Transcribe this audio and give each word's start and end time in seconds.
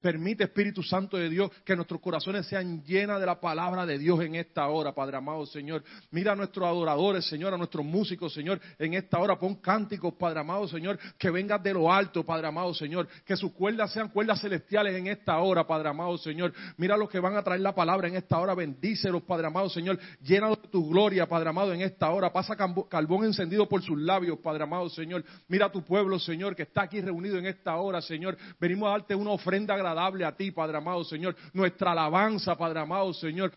Permite, 0.00 0.44
Espíritu 0.44 0.80
Santo 0.80 1.16
de 1.16 1.28
Dios, 1.28 1.50
que 1.64 1.74
nuestros 1.74 2.00
corazones 2.00 2.46
sean 2.46 2.84
llenos 2.84 3.18
de 3.18 3.26
la 3.26 3.40
palabra 3.40 3.84
de 3.84 3.98
Dios 3.98 4.20
en 4.20 4.36
esta 4.36 4.68
hora, 4.68 4.94
Padre 4.94 5.16
amado, 5.16 5.44
Señor. 5.44 5.82
Mira 6.12 6.32
a 6.32 6.36
nuestros 6.36 6.68
adoradores, 6.68 7.26
Señor, 7.26 7.52
a 7.52 7.56
nuestros 7.56 7.84
músicos, 7.84 8.32
Señor, 8.32 8.60
en 8.78 8.94
esta 8.94 9.18
hora. 9.18 9.36
Pon 9.36 9.56
cánticos, 9.56 10.14
Padre 10.14 10.38
amado, 10.38 10.68
Señor, 10.68 11.00
que 11.18 11.30
vengan 11.30 11.60
de 11.60 11.74
lo 11.74 11.92
alto, 11.92 12.24
Padre 12.24 12.46
amado, 12.46 12.72
Señor. 12.74 13.08
Que 13.24 13.36
sus 13.36 13.50
cuerdas 13.50 13.92
sean 13.92 14.08
cuerdas 14.08 14.40
celestiales 14.40 14.94
en 14.94 15.08
esta 15.08 15.36
hora, 15.38 15.66
Padre 15.66 15.88
amado, 15.88 16.16
Señor. 16.16 16.52
Mira 16.76 16.94
a 16.94 16.98
los 16.98 17.10
que 17.10 17.18
van 17.18 17.34
a 17.34 17.42
traer 17.42 17.60
la 17.60 17.74
palabra 17.74 18.06
en 18.06 18.14
esta 18.14 18.38
hora. 18.38 18.54
Bendícelos, 18.54 19.24
Padre 19.24 19.48
amado, 19.48 19.68
Señor. 19.68 19.98
Llena 20.22 20.50
de 20.50 20.56
tu 20.70 20.88
gloria, 20.88 21.28
Padre 21.28 21.48
amado, 21.48 21.72
en 21.72 21.80
esta 21.80 22.08
hora. 22.10 22.32
Pasa 22.32 22.54
carbón 22.56 23.24
encendido 23.24 23.68
por 23.68 23.82
sus 23.82 23.98
labios, 23.98 24.38
Padre 24.38 24.62
amado, 24.62 24.88
Señor. 24.90 25.24
Mira 25.48 25.66
a 25.66 25.72
tu 25.72 25.82
pueblo, 25.82 26.20
Señor, 26.20 26.54
que 26.54 26.62
está 26.62 26.82
aquí 26.82 27.00
reunido 27.00 27.36
en 27.36 27.46
esta 27.46 27.76
hora, 27.78 28.00
Señor. 28.00 28.38
Venimos 28.60 28.86
a 28.86 28.92
darte 28.92 29.16
una 29.16 29.32
ofrenda 29.32 29.74
agradable 29.74 29.87
a 29.92 30.36
ti, 30.36 30.50
Padre 30.50 30.76
amado 30.78 31.04
Señor. 31.04 31.36
Nuestra 31.52 31.92
alabanza, 31.92 32.56
Padre 32.56 32.80
amado 32.80 33.12
Señor. 33.12 33.52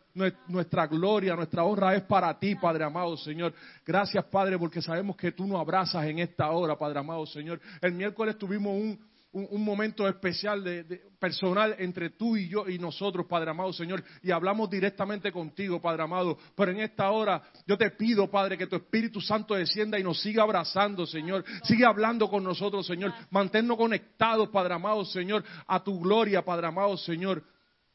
Nuestra 0.48 0.88
gloria, 0.88 1.36
nuestra 1.36 1.64
honra 1.64 1.96
es 1.96 2.04
para 2.04 2.38
ti, 2.38 2.56
Padre 2.56 2.84
amado 2.84 3.18
Señor. 3.18 3.54
Gracias, 3.86 4.24
Padre, 4.26 4.58
porque 4.58 4.82
sabemos 4.82 5.16
que 5.16 5.32
tú 5.32 5.46
nos 5.46 5.60
abrazas 5.60 6.06
en 6.06 6.20
esta 6.20 6.50
hora, 6.52 6.78
Padre 6.78 7.00
amado 7.00 7.26
Señor. 7.26 7.60
El 7.82 7.94
miércoles 7.94 8.38
tuvimos 8.38 8.74
un, 8.74 9.00
un, 9.34 9.64
momento 9.64 10.08
especial 10.08 10.64
de, 10.64 10.84
personal 11.20 11.76
entre 11.80 12.12
tú 12.12 12.36
y 12.36 12.50
yo 12.50 12.68
y 12.68 12.78
nosotros, 12.78 13.26
Padre 13.28 13.52
amado 13.52 13.72
Señor, 13.72 14.04
y 14.22 14.32
hablamos 14.32 14.70
directamente 14.70 15.32
contigo, 15.32 15.82
Padre 15.82 16.04
amado. 16.04 16.38
Pero 16.56 16.72
en 16.72 16.82
esta 16.82 17.10
hora 17.12 17.42
yo 17.66 17.78
te 17.78 17.92
pido, 17.92 18.30
Padre, 18.30 18.58
que 18.58 18.68
tu 18.68 18.76
Espíritu 18.76 19.22
Santo 19.22 19.56
descienda 19.56 19.98
y 19.98 20.04
nos 20.04 20.22
siga 20.22 20.44
abrazando, 20.44 21.06
Señor. 21.06 21.46
Sigue 21.64 21.86
hablando 21.86 22.30
con 22.30 22.44
nosotros, 22.44 22.86
Señor. 22.86 23.14
Manténnos 23.30 23.78
conectados, 23.78 24.50
Padre 24.50 24.74
amado 24.74 25.06
Señor, 25.06 25.44
a 25.68 25.82
tu 25.84 26.00
gloria, 26.00 26.44
Padre 26.44 26.68
amado 26.68 26.98
Señor. 26.98 27.44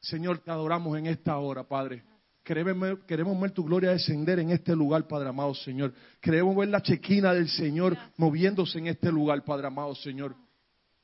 Señor, 0.00 0.38
te 0.38 0.50
adoramos 0.50 0.96
en 0.98 1.06
esta 1.06 1.36
hora, 1.36 1.64
Padre. 1.64 2.04
Queremos, 2.42 3.00
queremos, 3.08 3.40
ver 3.40 3.50
tu 3.50 3.64
gloria 3.64 3.90
descender 3.90 4.38
en 4.38 4.50
este 4.50 4.74
lugar, 4.74 5.06
Padre 5.06 5.28
amado 5.28 5.52
Señor. 5.54 5.92
Queremos 6.20 6.56
ver 6.56 6.68
la 6.68 6.80
chequina 6.80 7.34
del 7.34 7.48
Señor 7.48 7.96
moviéndose 8.16 8.78
en 8.78 8.86
este 8.86 9.10
lugar, 9.10 9.44
Padre 9.44 9.66
amado 9.66 9.94
Señor. 9.96 10.45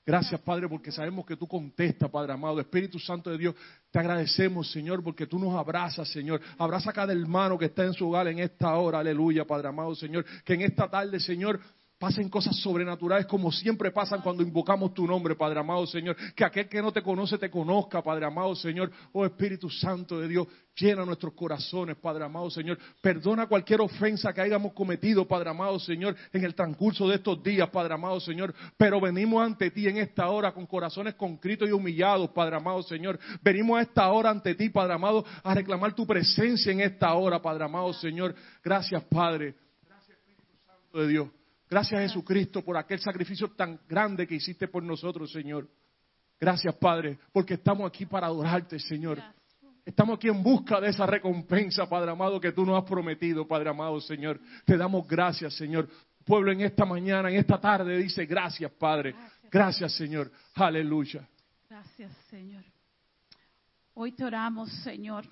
Gracias, 0.05 0.41
Padre, 0.41 0.69
porque 0.69 0.91
sabemos 0.91 1.25
que 1.25 1.37
tú 1.37 1.47
contestas, 1.47 2.11
Padre 2.11 2.33
amado. 2.33 2.59
Espíritu 2.59 2.99
Santo 2.99 3.31
de 3.31 3.39
Dios, 3.39 3.55
te 3.91 4.01
agradecemos, 4.01 4.71
Señor, 4.73 5.03
porque 5.03 5.29
tú 5.29 5.39
nos 5.39 5.55
abrazas, 5.55 6.09
Señor. 6.09 6.41
Abraza 6.59 6.91
a 6.91 6.93
cada 6.93 7.13
hermano 7.13 7.57
que 7.57 7.67
está 7.67 7.85
en 7.85 7.93
su 7.93 8.09
hogar 8.09 8.27
en 8.27 8.41
esta 8.41 8.75
hora, 8.75 8.99
aleluya, 8.99 9.45
Padre 9.45 9.69
amado, 9.69 9.95
Señor. 9.95 10.25
Que 10.45 10.55
en 10.55 10.63
esta 10.63 10.91
tarde, 10.91 11.21
Señor, 11.21 11.61
pasen 12.03 12.29
cosas 12.29 12.57
sobrenaturales 12.57 13.27
como 13.27 13.53
siempre 13.53 13.93
pasan 13.93 14.23
cuando 14.23 14.43
invocamos 14.43 14.93
tu 14.93 15.07
nombre, 15.07 15.37
Padre 15.37 15.61
amado 15.61 15.87
Señor. 15.87 16.17
Que 16.35 16.45
aquel 16.45 16.69
que 16.69 16.83
no 16.83 16.91
te 16.91 17.01
conoce 17.01 17.39
te 17.39 17.49
conozca, 17.49 18.03
Padre 18.03 18.27
amado 18.27 18.57
Señor. 18.57 18.91
Oh 19.13 19.25
Espíritu 19.25 19.71
Santo 19.71 20.19
de 20.19 20.27
Dios, 20.27 20.49
llena 20.75 21.05
nuestros 21.05 21.33
corazones, 21.33 21.95
Padre 21.95 22.25
amado 22.25 22.51
Señor. 22.51 22.77
Perdona 23.01 23.47
cualquier 23.47 23.83
ofensa 23.83 24.33
que 24.33 24.41
hayamos 24.41 24.73
cometido, 24.73 25.29
Padre 25.29 25.51
amado 25.51 25.79
Señor, 25.79 26.17
en 26.33 26.45
el 26.45 26.57
transcurso 26.57 27.07
de 27.07 27.15
estos 27.15 27.41
días, 27.41 27.71
Padre 27.71 27.95
amado 27.95 28.19
Señor. 28.19 28.53
Pero 28.77 29.01
venimos 29.01 29.41
ante 29.41 29.71
ti 29.71 29.87
en 29.87 29.99
esta 29.99 30.29
hora 30.29 30.51
con 30.51 30.67
corazones 30.67 31.15
concritos 31.15 31.69
y 31.69 31.73
humillados, 31.73 32.31
Padre 32.31 32.57
amado 32.57 32.83
Señor. 32.83 33.17
Venimos 33.43 33.79
a 33.79 33.83
esta 33.83 34.11
hora 34.11 34.31
ante 34.31 34.57
ti, 34.57 34.71
Padre 34.71 34.95
amado, 34.95 35.25
a 35.45 35.55
reclamar 35.55 35.95
tu 35.95 36.05
presencia 36.05 36.73
en 36.73 36.81
esta 36.81 37.15
hora, 37.15 37.41
Padre 37.41 37.63
amado 37.63 37.93
Señor. 37.93 38.35
Gracias, 38.61 39.05
Padre. 39.05 39.55
Gracias, 39.87 40.19
Espíritu 40.19 40.43
Santo 40.67 40.99
de 40.99 41.07
Dios. 41.07 41.42
Gracias 41.73 42.03
Jesucristo 42.03 42.63
por 42.63 42.77
aquel 42.77 43.01
sacrificio 43.01 43.49
tan 43.53 43.81
grande 43.89 44.27
que 44.27 44.35
hiciste 44.35 44.69
por 44.69 44.83
nosotros, 44.83 45.33
Señor. 45.33 45.67
Gracias, 46.39 46.75
Padre, 46.75 47.19
porque 47.33 47.55
estamos 47.55 47.89
aquí 47.89 48.05
para 48.05 48.27
adorarte, 48.27 48.79
Señor. 48.79 49.19
Estamos 49.83 50.17
aquí 50.17 50.29
en 50.29 50.43
busca 50.43 50.83
de 50.83 50.91
esa 50.91 51.07
recompensa, 51.07 51.89
Padre 51.89 52.11
amado, 52.11 52.39
que 52.39 52.53
tú 52.53 52.67
nos 52.67 52.77
has 52.77 52.87
prometido, 52.87 53.49
Padre 53.49 53.71
amado, 53.71 53.99
Señor. 54.03 54.39
Te 54.67 54.77
damos 54.77 55.09
gracias, 55.09 55.55
Señor. 55.55 55.89
Pueblo 56.27 56.53
en 56.53 56.61
esta 56.61 56.85
mañana, 56.85 57.31
en 57.31 57.37
esta 57.37 57.59
tarde, 57.59 57.97
dice 57.97 58.27
gracias, 58.27 58.71
Padre. 58.73 59.15
Gracias, 59.51 59.95
Señor. 59.95 60.31
Aleluya. 60.55 61.27
Gracias, 61.71 62.15
Señor. 62.29 62.65
Hoy 63.95 64.13
te 64.13 64.27
oramos, 64.27 64.71
Señor 64.83 65.25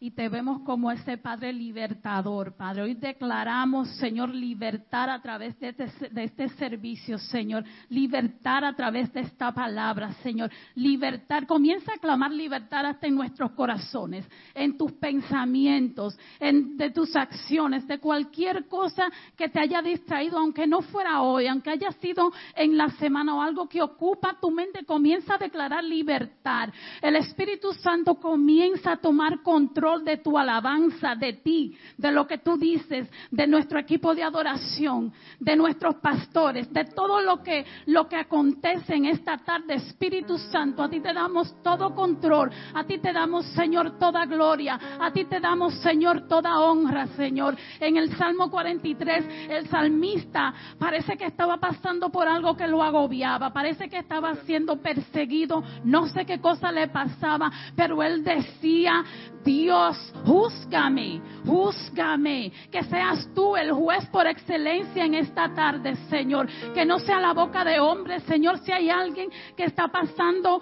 y 0.00 0.12
te 0.12 0.28
vemos 0.28 0.62
como 0.62 0.92
ese 0.92 1.18
Padre 1.18 1.52
libertador, 1.52 2.56
Padre. 2.56 2.82
Hoy 2.82 2.94
declaramos, 2.94 3.88
Señor, 3.96 4.32
libertad 4.32 5.10
a 5.10 5.20
través 5.20 5.58
de 5.58 5.70
este, 5.70 6.10
de 6.10 6.24
este, 6.24 6.48
servicio, 6.50 7.18
Señor. 7.18 7.64
Libertad 7.88 8.64
a 8.64 8.76
través 8.76 9.12
de 9.12 9.22
esta 9.22 9.52
palabra, 9.52 10.12
Señor. 10.22 10.52
Libertad. 10.76 11.42
Comienza 11.48 11.94
a 11.94 11.98
clamar 11.98 12.30
libertad 12.30 12.86
hasta 12.86 13.08
en 13.08 13.16
nuestros 13.16 13.50
corazones, 13.52 14.24
en 14.54 14.78
tus 14.78 14.92
pensamientos, 14.92 16.16
en 16.38 16.76
de 16.76 16.90
tus 16.90 17.16
acciones, 17.16 17.84
de 17.88 17.98
cualquier 17.98 18.68
cosa 18.68 19.10
que 19.36 19.48
te 19.48 19.58
haya 19.58 19.82
distraído, 19.82 20.38
aunque 20.38 20.68
no 20.68 20.80
fuera 20.80 21.22
hoy, 21.22 21.48
aunque 21.48 21.70
haya 21.70 21.90
sido 21.92 22.30
en 22.54 22.76
la 22.76 22.88
semana 22.98 23.34
o 23.34 23.42
algo 23.42 23.68
que 23.68 23.82
ocupa 23.82 24.38
tu 24.40 24.52
mente, 24.52 24.84
comienza 24.84 25.34
a 25.34 25.38
declarar 25.38 25.82
libertad. 25.82 26.68
El 27.02 27.16
Espíritu 27.16 27.72
Santo 27.72 28.14
comienza 28.14 28.92
a 28.92 28.96
tomar 28.98 29.42
control 29.42 29.87
de 29.98 30.18
tu 30.18 30.36
alabanza, 30.36 31.14
de 31.14 31.32
ti, 31.34 31.76
de 31.96 32.12
lo 32.12 32.26
que 32.26 32.38
tú 32.38 32.56
dices, 32.58 33.08
de 33.30 33.46
nuestro 33.46 33.78
equipo 33.78 34.14
de 34.14 34.22
adoración, 34.22 35.12
de 35.40 35.56
nuestros 35.56 35.96
pastores, 35.96 36.70
de 36.72 36.84
todo 36.84 37.20
lo 37.20 37.42
que, 37.42 37.64
lo 37.86 38.08
que 38.08 38.16
acontece 38.16 38.94
en 38.94 39.06
esta 39.06 39.38
tarde. 39.38 39.74
Espíritu 39.74 40.36
Santo, 40.36 40.82
a 40.82 40.90
ti 40.90 41.00
te 41.00 41.12
damos 41.12 41.62
todo 41.62 41.94
control, 41.94 42.50
a 42.74 42.84
ti 42.84 42.98
te 42.98 43.12
damos, 43.12 43.46
Señor, 43.46 43.98
toda 43.98 44.26
gloria, 44.26 44.78
a 45.00 45.10
ti 45.12 45.24
te 45.24 45.40
damos, 45.40 45.74
Señor, 45.80 46.28
toda 46.28 46.60
honra, 46.60 47.06
Señor. 47.08 47.56
En 47.80 47.96
el 47.96 48.14
Salmo 48.16 48.50
43, 48.50 49.48
el 49.48 49.68
salmista 49.68 50.52
parece 50.78 51.16
que 51.16 51.26
estaba 51.26 51.56
pasando 51.56 52.10
por 52.10 52.28
algo 52.28 52.56
que 52.56 52.66
lo 52.66 52.82
agobiaba, 52.82 53.52
parece 53.52 53.88
que 53.88 53.98
estaba 53.98 54.34
siendo 54.44 54.80
perseguido, 54.80 55.62
no 55.84 56.08
sé 56.08 56.26
qué 56.26 56.40
cosa 56.40 56.70
le 56.72 56.88
pasaba, 56.88 57.50
pero 57.76 58.02
él 58.02 58.24
decía, 58.24 59.04
Dios, 59.48 59.96
júzgame, 60.26 61.22
júzgame, 61.46 62.52
que 62.70 62.82
seas 62.84 63.30
tú 63.34 63.56
el 63.56 63.72
juez 63.72 64.04
por 64.08 64.26
excelencia 64.26 65.06
en 65.06 65.14
esta 65.14 65.54
tarde, 65.54 65.96
Señor, 66.10 66.46
que 66.74 66.84
no 66.84 66.98
sea 66.98 67.18
la 67.18 67.32
boca 67.32 67.64
de 67.64 67.80
hombre, 67.80 68.20
Señor, 68.20 68.58
si 68.58 68.72
hay 68.72 68.90
alguien 68.90 69.30
que 69.56 69.64
está 69.64 69.88
pasando 69.88 70.60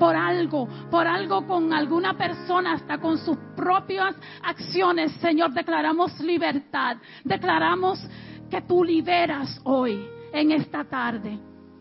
por, 0.00 0.16
algo, 0.16 0.66
por 0.90 1.06
algo 1.06 1.46
con 1.46 1.72
alguna 1.72 2.18
persona, 2.18 2.72
hasta 2.72 2.98
con 2.98 3.18
sus 3.18 3.36
propias 3.54 4.16
acciones, 4.42 5.12
Señor, 5.20 5.52
declaramos 5.52 6.18
libertad, 6.18 6.96
declaramos 7.22 8.00
que 8.50 8.62
tú 8.62 8.82
liberas 8.82 9.60
hoy, 9.62 10.08
en 10.32 10.50
esta 10.50 10.82
tarde, 10.82 11.38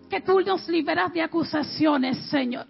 que 0.08 0.22
tú 0.22 0.40
nos 0.42 0.70
liberas 0.70 1.12
de 1.14 1.24
acusaciones, 1.24 2.30
Señor. 2.30 2.68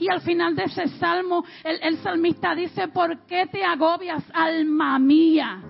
Y 0.00 0.10
al 0.10 0.22
final 0.22 0.56
de 0.56 0.64
ese 0.64 0.88
salmo, 0.98 1.44
el, 1.62 1.98
salmista 1.98 2.54
dice, 2.54 2.88
¿por 2.88 3.26
qué 3.26 3.46
te 3.46 3.62
agobias, 3.62 4.24
alma 4.32 4.98
mía? 4.98 5.62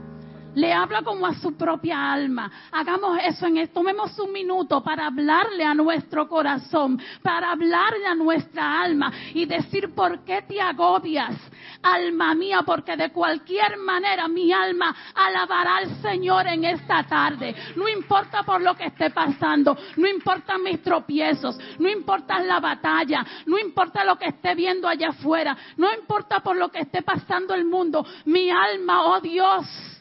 Le 0.54 0.72
habla 0.72 1.02
como 1.02 1.26
a 1.26 1.34
su 1.34 1.56
propia 1.56 2.12
alma. 2.12 2.50
Hagamos 2.72 3.18
eso 3.24 3.46
en 3.46 3.58
esto. 3.58 3.74
Tomemos 3.80 4.18
un 4.18 4.32
minuto 4.32 4.82
para 4.82 5.06
hablarle 5.06 5.64
a 5.64 5.74
nuestro 5.74 6.28
corazón, 6.28 7.00
para 7.22 7.52
hablarle 7.52 8.06
a 8.06 8.14
nuestra 8.14 8.82
alma 8.82 9.12
y 9.32 9.46
decir 9.46 9.94
por 9.94 10.24
qué 10.24 10.42
te 10.42 10.60
agobias, 10.60 11.36
alma 11.82 12.34
mía, 12.34 12.62
porque 12.66 12.96
de 12.96 13.10
cualquier 13.10 13.76
manera 13.78 14.28
mi 14.28 14.52
alma 14.52 14.94
alabará 15.14 15.76
al 15.76 16.02
Señor 16.02 16.46
en 16.48 16.64
esta 16.64 17.04
tarde. 17.04 17.54
No 17.76 17.88
importa 17.88 18.42
por 18.42 18.60
lo 18.60 18.74
que 18.74 18.86
esté 18.86 19.10
pasando, 19.10 19.76
no 19.96 20.08
importan 20.08 20.62
mis 20.62 20.82
tropiezos, 20.82 21.58
no 21.78 21.88
importa 21.88 22.40
la 22.40 22.60
batalla, 22.60 23.24
no 23.46 23.58
importa 23.58 24.04
lo 24.04 24.16
que 24.16 24.28
esté 24.28 24.54
viendo 24.54 24.88
allá 24.88 25.10
afuera, 25.10 25.56
no 25.76 25.92
importa 25.92 26.40
por 26.40 26.56
lo 26.56 26.68
que 26.70 26.80
esté 26.80 27.02
pasando 27.02 27.54
el 27.54 27.64
mundo. 27.64 28.04
Mi 28.24 28.50
alma, 28.50 29.04
oh 29.04 29.20
Dios, 29.20 29.99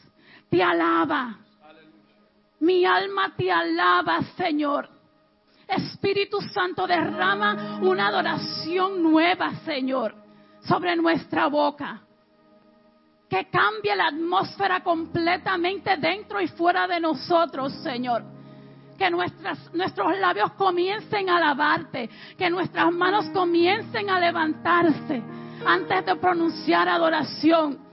te 0.50 0.62
alaba. 0.62 1.38
Mi 2.60 2.84
alma 2.84 3.32
te 3.36 3.50
alaba, 3.50 4.20
Señor. 4.36 4.88
Espíritu 5.66 6.40
Santo, 6.40 6.86
derrama 6.86 7.78
una 7.80 8.08
adoración 8.08 9.02
nueva, 9.02 9.54
Señor, 9.64 10.14
sobre 10.62 10.96
nuestra 10.96 11.46
boca. 11.46 12.02
Que 13.28 13.48
cambie 13.48 13.94
la 13.94 14.08
atmósfera 14.08 14.82
completamente 14.82 15.96
dentro 15.96 16.40
y 16.40 16.48
fuera 16.48 16.88
de 16.88 16.98
nosotros, 16.98 17.72
Señor. 17.84 18.24
Que 18.98 19.08
nuestras, 19.08 19.72
nuestros 19.72 20.18
labios 20.18 20.52
comiencen 20.54 21.30
a 21.30 21.36
alabarte. 21.36 22.10
Que 22.36 22.50
nuestras 22.50 22.92
manos 22.92 23.26
comiencen 23.26 24.10
a 24.10 24.18
levantarse 24.18 25.22
antes 25.64 26.04
de 26.04 26.16
pronunciar 26.16 26.88
adoración 26.88 27.89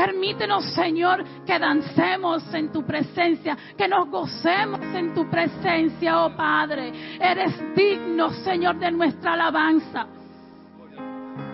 Permítenos, 0.00 0.64
Señor, 0.72 1.22
que 1.44 1.58
dancemos 1.58 2.42
en 2.54 2.72
tu 2.72 2.86
presencia, 2.86 3.54
que 3.76 3.86
nos 3.86 4.08
gocemos 4.08 4.80
en 4.94 5.12
tu 5.12 5.28
presencia, 5.28 6.24
oh 6.24 6.34
Padre. 6.34 6.90
Eres 7.20 7.52
digno, 7.76 8.30
Señor, 8.30 8.78
de 8.78 8.90
nuestra 8.92 9.34
alabanza. 9.34 10.06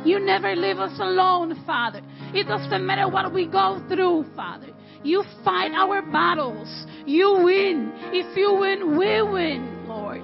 You 0.05 0.21
never 0.21 0.55
leave 0.55 0.79
us 0.79 0.97
alone, 1.01 1.57
Father. 1.67 2.01
It 2.33 2.47
doesn't 2.47 2.87
matter 2.87 3.09
what 3.09 3.33
we 3.33 3.47
go 3.47 3.83
through, 3.89 4.27
Father. 4.37 4.73
You 5.03 5.25
fight 5.43 5.73
our 5.73 6.03
battles. 6.03 6.69
You 7.05 7.43
win. 7.43 7.91
If 8.13 8.37
you 8.37 8.55
win, 8.61 8.97
we 8.97 9.23
win, 9.23 9.89
Lord. 9.89 10.23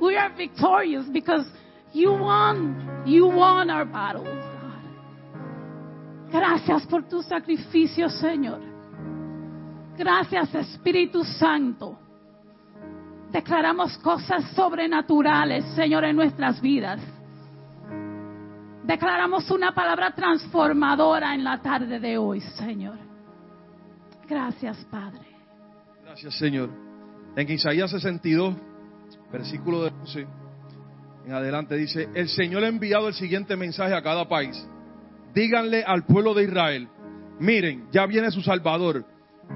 We 0.00 0.16
are 0.16 0.30
victorious 0.36 1.06
because 1.12 1.44
you 1.92 2.12
won. 2.12 3.04
You 3.04 3.26
won 3.26 3.68
our 3.68 3.84
battles, 3.84 4.28
God. 4.28 4.37
Gracias 6.30 6.86
por 6.86 7.08
tu 7.08 7.22
sacrificio, 7.22 8.08
Señor. 8.08 8.60
Gracias, 9.96 10.54
Espíritu 10.54 11.24
Santo. 11.24 11.98
Declaramos 13.32 13.96
cosas 13.98 14.44
sobrenaturales, 14.52 15.64
Señor, 15.74 16.04
en 16.04 16.16
nuestras 16.16 16.60
vidas. 16.60 17.00
Declaramos 18.84 19.50
una 19.50 19.74
palabra 19.74 20.14
transformadora 20.14 21.34
en 21.34 21.44
la 21.44 21.60
tarde 21.60 22.00
de 22.00 22.16
hoy, 22.16 22.40
Señor. 22.40 22.98
Gracias, 24.26 24.78
Padre. 24.90 25.26
Gracias, 26.04 26.38
Señor. 26.38 26.70
En 27.36 27.50
Isaías 27.50 27.90
62, 27.90 28.54
versículo 29.30 29.84
de 29.84 29.90
11 29.90 30.26
en 31.28 31.34
adelante 31.34 31.76
dice, 31.76 32.08
el 32.14 32.26
Señor 32.30 32.64
ha 32.64 32.68
enviado 32.68 33.06
el 33.06 33.12
siguiente 33.12 33.54
mensaje 33.54 33.94
a 33.94 34.02
cada 34.02 34.26
país. 34.26 34.66
Díganle 35.34 35.84
al 35.84 36.04
pueblo 36.04 36.34
de 36.34 36.44
Israel, 36.44 36.88
miren, 37.38 37.88
ya 37.92 38.06
viene 38.06 38.30
su 38.30 38.42
Salvador. 38.42 39.04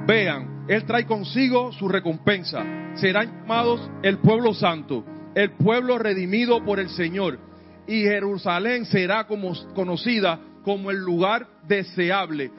Vean, 0.06 0.64
Él 0.68 0.84
trae 0.84 1.06
consigo 1.06 1.72
su 1.72 1.88
recompensa. 1.88 2.64
Serán 2.94 3.40
llamados 3.40 3.90
el 4.02 4.18
pueblo 4.18 4.54
santo, 4.54 5.04
el 5.34 5.52
pueblo 5.52 5.98
redimido 5.98 6.64
por 6.64 6.78
el 6.78 6.88
Señor. 6.90 7.38
Y 7.86 8.02
Jerusalén 8.02 8.84
será 8.84 9.26
como, 9.26 9.52
conocida 9.74 10.38
como 10.62 10.90
el 10.90 10.98
lugar 10.98 11.46
deseable 11.66 12.52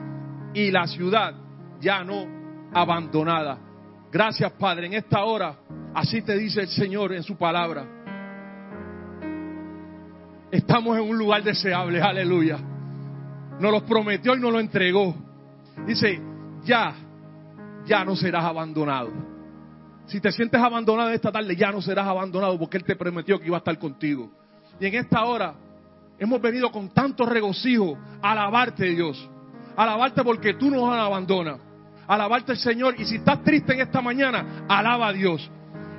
y 0.54 0.72
la 0.72 0.88
ciudad 0.88 1.34
ya 1.80 2.04
no 2.04 2.26
abandonada. 2.74 3.58
Gracias 4.12 4.52
Padre, 4.54 4.88
en 4.88 4.94
esta 4.94 5.24
hora, 5.24 5.58
así 5.94 6.22
te 6.22 6.38
dice 6.38 6.62
el 6.62 6.68
Señor 6.68 7.14
en 7.14 7.24
su 7.24 7.38
palabra. 7.38 7.86
Estamos 10.52 10.98
en 10.98 11.04
un 11.04 11.18
lugar 11.18 11.44
deseable, 11.44 12.00
aleluya. 12.00 12.73
Nos 13.64 13.72
lo 13.72 13.86
prometió 13.86 14.36
y 14.36 14.42
nos 14.42 14.52
lo 14.52 14.60
entregó. 14.60 15.16
Dice, 15.88 16.20
ya, 16.66 16.96
ya 17.86 18.04
no 18.04 18.14
serás 18.14 18.44
abandonado. 18.44 19.10
Si 20.06 20.20
te 20.20 20.34
sientes 20.34 20.60
abandonado 20.60 21.12
esta 21.12 21.32
tarde, 21.32 21.56
ya 21.56 21.72
no 21.72 21.82
serás 21.82 22.06
abandonado 22.06 22.60
porque 22.60 22.76
Él 22.76 22.84
te 22.84 22.98
prometió 22.98 23.40
que 23.40 23.48
iba 23.48 23.56
a 23.56 23.60
estar 23.60 23.80
contigo. 23.80 24.30
Y 24.82 24.86
en 24.86 24.96
esta 24.96 25.24
hora 25.24 25.54
hemos 26.20 26.42
venido 26.42 26.70
con 26.74 26.90
tanto 26.90 27.26
regocijo 27.26 27.98
a 28.22 28.34
alabarte, 28.34 28.84
Dios. 28.84 29.30
Alabarte 29.78 30.26
porque 30.26 30.56
tú 30.56 30.70
nos 30.70 30.94
abandonas. 30.94 31.58
Alabarte, 32.06 32.58
Señor. 32.58 32.96
Y 33.00 33.06
si 33.06 33.16
estás 33.16 33.46
triste 33.46 33.76
en 33.76 33.80
esta 33.80 34.02
mañana, 34.02 34.66
alaba 34.68 35.08
a 35.08 35.14
Dios. 35.14 35.50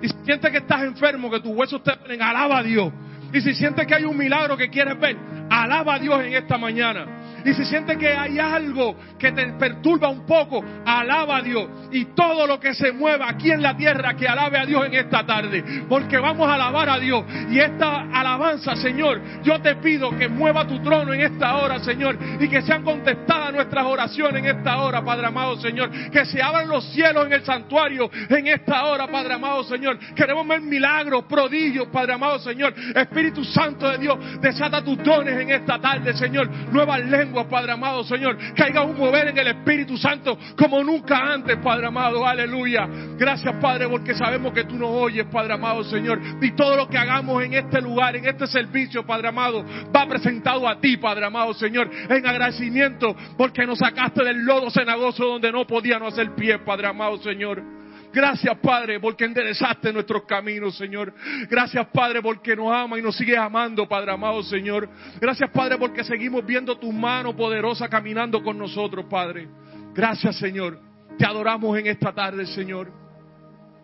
Y 0.02 0.08
si 0.08 0.16
sientes 0.22 0.50
que 0.50 0.58
estás 0.58 0.82
enfermo, 0.82 1.30
que 1.30 1.40
tus 1.40 1.56
huesos 1.56 1.82
te 1.82 1.96
duelen, 1.96 2.20
alaba 2.20 2.58
a 2.58 2.62
Dios. 2.62 2.92
Y 3.32 3.40
si 3.40 3.54
sientes 3.54 3.86
que 3.86 3.94
hay 3.94 4.04
un 4.04 4.18
milagro 4.18 4.54
que 4.54 4.68
quieres 4.68 5.00
ver, 5.00 5.16
alaba 5.48 5.94
a 5.94 5.98
Dios 5.98 6.22
en 6.22 6.34
esta 6.34 6.58
mañana. 6.58 7.23
Y 7.44 7.52
si 7.54 7.64
sientes 7.64 7.96
que 7.98 8.08
hay 8.08 8.38
algo 8.38 8.96
que 9.18 9.32
te 9.32 9.46
perturba 9.52 10.08
un 10.08 10.24
poco, 10.26 10.64
alaba 10.84 11.36
a 11.36 11.42
Dios. 11.42 11.68
Y 11.92 12.06
todo 12.06 12.46
lo 12.46 12.58
que 12.58 12.74
se 12.74 12.92
mueva 12.92 13.28
aquí 13.28 13.50
en 13.50 13.62
la 13.62 13.76
tierra, 13.76 14.14
que 14.14 14.26
alabe 14.26 14.58
a 14.58 14.66
Dios 14.66 14.86
en 14.86 14.94
esta 14.94 15.26
tarde. 15.26 15.84
Porque 15.88 16.18
vamos 16.18 16.48
a 16.48 16.54
alabar 16.54 16.88
a 16.88 16.98
Dios. 16.98 17.24
Y 17.50 17.58
esta 17.58 18.08
alabanza, 18.12 18.76
Señor, 18.76 19.20
yo 19.42 19.60
te 19.60 19.76
pido 19.76 20.16
que 20.16 20.28
mueva 20.28 20.66
tu 20.66 20.82
trono 20.82 21.12
en 21.12 21.20
esta 21.20 21.56
hora, 21.56 21.78
Señor. 21.80 22.18
Y 22.40 22.48
que 22.48 22.62
sean 22.62 22.82
contestadas 22.82 23.52
nuestras 23.52 23.84
oraciones 23.84 24.44
en 24.44 24.58
esta 24.58 24.78
hora, 24.78 25.04
Padre 25.04 25.26
amado, 25.26 25.56
Señor. 25.58 25.90
Que 26.10 26.24
se 26.24 26.42
abran 26.42 26.68
los 26.68 26.84
cielos 26.92 27.26
en 27.26 27.32
el 27.34 27.44
santuario 27.44 28.10
en 28.28 28.46
esta 28.46 28.84
hora, 28.86 29.06
Padre 29.06 29.34
amado, 29.34 29.64
Señor. 29.64 29.98
Queremos 30.14 30.46
ver 30.48 30.60
milagros, 30.60 31.24
prodigios, 31.24 31.88
Padre 31.88 32.14
amado, 32.14 32.38
Señor. 32.38 32.74
Espíritu 32.94 33.44
Santo 33.44 33.88
de 33.90 33.98
Dios, 33.98 34.40
desata 34.40 34.82
tus 34.82 35.02
dones 35.02 35.38
en 35.40 35.50
esta 35.50 35.78
tarde, 35.78 36.14
Señor. 36.14 36.48
Nuevas 36.72 37.00
lenguas 37.04 37.33
Padre 37.48 37.72
amado, 37.72 38.04
Señor. 38.04 38.38
Haya 38.56 38.82
un 38.82 38.96
mover 38.96 39.28
en 39.28 39.38
el 39.38 39.48
Espíritu 39.48 39.96
Santo 39.96 40.38
como 40.56 40.82
nunca 40.84 41.16
antes, 41.32 41.56
Padre 41.58 41.86
amado. 41.86 42.24
Aleluya. 42.26 42.86
Gracias, 43.16 43.54
Padre, 43.60 43.88
porque 43.88 44.14
sabemos 44.14 44.52
que 44.52 44.64
tú 44.64 44.76
nos 44.76 44.90
oyes, 44.90 45.26
Padre 45.26 45.54
amado, 45.54 45.82
Señor. 45.84 46.20
Y 46.40 46.52
todo 46.52 46.76
lo 46.76 46.88
que 46.88 46.98
hagamos 46.98 47.42
en 47.42 47.54
este 47.54 47.80
lugar, 47.80 48.14
en 48.16 48.26
este 48.26 48.46
servicio, 48.46 49.04
Padre 49.04 49.28
amado, 49.28 49.64
va 49.94 50.06
presentado 50.06 50.68
a 50.68 50.78
ti, 50.80 50.96
Padre 50.96 51.26
amado, 51.26 51.54
Señor. 51.54 51.90
En 52.08 52.26
agradecimiento 52.26 53.16
porque 53.36 53.66
nos 53.66 53.78
sacaste 53.78 54.24
del 54.24 54.44
lodo 54.44 54.70
cenagoso 54.70 55.24
donde 55.26 55.50
no 55.50 55.66
podíamos 55.66 56.12
hacer 56.12 56.34
pie, 56.34 56.58
Padre 56.60 56.86
amado, 56.86 57.18
Señor. 57.18 57.83
Gracias, 58.14 58.56
Padre, 58.58 59.00
porque 59.00 59.24
enderezaste 59.24 59.92
nuestros 59.92 60.22
caminos, 60.22 60.76
Señor. 60.76 61.12
Gracias, 61.50 61.84
Padre, 61.88 62.22
porque 62.22 62.54
nos 62.54 62.72
ama 62.72 62.96
y 62.96 63.02
nos 63.02 63.16
sigue 63.16 63.36
amando, 63.36 63.88
Padre 63.88 64.12
amado, 64.12 64.40
Señor. 64.44 64.88
Gracias, 65.20 65.50
Padre, 65.50 65.76
porque 65.78 66.04
seguimos 66.04 66.46
viendo 66.46 66.78
tu 66.78 66.92
mano 66.92 67.34
poderosa 67.34 67.88
caminando 67.88 68.40
con 68.40 68.56
nosotros, 68.56 69.06
Padre. 69.10 69.48
Gracias, 69.92 70.38
Señor. 70.38 70.78
Te 71.18 71.26
adoramos 71.26 71.76
en 71.76 71.88
esta 71.88 72.12
tarde, 72.12 72.46
Señor. 72.46 72.88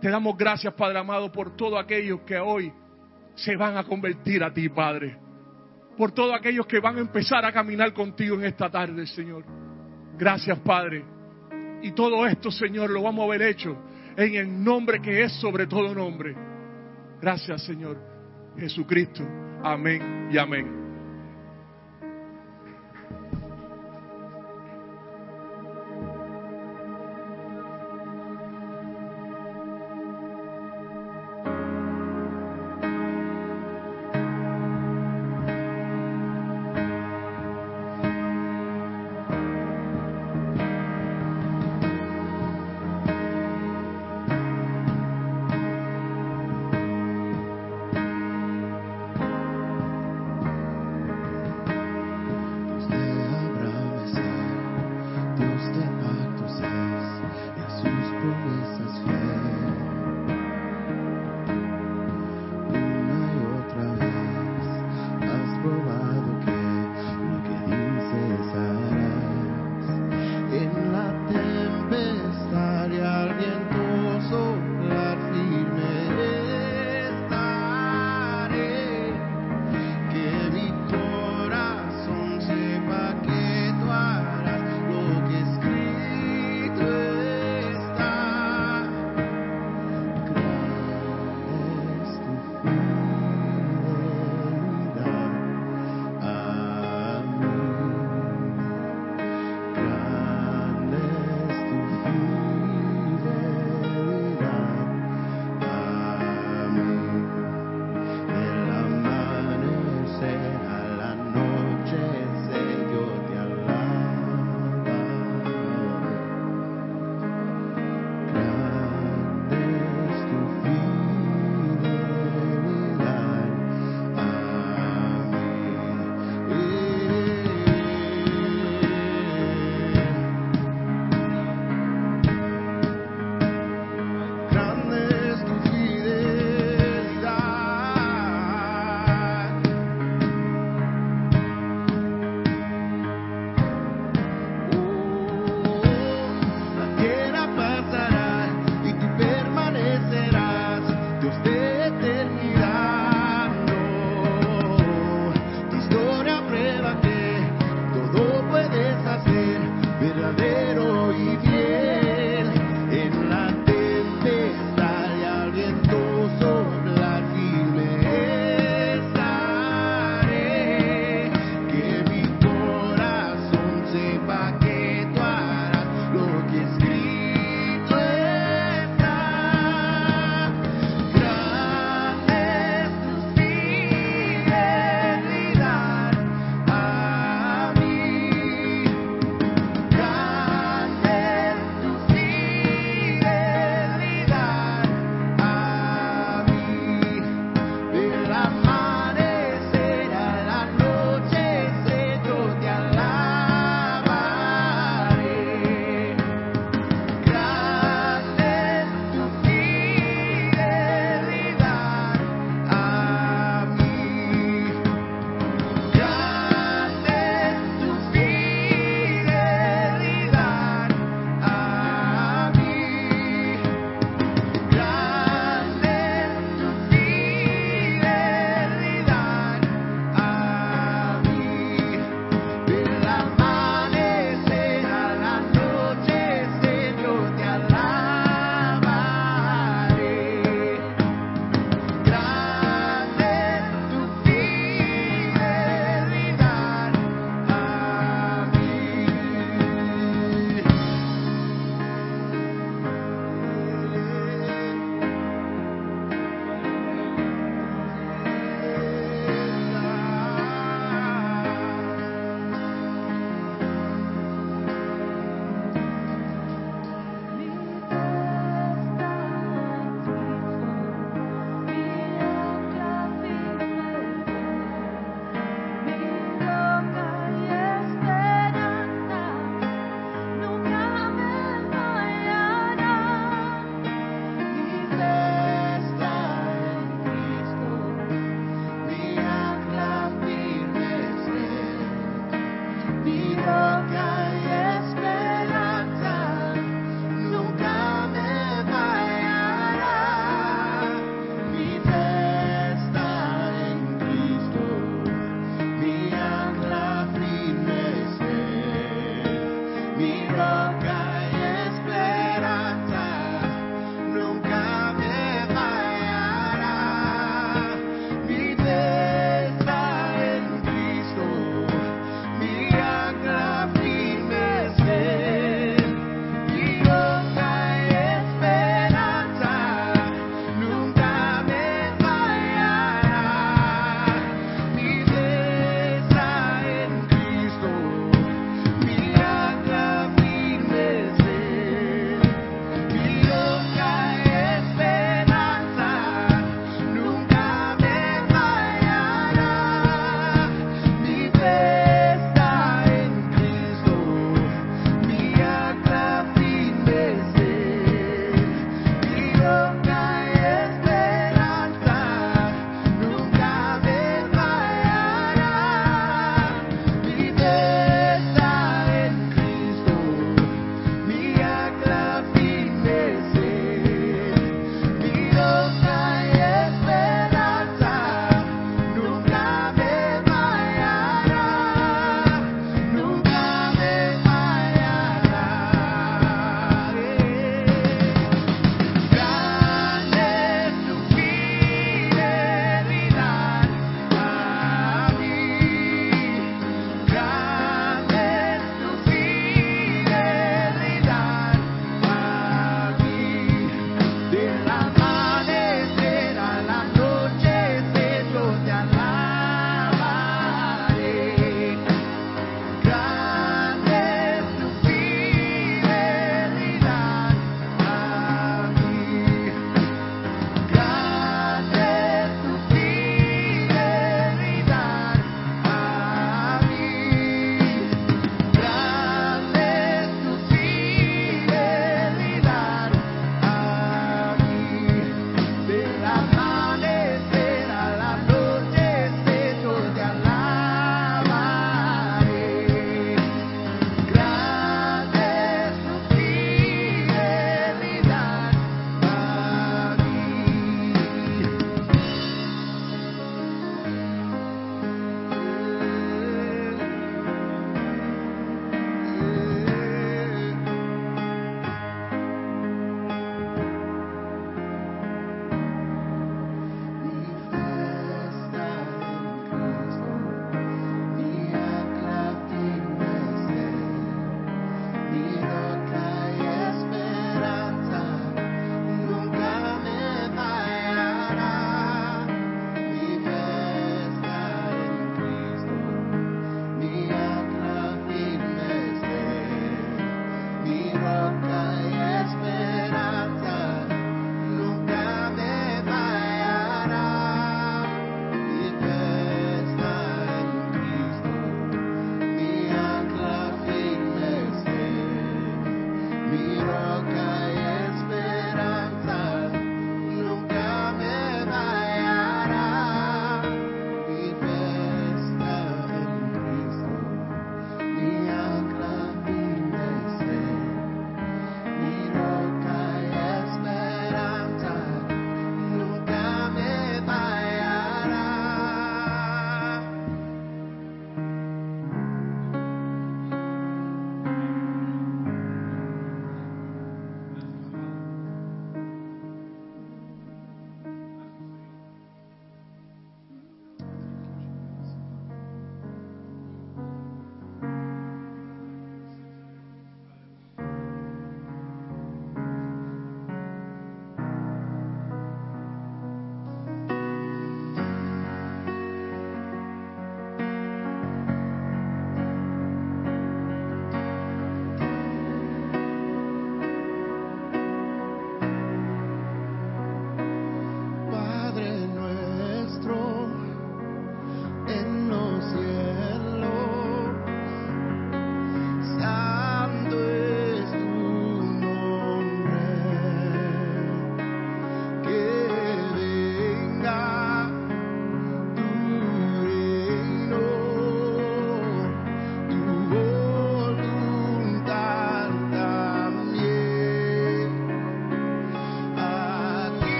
Te 0.00 0.10
damos 0.10 0.36
gracias, 0.36 0.74
Padre 0.74 0.98
amado, 0.98 1.30
por 1.30 1.56
todos 1.56 1.78
aquellos 1.78 2.22
que 2.22 2.36
hoy 2.36 2.72
se 3.36 3.54
van 3.54 3.76
a 3.76 3.84
convertir 3.84 4.42
a 4.42 4.52
ti, 4.52 4.68
Padre. 4.68 5.16
Por 5.96 6.10
todos 6.10 6.34
aquellos 6.34 6.66
que 6.66 6.80
van 6.80 6.96
a 6.96 7.00
empezar 7.00 7.44
a 7.44 7.52
caminar 7.52 7.92
contigo 7.92 8.34
en 8.34 8.46
esta 8.46 8.68
tarde, 8.68 9.06
Señor. 9.06 9.44
Gracias, 10.18 10.58
Padre. 10.58 11.04
Y 11.80 11.92
todo 11.92 12.26
esto, 12.26 12.50
Señor, 12.50 12.90
lo 12.90 13.02
vamos 13.02 13.22
a 13.22 13.26
haber 13.26 13.42
hecho 13.42 13.76
en 14.16 14.34
el 14.34 14.64
nombre 14.64 15.00
que 15.00 15.22
es 15.24 15.32
sobre 15.40 15.66
todo 15.66 15.94
nombre. 15.94 16.34
Gracias, 17.20 17.64
Señor 17.64 17.98
Jesucristo. 18.58 19.22
Amén 19.62 20.28
y 20.30 20.38
amén. 20.38 20.85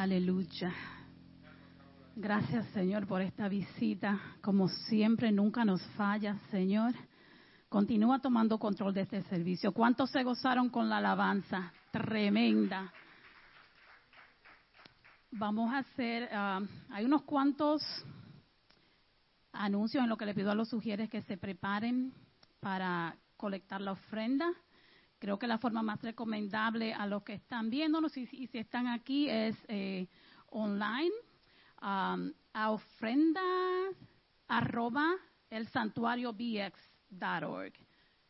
Aleluya. 0.00 0.72
Gracias, 2.16 2.66
Señor, 2.68 3.06
por 3.06 3.20
esta 3.20 3.50
visita. 3.50 4.18
Como 4.40 4.66
siempre, 4.66 5.30
nunca 5.30 5.62
nos 5.62 5.82
falla, 5.88 6.38
Señor. 6.50 6.94
Continúa 7.68 8.18
tomando 8.18 8.58
control 8.58 8.94
de 8.94 9.02
este 9.02 9.20
servicio. 9.24 9.72
¿Cuántos 9.72 10.08
se 10.08 10.22
gozaron 10.22 10.70
con 10.70 10.88
la 10.88 10.96
alabanza? 10.96 11.70
Tremenda. 11.90 12.90
Vamos 15.32 15.70
a 15.70 15.80
hacer, 15.80 16.30
ah, 16.32 16.62
hay 16.88 17.04
unos 17.04 17.24
cuantos 17.24 17.82
anuncios 19.52 20.02
en 20.02 20.08
lo 20.08 20.16
que 20.16 20.24
le 20.24 20.32
pido 20.32 20.50
a 20.50 20.54
los 20.54 20.70
sugieres 20.70 21.10
que 21.10 21.20
se 21.20 21.36
preparen 21.36 22.14
para 22.60 23.18
colectar 23.36 23.82
la 23.82 23.92
ofrenda. 23.92 24.50
Creo 25.20 25.38
que 25.38 25.46
la 25.46 25.58
forma 25.58 25.82
más 25.82 26.00
recomendable 26.00 26.94
a 26.94 27.06
los 27.06 27.22
que 27.22 27.34
están 27.34 27.68
viéndonos 27.68 28.16
y, 28.16 28.26
y 28.32 28.46
si 28.46 28.58
están 28.58 28.86
aquí 28.86 29.28
es 29.28 29.54
eh, 29.68 30.08
online 30.48 31.12
um, 31.82 32.32
a 32.54 32.70
ofrenda 32.70 33.42
arroba 34.48 35.14
el 35.50 35.68
santuario 35.68 36.32
bx.org. 36.32 37.74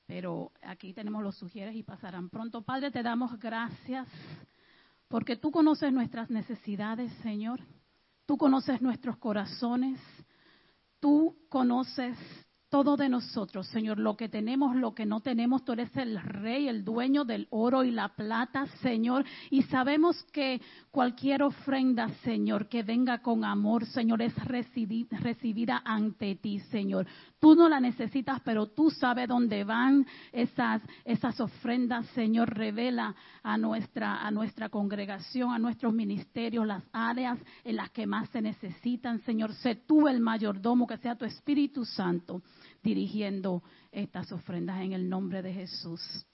Pero 0.04 0.50
aquí 0.62 0.92
tenemos 0.92 1.22
los 1.22 1.36
sugieres 1.36 1.76
y 1.76 1.84
pasarán 1.84 2.28
pronto. 2.28 2.62
Padre, 2.62 2.90
te 2.90 3.04
damos 3.04 3.38
gracias 3.38 4.08
porque 5.06 5.36
tú 5.36 5.52
conoces 5.52 5.92
nuestras 5.92 6.28
necesidades, 6.28 7.12
Señor. 7.22 7.60
Tú 8.26 8.36
conoces 8.36 8.82
nuestros 8.82 9.16
corazones. 9.18 10.00
Tú 10.98 11.36
conoces 11.48 12.18
todo 12.70 12.96
de 12.96 13.08
nosotros, 13.08 13.66
Señor, 13.66 13.98
lo 13.98 14.16
que 14.16 14.28
tenemos, 14.28 14.76
lo 14.76 14.94
que 14.94 15.04
no 15.04 15.20
tenemos, 15.20 15.64
tú 15.64 15.72
eres 15.72 15.94
el 15.96 16.20
rey, 16.20 16.68
el 16.68 16.84
dueño 16.84 17.24
del 17.24 17.48
oro 17.50 17.82
y 17.82 17.90
la 17.90 18.08
plata, 18.10 18.66
Señor, 18.80 19.24
y 19.50 19.62
sabemos 19.62 20.22
que 20.32 20.60
cualquier 20.92 21.42
ofrenda, 21.42 22.08
Señor, 22.22 22.68
que 22.68 22.84
venga 22.84 23.18
con 23.18 23.44
amor, 23.44 23.84
Señor, 23.86 24.22
es 24.22 24.34
recibi- 24.36 25.08
recibida 25.10 25.82
ante 25.84 26.36
ti, 26.36 26.60
Señor. 26.70 27.06
Tú 27.40 27.54
no 27.54 27.70
la 27.70 27.80
necesitas, 27.80 28.42
pero 28.44 28.66
tú 28.66 28.90
sabes 28.90 29.26
dónde 29.26 29.64
van 29.64 30.06
esas, 30.30 30.82
esas 31.06 31.40
ofrendas, 31.40 32.06
Señor, 32.08 32.54
revela 32.54 33.14
a 33.42 33.56
nuestra, 33.56 34.20
a 34.26 34.30
nuestra 34.30 34.68
congregación, 34.68 35.50
a 35.50 35.58
nuestros 35.58 35.94
ministerios, 35.94 36.66
las 36.66 36.84
áreas 36.92 37.38
en 37.64 37.76
las 37.76 37.90
que 37.92 38.06
más 38.06 38.28
se 38.28 38.42
necesitan, 38.42 39.20
Señor. 39.22 39.54
Sé 39.54 39.74
tú 39.74 40.06
el 40.06 40.20
mayordomo, 40.20 40.86
que 40.86 40.98
sea 40.98 41.16
tu 41.16 41.24
Espíritu 41.24 41.86
Santo 41.86 42.42
dirigiendo 42.82 43.62
estas 43.90 44.30
ofrendas 44.32 44.82
en 44.82 44.92
el 44.92 45.08
nombre 45.08 45.40
de 45.40 45.54
Jesús. 45.54 46.26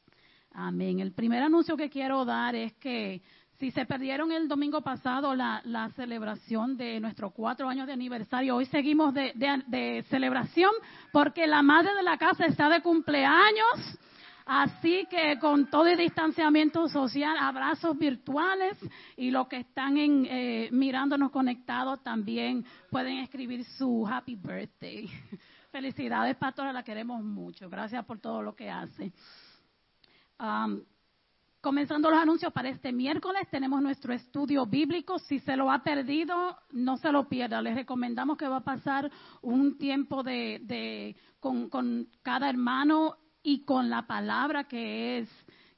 Amén. 0.51 0.99
El 0.99 1.13
primer 1.13 1.43
anuncio 1.43 1.77
que 1.77 1.91
quiero 1.91 2.25
dar 2.25 2.57
es 2.57 2.73
que 2.75 3.23
si 3.59 3.71
se 3.71 3.87
perdieron 3.87 4.33
el 4.33 4.49
domingo 4.49 4.83
pasado 4.83 5.35
la, 5.35 5.63
la 5.65 5.89
celebración 5.91 6.77
de 6.77 7.01
nuestros 7.01 7.33
cuatro 7.33 7.69
años 7.69 7.87
de 7.87 7.93
aniversario, 7.95 8.57
hoy 8.57 8.67
seguimos 8.67 9.15
de, 9.15 9.33
de- 9.35 10.03
celebración 10.11 10.71
porque 11.13 11.47
la 11.47 11.63
madre 11.63 11.95
de 11.95 12.03
la 12.03 12.19
casa 12.19 12.45
está 12.45 12.69
de 12.69 12.83
cumpleaños. 12.83 13.99
Así 14.49 15.07
que 15.11 15.39
con 15.41 15.69
todo 15.71 15.87
el 15.87 15.99
distanciamiento 15.99 16.87
social, 16.89 17.37
abrazos 17.41 17.99
virtuales 17.99 18.79
y 19.17 19.33
los 19.33 19.49
que 19.49 19.57
están 19.59 19.97
en, 19.99 20.25
eh, 20.31 20.69
mirándonos 20.71 21.33
conectados 21.33 22.01
también 22.05 22.65
pueden 22.91 23.19
escribir 23.19 23.65
su 23.65 24.07
happy 24.07 24.37
birthday. 24.37 25.09
Felicidades, 25.73 26.37
pastora, 26.37 26.73
la 26.73 26.85
queremos 26.85 27.25
mucho. 27.25 27.69
Gracias 27.69 28.05
por 28.05 28.21
todo 28.21 28.41
lo 28.41 28.55
que 28.55 28.71
hace. 28.71 29.13
Um, 30.39 30.81
comenzando 31.67 32.09
los 32.13 32.21
anuncios 32.21 32.53
para 32.53 32.69
este 32.69 32.93
miércoles, 32.93 33.43
tenemos 33.51 33.83
nuestro 33.83 34.13
estudio 34.15 34.67
bíblico. 34.67 35.19
Si 35.19 35.41
se 35.41 35.57
lo 35.57 35.73
ha 35.73 35.83
perdido, 35.83 36.57
no 36.71 36.97
se 36.97 37.11
lo 37.11 37.29
pierda. 37.29 37.61
Les 37.61 37.75
recomendamos 37.75 38.37
que 38.37 38.47
va 38.47 38.59
a 38.59 38.65
pasar 38.65 39.11
un 39.43 39.77
tiempo 39.77 40.23
de, 40.23 40.61
de- 40.63 41.17
con, 41.41 41.69
con 41.69 42.07
cada 42.23 42.49
hermano 42.49 43.17
y 43.43 43.65
con 43.65 43.91
la 43.91 44.07
palabra 44.07 44.63
que 44.69 45.19
es 45.19 45.29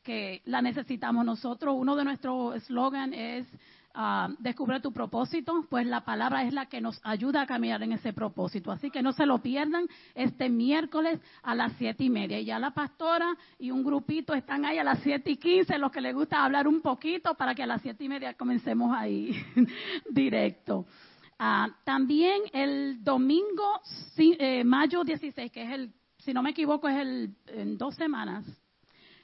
que 0.03 0.43
la 0.45 0.61
necesitamos 0.61 1.25
nosotros. 1.25 1.75
Uno 1.79 1.97
de 1.97 2.05
nuestros 2.05 2.55
eslogan 2.57 3.15
es 3.15 3.47
ah, 3.95 4.29
descubre 4.39 4.81
tu 4.81 4.93
propósito, 4.93 5.67
pues 5.69 5.87
la 5.87 6.05
palabra 6.05 6.45
es 6.45 6.53
la 6.53 6.67
que 6.67 6.81
nos 6.81 7.01
ayuda 7.05 7.43
a 7.43 7.47
caminar 7.47 7.83
en 7.83 7.93
ese 7.93 8.13
propósito. 8.13 8.71
Así 8.71 8.91
que 8.91 9.03
no 9.03 9.13
se 9.13 9.27
lo 9.27 9.39
pierdan 9.39 9.87
este 10.15 10.49
miércoles 10.49 11.21
a 11.43 11.55
las 11.55 11.73
siete 11.79 12.05
y 12.05 12.11
media. 12.11 12.39
Y 12.39 12.45
ya 12.45 12.59
la 12.59 12.73
pastora 12.73 13.37
y 13.59 13.71
un 13.71 13.85
grupito 13.85 14.35
están 14.35 14.65
ahí 14.65 14.79
a 14.79 14.85
las 14.85 15.01
siete 15.01 15.31
y 15.31 15.37
quince, 15.37 15.79
los 15.79 15.93
que 15.93 16.01
les 16.01 16.15
gusta 16.15 16.45
hablar 16.45 16.69
un 16.69 16.81
poquito 16.81 17.35
para 17.35 17.55
que 17.55 17.63
a 17.63 17.67
las 17.67 17.83
siete 17.83 18.05
y 18.05 18.09
media 18.09 18.35
comencemos 18.35 18.95
ahí 18.97 19.33
directo. 20.11 20.87
Ah, 21.39 21.69
también 21.85 22.43
el 22.53 23.05
domingo, 23.05 23.81
eh, 24.17 24.65
mayo 24.65 25.05
16, 25.05 25.53
que 25.53 25.63
es 25.63 25.71
el, 25.71 25.93
si 26.19 26.33
no 26.33 26.43
me 26.43 26.51
equivoco, 26.51 26.89
es 26.89 26.99
el, 26.99 27.35
en 27.47 27.79
dos 27.79 27.95
semanas, 27.95 28.45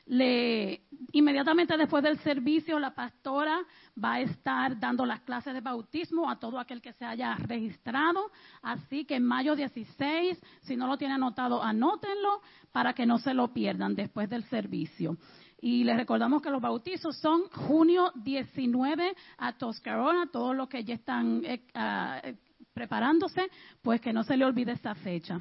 le, 0.07 0.83
inmediatamente 1.13 1.77
después 1.77 2.03
del 2.03 2.19
servicio, 2.19 2.79
la 2.79 2.95
pastora 2.95 3.61
va 4.03 4.15
a 4.15 4.21
estar 4.21 4.79
dando 4.79 5.07
las 5.07 5.21
clases 5.23 5.55
de 5.55 5.61
bautismo 5.61 6.29
a 6.29 6.39
todo 6.39 6.59
aquel 6.59 6.83
que 6.83 6.93
se 6.93 7.05
haya 7.05 7.35
registrado. 7.37 8.31
Así 8.63 9.05
que 9.05 9.17
en 9.17 9.25
mayo 9.25 9.57
16, 9.57 10.39
si 10.63 10.77
no 10.77 10.87
lo 10.87 10.99
tiene 10.99 11.15
anotado, 11.15 11.63
anótenlo 11.63 12.41
para 12.73 12.93
que 12.93 13.07
no 13.07 13.19
se 13.19 13.35
lo 13.35 13.53
pierdan 13.53 13.95
después 13.95 14.29
del 14.29 14.45
servicio. 14.45 15.17
Y 15.61 15.85
les 15.85 15.97
recordamos 15.97 16.43
que 16.43 16.51
los 16.51 16.61
bautizos 16.61 17.17
son 17.19 17.45
junio 17.49 18.13
19 18.17 19.15
a 19.39 19.53
Toscarona, 19.57 20.27
todos 20.31 20.55
los 20.55 20.69
que 20.69 20.85
ya 20.85 20.95
están 20.95 21.43
eh, 21.45 21.63
ah, 21.75 22.21
eh, 22.23 22.37
preparándose, 22.75 23.49
pues 23.81 24.01
que 24.03 24.13
no 24.13 24.25
se 24.25 24.37
le 24.37 24.45
olvide 24.45 24.73
esta 24.73 24.95
fecha. 24.95 25.41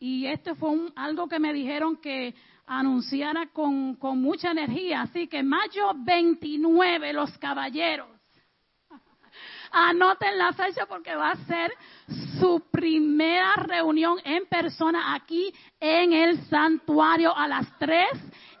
Y 0.00 0.26
esto 0.26 0.56
fue 0.56 0.70
un- 0.70 0.92
algo 0.96 1.28
que 1.28 1.38
me 1.38 1.52
dijeron 1.52 1.98
que 1.98 2.34
anunciara 2.66 3.46
con, 3.52 3.96
con 3.96 4.20
mucha 4.20 4.50
energía. 4.50 5.02
Así 5.02 5.28
que 5.28 5.42
mayo 5.42 5.92
29, 5.96 7.12
los 7.12 7.36
caballeros. 7.38 8.08
Anoten 9.72 10.38
la 10.38 10.52
fecha 10.52 10.86
porque 10.86 11.14
va 11.14 11.30
a 11.30 11.46
ser 11.46 11.72
su 12.38 12.62
primera 12.70 13.54
reunión 13.56 14.18
en 14.24 14.46
persona 14.46 15.14
aquí 15.14 15.52
en 15.80 16.12
el 16.12 16.38
santuario 16.46 17.36
a 17.36 17.48
las 17.48 17.66
tres 17.78 18.10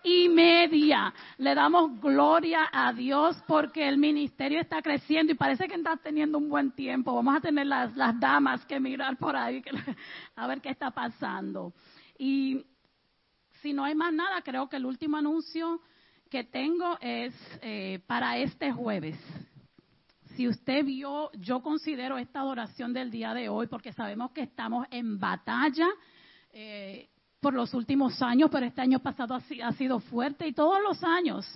y 0.04 0.28
media. 0.28 1.12
Le 1.38 1.54
damos 1.54 2.00
gloria 2.00 2.68
a 2.72 2.92
Dios 2.92 3.36
porque 3.46 3.88
el 3.88 3.98
ministerio 3.98 4.60
está 4.60 4.82
creciendo 4.82 5.32
y 5.32 5.36
parece 5.36 5.68
que 5.68 5.74
está 5.74 5.96
teniendo 5.96 6.38
un 6.38 6.48
buen 6.48 6.72
tiempo. 6.72 7.14
Vamos 7.14 7.36
a 7.36 7.40
tener 7.40 7.66
las, 7.66 7.96
las 7.96 8.18
damas 8.18 8.64
que 8.66 8.80
mirar 8.80 9.16
por 9.16 9.36
ahí 9.36 9.62
a 10.36 10.46
ver 10.46 10.60
qué 10.60 10.70
está 10.70 10.90
pasando. 10.90 11.72
Y 12.18 12.64
si 13.62 13.72
no 13.72 13.84
hay 13.84 13.94
más 13.94 14.12
nada, 14.12 14.42
creo 14.42 14.68
que 14.68 14.76
el 14.76 14.84
último 14.86 15.16
anuncio 15.16 15.80
que 16.30 16.44
tengo 16.44 16.98
es 17.00 17.34
eh, 17.62 18.00
para 18.06 18.38
este 18.38 18.72
jueves. 18.72 19.16
Si 20.36 20.48
usted 20.48 20.84
vio, 20.84 21.30
yo 21.34 21.62
considero 21.62 22.16
esta 22.18 22.40
adoración 22.40 22.92
del 22.92 23.10
día 23.10 23.34
de 23.34 23.48
hoy, 23.48 23.66
porque 23.66 23.92
sabemos 23.92 24.30
que 24.32 24.42
estamos 24.42 24.86
en 24.90 25.18
batalla 25.18 25.88
eh, 26.52 27.08
por 27.38 27.52
los 27.54 27.74
últimos 27.74 28.20
años, 28.22 28.48
pero 28.50 28.64
este 28.64 28.80
año 28.80 28.98
pasado 29.00 29.34
ha, 29.34 29.40
si- 29.42 29.60
ha 29.60 29.72
sido 29.72 30.00
fuerte 30.00 30.46
y 30.46 30.52
todos 30.52 30.80
los 30.82 31.02
años. 31.04 31.46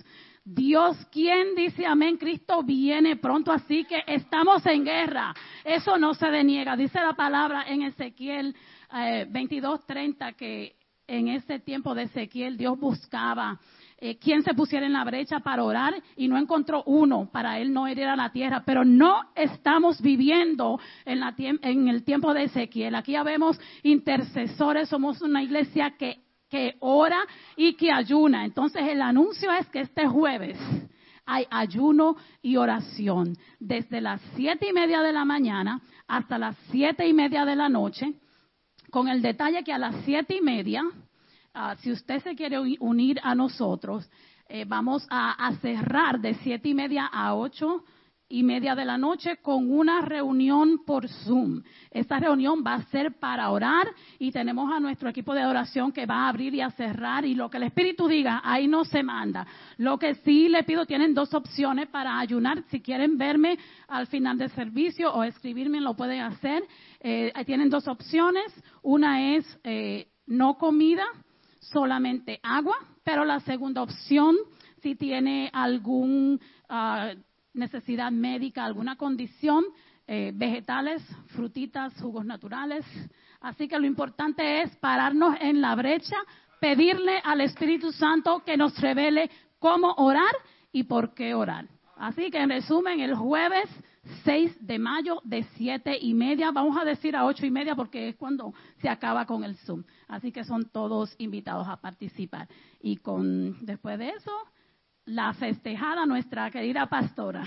Dios, 0.43 0.95
quien 1.11 1.55
dice 1.55 1.85
amén, 1.85 2.17
Cristo 2.17 2.61
viene 2.63 3.15
pronto, 3.17 3.51
así 3.51 3.83
que 3.83 4.03
estamos 4.07 4.65
en 4.65 4.85
guerra. 4.85 5.33
Eso 5.65 5.97
no 5.97 6.13
se 6.13 6.27
deniega. 6.27 6.77
Dice 6.77 6.99
la 6.99 7.13
palabra 7.13 7.63
en 7.67 7.81
Ezequiel 7.81 8.55
eh, 8.93 9.25
22:30 9.29 10.35
que 10.35 10.76
en 11.07 11.29
ese 11.29 11.59
tiempo 11.59 11.95
de 11.95 12.03
Ezequiel 12.03 12.57
Dios 12.57 12.79
buscaba 12.79 13.59
eh, 13.99 14.17
quien 14.19 14.43
se 14.43 14.53
pusiera 14.53 14.85
en 14.85 14.93
la 14.93 15.03
brecha 15.03 15.39
para 15.39 15.63
orar 15.63 15.95
y 16.15 16.27
no 16.27 16.37
encontró 16.37 16.83
uno 16.83 17.29
para 17.31 17.57
él 17.59 17.73
no 17.73 17.87
herir 17.87 18.05
a 18.05 18.15
la 18.15 18.31
tierra. 18.31 18.61
Pero 18.63 18.85
no 18.85 19.31
estamos 19.33 20.01
viviendo 20.01 20.79
en, 21.03 21.19
la 21.19 21.33
el 21.37 22.03
tiempo 22.03 22.33
de 22.33 22.43
Ezequiel. 22.43 22.93
Aquí 22.93 23.13
ya 23.13 23.23
vemos 23.23 23.59
intercesores, 23.81 24.89
somos 24.89 25.21
una 25.21 25.41
iglesia 25.41 25.95
que, 25.97 26.19
que 26.47 26.75
ora 26.79 27.19
y 27.55 27.73
que 27.73 27.91
ayuna. 27.91 28.45
Entonces 28.45 28.83
el 28.83 29.01
anuncio 29.01 29.51
es 29.51 29.67
que 29.69 29.79
este 29.79 30.05
jueves 30.05 30.59
hay 31.25 31.45
ayuno 31.49 32.17
y 32.41 32.55
oración 32.57 33.35
desde 33.59 33.99
las 33.99 34.21
siete 34.35 34.69
y 34.69 34.73
media 34.73 35.01
de 35.01 35.11
la 35.11 35.25
mañana 35.25 35.81
hasta 36.07 36.37
las 36.37 36.55
siete 36.69 37.07
y 37.07 37.13
media 37.13 37.45
de 37.45 37.55
la 37.55 37.67
noche 37.67 38.13
con 38.91 39.07
el 39.07 39.21
detalle 39.21 39.63
que 39.63 39.73
a 39.73 39.77
las 39.77 39.95
siete 40.05 40.35
y 40.35 40.41
media, 40.41 40.83
ah, 41.53 41.75
si 41.79 41.91
usted 41.91 42.21
se 42.23 42.35
quiere 42.35 42.59
uni- 42.59 42.77
unir 42.79 43.19
a 43.23 43.35
nosotros, 43.35 44.09
eh, 44.49 44.65
vamos 44.65 45.05
a, 45.09 45.45
a 45.47 45.53
cerrar 45.57 46.19
de 46.19 46.35
siete 46.35 46.69
y 46.69 46.73
media 46.73 47.05
a 47.05 47.35
ocho 47.35 47.83
y 48.29 48.43
media 48.43 48.75
de 48.75 48.83
la 48.83 48.97
noche 48.97 49.37
con 49.41 49.71
una 49.71 50.01
reunión 50.01 50.83
por 50.85 51.07
Zoom. 51.07 51.63
Esta 51.91 52.19
reunión 52.19 52.61
va 52.65 52.73
a 52.73 52.83
ser 52.87 53.17
para 53.19 53.49
orar 53.51 53.87
y 54.19 54.31
tenemos 54.31 54.69
a 54.69 54.81
nuestro 54.81 55.07
equipo 55.09 55.33
de 55.33 55.45
oración 55.45 55.93
que 55.93 56.05
va 56.05 56.25
a 56.25 56.29
abrir 56.29 56.53
y 56.53 56.59
a 56.59 56.69
cerrar 56.71 57.23
y 57.23 57.35
lo 57.35 57.49
que 57.49 57.55
el 57.55 57.63
Espíritu 57.63 58.05
diga, 58.09 58.41
ahí 58.43 58.67
no 58.67 58.83
se 58.83 59.01
manda. 59.01 59.47
Lo 59.77 59.97
que 59.97 60.15
sí 60.15 60.49
le 60.49 60.63
pido, 60.63 60.85
tienen 60.85 61.13
dos 61.13 61.33
opciones 61.33 61.87
para 61.87 62.19
ayunar. 62.19 62.63
Si 62.69 62.81
quieren 62.81 63.17
verme 63.17 63.57
al 63.87 64.07
final 64.07 64.37
del 64.37 64.49
servicio 64.51 65.13
o 65.13 65.23
escribirme, 65.23 65.79
lo 65.79 65.93
pueden 65.95 66.19
hacer. 66.21 66.63
Eh, 66.99 67.31
tienen 67.45 67.69
dos 67.69 67.87
opciones. 67.87 68.53
Una 68.81 69.35
es 69.35 69.59
eh, 69.63 70.07
no 70.25 70.57
comida, 70.57 71.05
solamente 71.59 72.39
agua, 72.43 72.77
pero 73.03 73.25
la 73.25 73.39
segunda 73.41 73.81
opción, 73.81 74.35
si 74.81 74.95
tiene 74.95 75.49
algún 75.53 76.39
ah, 76.69 77.13
necesidad 77.53 78.11
médica, 78.11 78.65
alguna 78.65 78.95
condición, 78.95 79.65
eh, 80.07 80.31
vegetales, 80.33 81.03
frutitas, 81.35 81.93
jugos 82.01 82.25
naturales. 82.25 82.85
Así 83.41 83.67
que 83.67 83.79
lo 83.79 83.85
importante 83.85 84.61
es 84.61 84.75
pararnos 84.77 85.35
en 85.41 85.61
la 85.61 85.75
brecha, 85.75 86.15
pedirle 86.61 87.19
al 87.23 87.41
Espíritu 87.41 87.91
Santo 87.91 88.41
que 88.45 88.57
nos 88.57 88.79
revele 88.79 89.29
cómo 89.59 89.93
orar 89.97 90.33
y 90.71 90.83
por 90.83 91.13
qué 91.13 91.33
orar. 91.33 91.67
Así 91.97 92.29
que 92.29 92.37
en 92.37 92.49
resumen, 92.49 92.99
el 92.99 93.15
jueves 93.15 93.67
6 94.23 94.57
de 94.65 94.79
mayo 94.79 95.21
de 95.23 95.43
siete 95.55 95.97
y 95.99 96.13
media, 96.13 96.51
vamos 96.51 96.77
a 96.77 96.85
decir 96.85 97.15
a 97.15 97.25
ocho 97.25 97.45
y 97.45 97.51
media 97.51 97.75
porque 97.75 98.09
es 98.09 98.15
cuando 98.15 98.53
se 98.81 98.89
acaba 98.89 99.25
con 99.25 99.43
el 99.43 99.55
Zoom. 99.57 99.83
Así 100.07 100.31
que 100.31 100.43
son 100.43 100.69
todos 100.69 101.13
invitados 101.17 101.67
a 101.67 101.77
participar. 101.77 102.47
Y 102.81 102.97
con 102.97 103.65
después 103.65 103.97
de 103.99 104.09
eso, 104.09 104.31
la 105.05 105.33
festejada 105.33 106.05
nuestra 106.05 106.51
querida 106.51 106.87
pastora. 106.87 107.43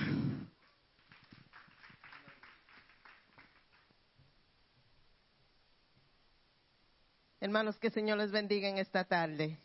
Hermanos, 7.41 7.79
que 7.79 7.87
el 7.87 7.93
Señor 7.95 8.19
les 8.19 8.31
bendiga 8.31 8.69
en 8.69 8.77
esta 8.77 9.05
tarde. 9.05 9.59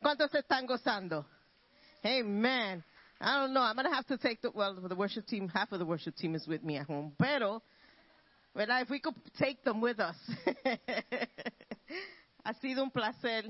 ¿Cuántos 0.00 0.32
están 0.34 0.64
gozando? 0.64 1.26
Amen. 2.04 2.84
I 3.20 3.38
don't 3.38 3.52
know. 3.52 3.60
I'm 3.60 3.74
going 3.74 3.86
to 3.86 3.94
have 3.94 4.06
to 4.06 4.16
take 4.16 4.40
the, 4.40 4.50
well, 4.50 4.74
the 4.74 4.94
worship 4.94 5.26
team, 5.26 5.48
half 5.48 5.72
of 5.72 5.78
the 5.78 5.84
worship 5.84 6.16
team 6.16 6.34
is 6.34 6.46
with 6.46 6.62
me 6.64 6.78
at 6.78 6.86
home. 6.86 7.12
Pero, 7.18 7.62
¿verdad? 8.56 8.82
If 8.82 8.90
we 8.90 8.98
could 9.00 9.14
take 9.38 9.62
them 9.62 9.82
with 9.82 10.00
us. 10.00 10.16
ha 12.44 12.54
sido 12.54 12.82
un 12.82 12.90
placer 12.90 13.44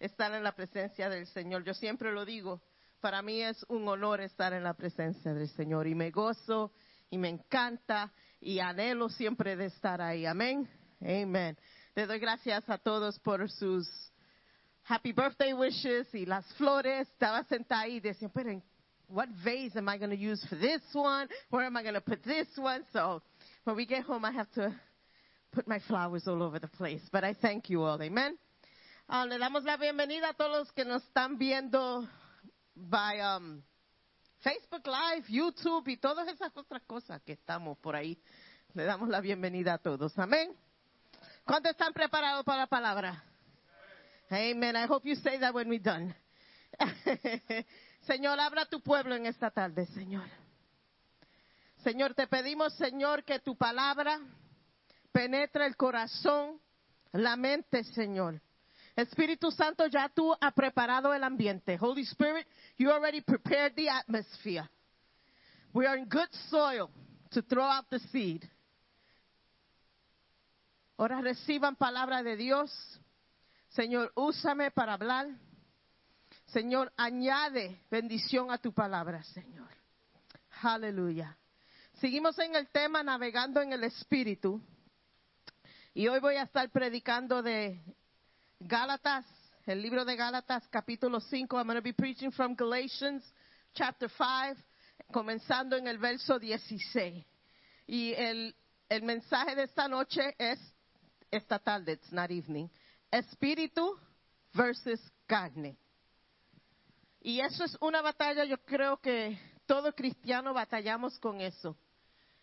estar 0.00 0.32
en 0.32 0.44
la 0.44 0.52
presencia 0.52 1.08
del 1.08 1.26
Señor. 1.26 1.64
Yo 1.64 1.74
siempre 1.74 2.12
lo 2.12 2.24
digo. 2.24 2.60
Para 3.00 3.20
mí 3.20 3.42
es 3.42 3.64
un 3.68 3.88
honor 3.88 4.20
estar 4.20 4.52
en 4.52 4.62
la 4.62 4.74
presencia 4.74 5.34
del 5.34 5.48
Señor. 5.48 5.88
Y 5.88 5.94
me 5.94 6.10
gozo 6.10 6.72
y 7.10 7.18
me 7.18 7.28
encanta 7.28 8.12
y 8.40 8.60
anhelo 8.60 9.08
siempre 9.08 9.56
de 9.56 9.66
estar 9.66 10.00
ahí. 10.00 10.24
Amén. 10.24 10.68
Amen. 11.00 11.58
Le 11.96 12.06
doy 12.06 12.18
gracias 12.18 12.68
a 12.70 12.78
todos 12.78 13.18
por 13.18 13.50
sus 13.50 13.88
happy 14.86 15.12
birthday 15.12 15.52
wishes 15.52 16.14
y 16.14 16.26
las 16.26 16.46
flores. 16.54 17.08
Estaba 17.08 17.42
sentada 17.44 17.82
ahí 17.82 17.96
y 17.96 18.00
decía, 18.00 18.30
pero 18.32 18.50
what 19.08 19.28
vase 19.44 19.76
am 19.76 19.88
I 19.88 19.98
going 19.98 20.10
to 20.10 20.16
use 20.16 20.44
for 20.48 20.56
this 20.56 20.80
one? 20.92 21.28
Where 21.50 21.64
am 21.64 21.76
I 21.76 21.82
going 21.82 21.94
to 21.94 22.00
put 22.00 22.22
this 22.24 22.48
one? 22.56 22.84
So 22.92 23.22
when 23.64 23.76
we 23.76 23.86
get 23.86 24.04
home, 24.04 24.24
I 24.24 24.32
have 24.32 24.50
to 24.52 24.74
put 25.52 25.68
my 25.68 25.78
flowers 25.86 26.24
all 26.26 26.42
over 26.42 26.58
the 26.58 26.68
place. 26.68 27.02
But 27.12 27.24
I 27.24 27.34
thank 27.34 27.70
you 27.70 27.82
all. 27.82 28.00
Amen. 28.02 28.36
Ah, 29.08 29.24
le 29.24 29.38
damos 29.38 29.64
la 29.64 29.76
bienvenida 29.76 30.30
a 30.30 30.34
todos 30.34 30.58
los 30.58 30.72
que 30.72 30.84
nos 30.84 31.02
están 31.02 31.38
viendo 31.38 32.08
by 32.74 33.20
um, 33.20 33.62
Facebook 34.42 34.86
Live, 34.86 35.26
YouTube 35.28 35.88
y 35.88 35.96
todas 35.96 36.26
esas 36.28 36.56
otras 36.56 36.82
cosas 36.86 37.20
que 37.22 37.32
estamos 37.32 37.78
por 37.78 37.94
ahí. 37.94 38.18
Le 38.74 38.84
damos 38.84 39.08
la 39.08 39.20
bienvenida 39.20 39.74
a 39.74 39.78
todos. 39.78 40.18
Amén. 40.18 40.56
¿Cuántos 41.44 41.72
están 41.72 41.92
preparados 41.92 42.44
para 42.44 42.60
la 42.60 42.66
palabra? 42.66 43.22
Amen. 44.30 44.74
I 44.74 44.86
hope 44.86 45.06
you 45.06 45.14
say 45.16 45.38
that 45.38 45.54
when 45.54 45.68
we're 45.68 45.78
done. 45.78 46.14
Señor, 48.06 48.38
abra 48.38 48.66
tu 48.66 48.80
pueblo 48.80 49.14
en 49.14 49.26
esta 49.26 49.50
tarde, 49.50 49.86
Señor. 49.86 50.28
Señor, 51.82 52.14
te 52.14 52.26
pedimos, 52.26 52.74
Señor, 52.74 53.24
que 53.24 53.38
tu 53.40 53.56
palabra 53.56 54.20
penetre 55.12 55.66
el 55.66 55.76
corazón, 55.76 56.60
la 57.12 57.36
mente, 57.36 57.84
Señor. 57.84 58.40
Espíritu 58.96 59.50
Santo, 59.50 59.86
ya 59.86 60.08
tú 60.08 60.34
has 60.40 60.52
preparado 60.52 61.12
el 61.14 61.24
ambiente. 61.24 61.76
Holy 61.80 62.02
Spirit, 62.02 62.46
you 62.76 62.90
already 62.90 63.20
prepared 63.20 63.74
the 63.74 63.88
atmosphere. 63.88 64.68
We 65.72 65.86
are 65.86 65.98
in 65.98 66.08
good 66.08 66.32
soil 66.50 66.90
to 67.30 67.42
throw 67.42 67.64
out 67.64 67.88
the 67.90 67.98
seed. 67.98 68.48
Ahora 70.96 71.20
reciban 71.20 71.76
palabra 71.76 72.22
de 72.22 72.36
Dios. 72.36 72.70
Señor, 73.70 74.12
úsame 74.14 74.70
para 74.70 74.92
hablar. 74.92 75.26
Señor, 76.46 76.92
añade 76.96 77.80
bendición 77.90 78.50
a 78.50 78.58
tu 78.58 78.72
palabra, 78.72 79.22
Señor. 79.24 79.68
Aleluya. 80.62 81.36
Seguimos 82.00 82.38
en 82.38 82.54
el 82.54 82.68
tema 82.68 83.02
navegando 83.02 83.60
en 83.60 83.72
el 83.72 83.84
Espíritu. 83.84 84.60
Y 85.94 86.08
hoy 86.08 86.20
voy 86.20 86.36
a 86.36 86.42
estar 86.42 86.70
predicando 86.70 87.42
de 87.42 87.80
Gálatas, 88.58 89.24
el 89.66 89.80
libro 89.80 90.04
de 90.04 90.16
Gálatas, 90.16 90.66
capítulo 90.68 91.20
5. 91.20 91.56
I'm 91.56 91.66
going 91.66 91.76
to 91.76 91.82
be 91.82 91.92
preaching 91.92 92.32
from 92.32 92.54
Galatians, 92.54 93.24
chapter 93.74 94.08
5, 94.08 94.60
comenzando 95.12 95.76
en 95.76 95.86
el 95.86 95.98
verso 95.98 96.38
16. 96.38 97.24
Y 97.86 98.12
el, 98.14 98.54
mensaje 99.02 99.54
de 99.54 99.64
esta 99.64 99.88
noche 99.88 100.34
es, 100.38 100.58
esta 101.30 101.58
tarde, 101.58 101.92
it's 101.92 102.12
not 102.12 102.30
evening, 102.30 102.68
espíritu 103.10 103.98
versus 104.52 105.00
carne. 105.26 105.76
Y 107.26 107.40
eso 107.40 107.64
es 107.64 107.74
una 107.80 108.02
batalla, 108.02 108.44
yo 108.44 108.58
creo 108.66 108.98
que 108.98 109.38
todo 109.64 109.94
cristiano 109.94 110.52
batallamos 110.52 111.18
con 111.20 111.40
eso. 111.40 111.74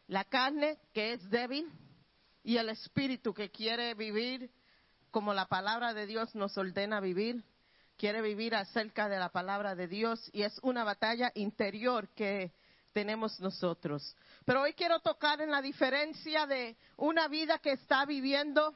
La 0.07 0.23
carne 0.23 0.79
que 0.91 1.13
es 1.13 1.29
débil 1.29 1.71
y 2.43 2.57
el 2.57 2.67
espíritu 2.69 3.31
que 3.31 3.51
quiere 3.51 3.93
vivir 3.93 4.49
como 5.11 5.35
la 5.35 5.45
palabra 5.45 5.93
de 5.93 6.07
Dios 6.07 6.33
nos 6.33 6.57
ordena 6.57 6.99
vivir, 6.99 7.45
quiere 7.95 8.23
vivir 8.23 8.55
acerca 8.55 9.07
de 9.07 9.19
la 9.19 9.29
palabra 9.29 9.75
de 9.75 9.87
Dios 9.87 10.31
y 10.33 10.41
es 10.41 10.57
una 10.63 10.83
batalla 10.83 11.31
interior 11.35 12.09
que 12.15 12.51
tenemos 12.91 13.39
nosotros. 13.39 14.15
Pero 14.45 14.63
hoy 14.63 14.73
quiero 14.73 14.99
tocar 14.99 15.41
en 15.41 15.51
la 15.51 15.61
diferencia 15.61 16.47
de 16.47 16.75
una 16.97 17.27
vida 17.27 17.59
que 17.59 17.73
está 17.73 18.03
viviendo 18.07 18.73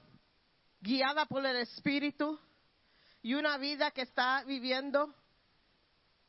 guiada 0.82 1.26
por 1.26 1.44
el 1.44 1.56
espíritu 1.56 2.40
y 3.24 3.34
una 3.34 3.58
vida 3.58 3.90
que 3.90 4.04
está 4.04 4.44
viviendo 4.44 5.12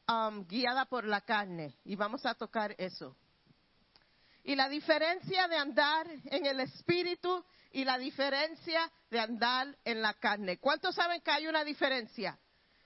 um, 0.08 0.46
guiada 0.46 0.86
por 0.86 1.04
la 1.04 1.20
carne. 1.20 1.78
Y 1.84 1.96
vamos 1.96 2.24
a 2.26 2.34
tocar 2.34 2.74
eso. 2.78 3.16
Y 4.44 4.54
la 4.54 4.68
diferencia 4.68 5.48
de 5.48 5.56
andar 5.56 6.06
en 6.26 6.46
el 6.46 6.60
espíritu 6.60 7.44
y 7.72 7.84
la 7.84 7.98
diferencia 7.98 8.90
de 9.10 9.18
andar 9.18 9.76
en 9.84 10.00
la 10.00 10.14
carne. 10.14 10.58
¿Cuántos 10.58 10.94
saben 10.94 11.20
que 11.20 11.30
hay 11.30 11.48
una 11.48 11.64
diferencia? 11.64 12.38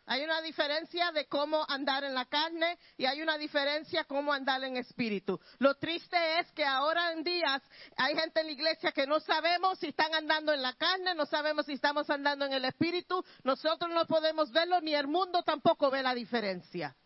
Hay 0.07 0.25
una 0.25 0.41
diferencia 0.41 1.13
de 1.13 1.29
cómo 1.29 1.65
andar 1.69 2.03
en 2.03 2.15
la 2.15 2.25
carne 2.25 2.79
y 2.97 3.07
hay 3.07 3.23
una 3.23 3.39
diferencia 3.39 4.03
cómo 4.05 4.33
andar 4.33 4.65
en 4.65 4.77
espíritu. 4.77 5.39
Lo 5.59 5.77
triste 5.77 6.41
es 6.41 6.51
que 6.51 6.65
ahora 6.65 7.13
en 7.13 7.23
días 7.23 7.63
hay 7.97 8.17
gente 8.17 8.41
en 8.41 8.47
la 8.47 8.53
iglesia 8.53 8.91
que 8.91 9.07
no 9.07 9.21
sabemos 9.21 9.79
si 9.79 9.89
están 9.89 10.13
andando 10.15 10.53
en 10.53 10.63
la 10.63 10.73
carne, 10.73 11.15
no 11.15 11.27
sabemos 11.27 11.67
si 11.67 11.75
estamos 11.75 12.11
andando 12.11 12.45
en 12.47 12.55
el 12.55 12.65
espíritu. 12.65 13.25
Nosotros 13.45 13.89
no 13.91 14.05
podemos 14.07 14.51
verlo 14.51 14.81
ni 14.81 14.95
el 14.95 15.07
mundo 15.07 15.45
tampoco 15.45 15.91
ve 15.91 16.03
la 16.03 16.15
diferencia. 16.15 16.97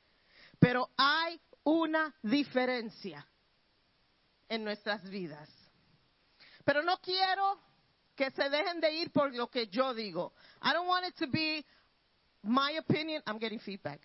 Pero 0.64 0.88
hay 0.96 1.38
una 1.64 2.16
diferencia 2.22 3.28
en 4.48 4.64
nuestras 4.64 5.06
vidas. 5.10 5.46
Pero 6.64 6.82
no 6.82 6.96
quiero 7.02 7.60
que 8.16 8.30
se 8.30 8.48
dejen 8.48 8.80
de 8.80 8.90
ir 8.94 9.12
por 9.12 9.34
lo 9.34 9.50
que 9.50 9.66
yo 9.66 9.92
digo. 9.92 10.32
I 10.62 10.72
don't 10.72 10.88
want 10.88 11.06
it 11.06 11.16
to 11.16 11.26
be 11.26 11.62
my 12.42 12.78
opinion. 12.78 13.22
I'm 13.26 13.38
getting 13.38 13.60
feedback. 13.60 14.00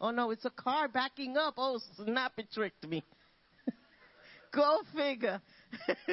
Oh 0.00 0.10
no, 0.10 0.32
it's 0.32 0.44
a 0.44 0.50
car 0.50 0.88
backing 0.88 1.36
up. 1.36 1.54
Oh, 1.56 1.78
snap, 1.94 2.36
it 2.38 2.50
tricked 2.50 2.88
me. 2.88 3.04
Go 4.52 4.82
figure. 4.92 5.40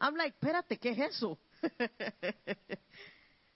I'm 0.00 0.16
like, 0.16 0.34
espérate, 0.40 0.80
¿qué 0.80 0.90
es 0.90 1.14
eso? 1.14 1.38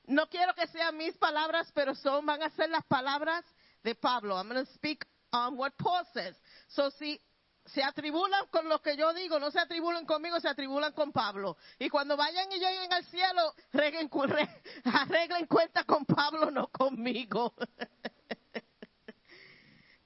no 0.07 0.27
quiero 0.27 0.55
que 0.55 0.69
sean 0.69 0.97
mis 0.97 1.17
palabras, 1.17 1.73
pero 1.75 1.97
son, 1.97 2.25
van 2.25 2.45
a 2.45 2.51
ser 2.51 2.71
las 2.71 2.85
palabras 2.85 3.45
de 3.85 3.95
Pablo. 3.95 4.37
I'm 4.37 4.49
going 4.49 4.65
to 4.65 4.73
speak 4.73 5.05
on 5.33 5.57
what 5.57 5.77
Paul 5.79 6.03
says. 6.13 6.35
So, 6.69 6.91
si 6.99 7.19
se 7.67 7.83
atribulan 7.83 8.47
con 8.51 8.69
lo 8.69 8.81
que 8.81 8.97
yo 8.97 9.13
digo, 9.15 9.39
no 9.39 9.51
se 9.51 9.61
atribulan 9.61 10.05
conmigo, 10.05 10.41
se 10.41 10.49
atribulan 10.49 10.93
con 10.93 11.13
Pablo. 11.13 11.57
Y 11.79 11.89
cuando 11.89 12.17
vayan 12.17 12.51
y 12.51 12.59
lleguen 12.59 12.93
al 12.93 13.05
cielo, 13.05 13.55
arreglen 14.85 15.47
cuenta 15.47 15.85
con 15.85 16.05
Pablo, 16.05 16.51
no 16.51 16.69
conmigo. 16.69 17.55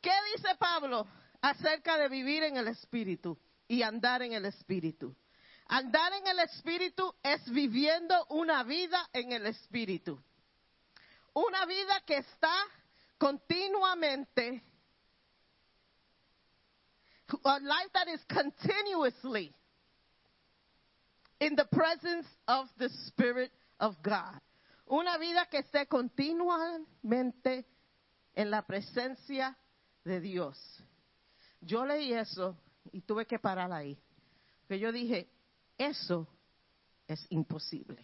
¿Qué 0.01 0.13
dice 0.35 0.55
Pablo 0.59 1.07
acerca 1.41 1.99
de 1.99 2.09
vivir 2.09 2.43
en 2.45 2.57
el 2.57 2.69
Espíritu 2.69 3.39
y 3.67 3.83
andar 3.83 4.23
en 4.23 4.35
el 4.35 4.45
Espíritu? 4.45 5.17
Andar 5.69 6.13
en 6.13 6.27
el 6.29 6.39
Espíritu 6.41 7.13
es 7.23 7.49
viviendo 7.51 8.27
una 8.29 8.63
vida 8.63 9.09
en 9.13 9.33
el 9.33 9.47
Espíritu. 9.47 10.23
Una 11.33 11.67
vida 11.67 12.01
que 12.07 12.19
está 12.19 12.55
continuamente 13.19 14.63
a 17.45 17.59
life 17.61 17.91
that 17.95 18.09
is 18.09 18.21
continuously 18.29 19.53
in 21.41 21.57
the 21.57 21.67
presence 21.73 22.27
of 22.47 22.67
the 22.79 22.89
Spirit 23.07 23.51
of 23.81 23.95
God. 24.03 24.41
Una 24.91 25.19
vida 25.19 25.47
que 25.51 25.59
esté 25.59 25.87
continuamente 25.89 27.65
en 28.35 28.51
la 28.51 28.63
presencia 28.63 29.57
de 30.05 30.21
Dios. 30.21 30.57
Yo 31.61 31.85
leí 31.85 32.13
eso 32.13 32.57
y 32.93 33.01
tuve 33.01 33.27
que 33.27 33.39
parar 33.39 33.73
ahí. 33.73 33.99
Porque 34.63 34.79
yo 34.79 34.93
dije, 34.93 35.29
eso 35.77 36.29
es 37.09 37.27
imposible. 37.31 38.03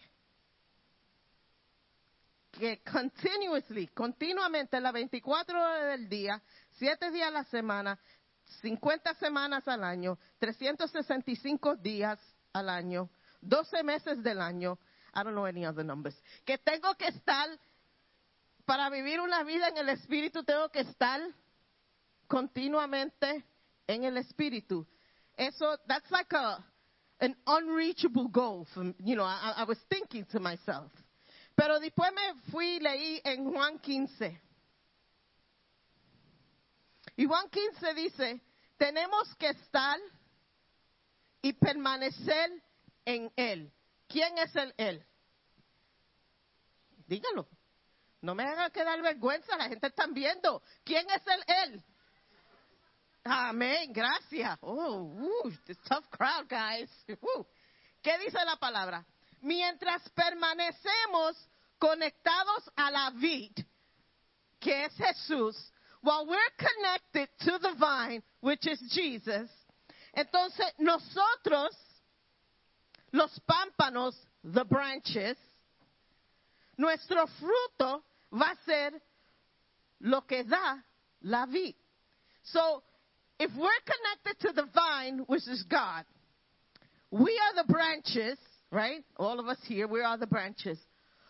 Que 2.53 2.83
continuously, 2.83 3.87
continuamente, 3.87 4.79
las 4.79 4.93
24 4.93 5.59
horas 5.59 5.97
del 5.97 6.07
día, 6.07 6.39
7 6.77 7.09
días 7.09 7.29
a 7.29 7.31
la 7.31 7.43
semana, 7.45 7.99
50 8.61 9.15
semanas 9.15 9.67
al 9.67 9.83
año, 9.83 10.19
365 10.37 11.77
días 11.77 12.19
al 12.53 12.69
año, 12.69 13.09
12 13.41 13.83
meses 13.83 14.21
del 14.21 14.39
año, 14.39 14.77
I 15.15 15.23
don't 15.23 15.33
know 15.33 15.47
any 15.47 15.65
other 15.65 15.83
numbers, 15.83 16.15
que 16.45 16.59
tengo 16.59 16.93
que 16.95 17.07
estar, 17.07 17.49
para 18.65 18.89
vivir 18.91 19.19
una 19.19 19.43
vida 19.43 19.69
en 19.69 19.77
el 19.77 19.89
Espíritu, 19.89 20.43
tengo 20.43 20.69
que 20.69 20.81
estar 20.81 21.21
continuamente 22.27 23.43
en 23.87 24.03
el 24.03 24.17
Espíritu. 24.17 24.85
Eso, 25.35 25.77
that's 25.87 26.09
like 26.11 26.31
a, 26.33 26.63
an 27.19 27.35
unreachable 27.47 28.27
goal. 28.27 28.67
For, 28.75 28.93
you 28.99 29.15
know, 29.15 29.23
I, 29.23 29.55
I 29.57 29.63
was 29.63 29.79
thinking 29.89 30.25
to 30.31 30.39
myself. 30.39 30.91
Pero 31.55 31.79
después 31.79 32.11
me 32.13 32.41
fui 32.51 32.75
y 32.75 32.79
leí 32.79 33.21
en 33.23 33.51
Juan 33.51 33.79
15. 33.79 34.41
Y 37.15 37.25
Juan 37.25 37.49
15 37.49 37.93
dice, 37.93 38.41
tenemos 38.77 39.35
que 39.35 39.49
estar 39.49 39.99
y 41.41 41.53
permanecer 41.53 42.51
en 43.05 43.31
Él. 43.35 43.71
¿Quién 44.07 44.37
es 44.39 44.55
el 44.55 44.73
Él? 44.77 45.05
Dígalo. 47.05 47.47
No 48.21 48.33
me 48.33 48.43
haga 48.43 48.69
quedar 48.69 49.01
vergüenza, 49.01 49.57
la 49.57 49.67
gente 49.67 49.87
está 49.87 50.07
viendo. 50.07 50.63
¿Quién 50.83 51.05
es 51.09 51.21
el 51.27 51.43
Él? 51.47 51.83
Amén, 53.25 53.91
gracias. 53.93 54.57
Oh, 54.61 55.01
uh, 55.01 55.49
it's 55.67 55.79
a 55.85 55.89
tough 55.89 56.09
crowd, 56.09 56.47
guys. 56.49 56.89
Uh. 57.09 57.43
¿Qué 58.01 58.17
dice 58.19 58.37
la 58.45 58.57
palabra? 58.57 59.05
Mientras 59.43 60.01
permanecemos 60.15 61.35
conectados 61.77 62.69
a 62.77 62.89
la 62.89 63.11
vid, 63.11 63.51
que 64.61 64.85
es 64.85 64.93
Jesús, 64.95 65.55
while 66.01 66.25
we're 66.25 66.37
connected 66.57 67.29
to 67.39 67.59
the 67.59 67.73
vine, 67.77 68.23
which 68.39 68.65
is 68.65 68.79
Jesus, 68.93 69.49
entonces 70.15 70.71
nosotros, 70.79 71.75
los 73.11 73.37
pámpanos, 73.45 74.15
the 74.45 74.63
branches, 74.63 75.37
nuestro 76.77 77.27
fruto 77.27 78.01
va 78.31 78.51
a 78.51 78.57
ser 78.65 78.91
lo 79.99 80.21
que 80.21 80.43
da 80.43 80.81
la 81.21 81.45
vid. 81.47 81.75
So, 82.43 82.81
if 83.39 83.51
we're 83.57 83.83
connected 83.85 84.47
to 84.47 84.53
the 84.53 84.69
vine, 84.73 85.19
which 85.27 85.47
is 85.49 85.63
God, 85.63 86.05
we 87.11 87.37
are 87.37 87.63
the 87.63 87.71
branches, 87.71 88.37
right? 88.73 89.03
All 89.17 89.39
of 89.39 89.47
us 89.47 89.59
here, 89.67 89.87
we 89.87 90.01
are 90.01 90.17
the 90.17 90.27
branches. 90.27 90.79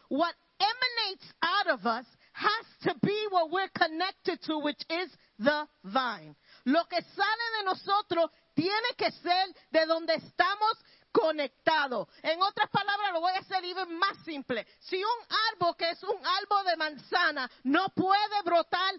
What 0.07 0.33
emanates 0.59 1.25
out 1.41 1.79
of 1.79 1.85
us 1.85 2.05
has 2.33 2.65
to 2.83 2.95
be 3.05 3.27
what 3.29 3.51
we're 3.51 3.69
connected 3.77 4.39
to, 4.47 4.59
which 4.59 4.81
is 4.89 5.09
the 5.37 5.67
vine. 5.83 6.35
Lo 6.65 6.83
que 6.89 7.01
sale 7.01 7.47
de 7.59 7.65
nosotros 7.65 8.29
tiene 8.55 8.95
que 8.97 9.11
ser 9.11 9.53
de 9.71 9.85
donde 9.85 10.13
estamos 10.15 10.77
conectados. 11.11 12.07
En 12.23 12.41
otras 12.41 12.69
palabras, 12.71 13.11
lo 13.13 13.21
voy 13.21 13.33
a 13.33 13.39
hacer 13.39 13.63
even 13.65 13.99
más 13.99 14.17
simple. 14.25 14.65
Si 14.79 14.97
un 14.97 15.37
árbol 15.53 15.75
que 15.77 15.89
es 15.89 16.01
un 16.03 16.17
árbol 16.25 16.65
de 16.65 16.77
manzana 16.77 17.51
no 17.63 17.87
puede 17.95 18.41
brotar 18.43 18.93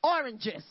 oranges, 0.00 0.64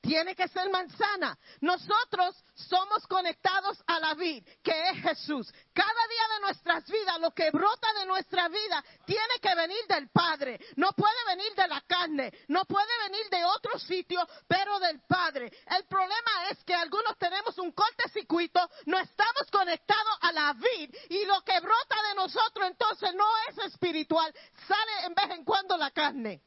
tiene 0.00 0.34
que 0.34 0.48
ser 0.48 0.70
manzana. 0.70 1.38
Nosotros 1.60 2.36
somos 2.54 3.06
conectados 3.06 3.82
a 3.86 4.00
la 4.00 4.14
vid, 4.14 4.44
que 4.62 4.88
es 4.90 5.02
Jesús. 5.02 5.52
Cada 5.72 6.06
día 6.08 6.34
de 6.34 6.40
nuestras 6.40 6.86
vidas, 6.86 7.20
lo 7.20 7.30
que 7.32 7.50
brota 7.50 7.92
de 7.98 8.06
nuestra 8.06 8.48
vida, 8.48 8.84
tiene 9.04 9.38
que 9.40 9.54
venir 9.54 9.86
del 9.88 10.08
Padre. 10.10 10.58
No 10.76 10.92
puede 10.92 11.24
venir 11.28 11.54
de 11.54 11.68
la 11.68 11.80
carne, 11.82 12.32
no 12.48 12.64
puede 12.64 12.90
venir 13.08 13.28
de 13.30 13.44
otro 13.44 13.78
sitio, 13.78 14.26
pero 14.46 14.78
del 14.80 15.00
Padre. 15.06 15.50
El 15.66 15.84
problema 15.86 16.48
es 16.50 16.62
que 16.64 16.74
algunos 16.74 17.16
tenemos 17.18 17.56
un 17.58 17.72
cortecircuito, 17.72 18.60
no 18.86 18.98
estamos 18.98 19.50
conectados 19.50 20.18
a 20.22 20.32
la 20.32 20.52
vid 20.54 20.94
y 21.08 21.24
lo 21.24 21.40
que 21.42 21.60
brota 21.60 21.96
de 22.08 22.14
nosotros 22.14 22.66
entonces 22.66 23.14
no 23.14 23.26
es 23.48 23.72
espiritual, 23.72 24.32
sale 24.66 25.06
en 25.06 25.14
vez 25.14 25.30
en 25.30 25.44
cuando 25.44 25.76
la 25.76 25.90
carne. 25.90 26.42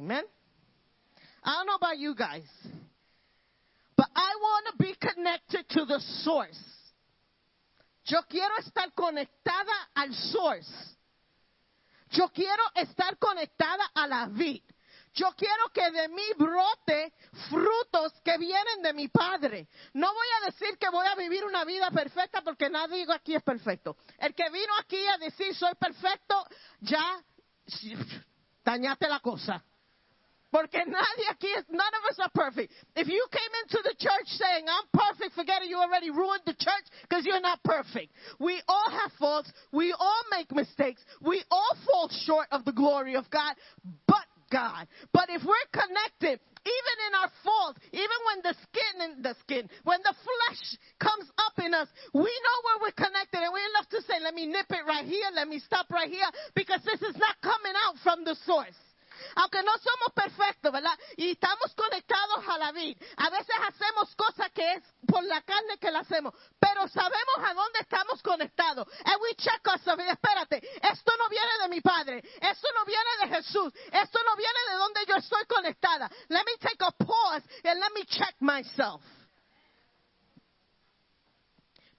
Amen. 0.00 0.24
I 1.44 1.56
don't 1.56 1.66
know 1.66 1.74
about 1.74 1.98
you 1.98 2.14
guys, 2.14 2.48
but 3.96 4.08
I 4.16 4.32
want 4.40 4.66
to 4.70 4.82
be 4.82 4.94
connected 4.98 5.68
to 5.68 5.84
the 5.84 6.00
source. 6.24 6.58
Yo 8.06 8.20
quiero 8.28 8.54
estar 8.60 8.94
conectada 8.94 9.90
al 9.94 10.14
source. 10.32 10.70
Yo 12.12 12.28
quiero 12.28 12.62
estar 12.76 13.18
conectada 13.18 13.90
a 13.94 14.06
la 14.08 14.26
vid. 14.26 14.62
Yo 15.12 15.26
quiero 15.36 15.68
que 15.74 15.90
de 15.90 16.08
mí 16.08 16.24
brote 16.38 17.12
frutos 17.50 18.12
que 18.24 18.38
vienen 18.38 18.82
de 18.82 18.94
mi 18.94 19.08
Padre. 19.08 19.68
No 19.92 20.12
voy 20.14 20.26
a 20.40 20.46
decir 20.46 20.78
que 20.78 20.88
voy 20.88 21.06
a 21.06 21.14
vivir 21.14 21.44
una 21.44 21.64
vida 21.64 21.90
perfecta 21.90 22.40
porque 22.40 22.70
nadie 22.70 23.04
aquí 23.12 23.34
es 23.34 23.42
perfecto. 23.42 23.98
El 24.18 24.34
que 24.34 24.48
vino 24.50 24.72
aquí 24.78 25.06
a 25.08 25.18
decir 25.18 25.54
soy 25.54 25.74
perfecto, 25.74 26.46
ya 26.80 27.22
dañaste 28.64 29.06
la 29.06 29.20
cosa. 29.20 29.62
Porque 30.50 30.82
nadie 30.84 31.26
aquí 31.30 31.46
is, 31.58 31.64
none 31.70 31.94
of 31.94 32.10
us 32.10 32.18
are 32.18 32.30
perfect. 32.34 32.72
If 32.96 33.06
you 33.06 33.24
came 33.30 33.52
into 33.64 33.82
the 33.82 33.94
church 33.98 34.26
saying, 34.26 34.66
I'm 34.66 34.88
perfect, 34.92 35.34
forget 35.34 35.62
it, 35.62 35.68
you 35.68 35.78
already 35.78 36.10
ruined 36.10 36.42
the 36.44 36.54
church 36.54 36.86
because 37.02 37.24
you're 37.24 37.40
not 37.40 37.62
perfect. 37.62 38.12
We 38.38 38.60
all 38.66 38.90
have 38.90 39.12
faults. 39.18 39.52
We 39.72 39.94
all 39.98 40.22
make 40.30 40.50
mistakes. 40.52 41.02
We 41.22 41.44
all 41.50 41.76
fall 41.86 42.10
short 42.26 42.48
of 42.50 42.64
the 42.64 42.72
glory 42.72 43.14
of 43.14 43.30
God, 43.30 43.54
but 44.06 44.26
God. 44.50 44.88
But 45.12 45.30
if 45.30 45.42
we're 45.46 45.70
connected, 45.70 46.40
even 46.66 46.96
in 47.06 47.12
our 47.22 47.30
fault, 47.44 47.78
even 47.92 48.18
when 48.26 48.38
the 48.42 48.54
skin 48.66 49.22
the 49.22 49.34
skin, 49.40 49.70
when 49.84 50.00
the 50.02 50.12
flesh 50.12 50.62
comes 50.98 51.30
up 51.38 51.64
in 51.64 51.72
us, 51.72 51.88
we 52.12 52.26
know 52.26 52.56
where 52.66 52.90
we're 52.90 52.98
connected 52.98 53.38
and 53.38 53.54
we 53.54 53.62
love 53.78 53.88
to 53.90 54.02
say, 54.02 54.18
let 54.20 54.34
me 54.34 54.46
nip 54.46 54.66
it 54.68 54.84
right 54.86 55.06
here, 55.06 55.30
let 55.34 55.48
me 55.48 55.60
stop 55.60 55.88
right 55.90 56.10
here, 56.10 56.26
because 56.54 56.82
this 56.84 57.00
is 57.00 57.16
not 57.16 57.40
coming 57.40 57.72
out 57.86 57.94
from 58.02 58.24
the 58.24 58.34
source. 58.44 58.76
Aunque 59.36 59.62
no 59.62 59.72
somos 59.78 60.12
perfectos, 60.14 60.72
¿verdad? 60.72 60.98
Y 61.16 61.32
estamos 61.32 61.74
conectados 61.74 62.46
a 62.48 62.58
la 62.58 62.72
vid. 62.72 62.96
A 63.16 63.30
veces 63.30 63.54
hacemos 63.68 64.14
cosas 64.16 64.50
que 64.52 64.72
es 64.74 64.82
por 65.06 65.24
la 65.24 65.40
carne 65.42 65.78
que 65.78 65.90
la 65.90 66.00
hacemos, 66.00 66.34
pero 66.58 66.86
sabemos 66.88 67.36
a 67.44 67.54
dónde 67.54 67.80
estamos 67.80 68.22
conectados. 68.22 68.86
And 69.04 69.20
we 69.22 69.34
check 69.34 69.66
ourselves. 69.66 70.06
Espérate, 70.06 70.56
esto 70.82 71.12
no 71.18 71.28
viene 71.28 71.58
de 71.62 71.68
mi 71.68 71.80
padre, 71.80 72.22
esto 72.40 72.68
no 72.74 72.84
viene 72.84 73.10
de 73.22 73.36
Jesús, 73.36 73.72
esto 73.92 74.18
no 74.24 74.36
viene 74.36 74.58
de 74.70 74.76
donde 74.76 75.00
yo 75.06 75.16
estoy 75.16 75.44
conectada. 75.46 76.10
Let 76.28 76.44
me 76.44 76.56
take 76.60 76.84
a 76.84 76.92
pause 76.92 77.42
and 77.64 77.80
let 77.80 77.92
me 77.94 78.04
check 78.06 78.34
myself. 78.40 79.02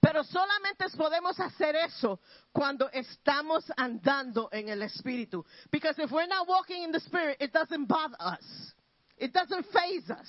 Pero 0.02 0.24
solamente 0.24 0.84
podemos 0.96 1.38
hacer 1.38 1.76
eso 1.76 2.18
cuando 2.50 2.90
estamos 2.90 3.64
andando 3.76 4.48
en 4.50 4.68
el 4.68 4.82
Espíritu. 4.82 5.46
Because 5.70 5.96
if 6.02 6.10
we're 6.10 6.26
not 6.26 6.48
walking 6.48 6.82
in 6.82 6.90
the 6.90 6.98
Spirit, 6.98 7.36
it 7.40 7.52
doesn't 7.52 7.86
bother 7.86 8.16
us. 8.18 8.72
It 9.16 9.32
doesn't 9.32 9.64
phase 9.66 10.10
us. 10.10 10.28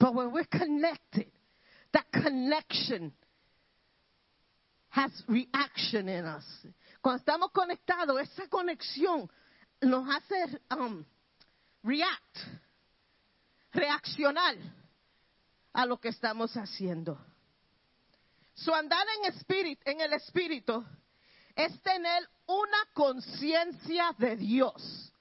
But 0.00 0.14
when 0.14 0.32
we're 0.32 0.46
connected, 0.46 1.30
that 1.92 2.10
connection 2.10 3.12
has 4.88 5.10
reaction 5.28 6.08
in 6.08 6.24
us. 6.24 6.44
Cuando 7.02 7.22
estamos 7.22 7.50
conectados, 7.52 8.18
esa 8.22 8.48
conexión 8.48 9.28
nos 9.82 10.08
hace 10.08 10.58
um, 10.70 11.04
react, 11.82 12.38
reaccionar 13.74 14.56
a 15.74 15.84
lo 15.84 15.98
que 15.98 16.08
estamos 16.08 16.56
haciendo. 16.56 17.18
Su 18.56 18.72
andar 18.72 19.06
en, 19.18 19.34
espíritu, 19.34 19.82
en 19.84 20.00
el 20.00 20.14
espíritu 20.14 20.82
es 21.54 21.78
tener 21.82 22.26
una 22.46 22.86
conciencia 22.94 24.14
de 24.18 24.36
Dios. 24.36 25.12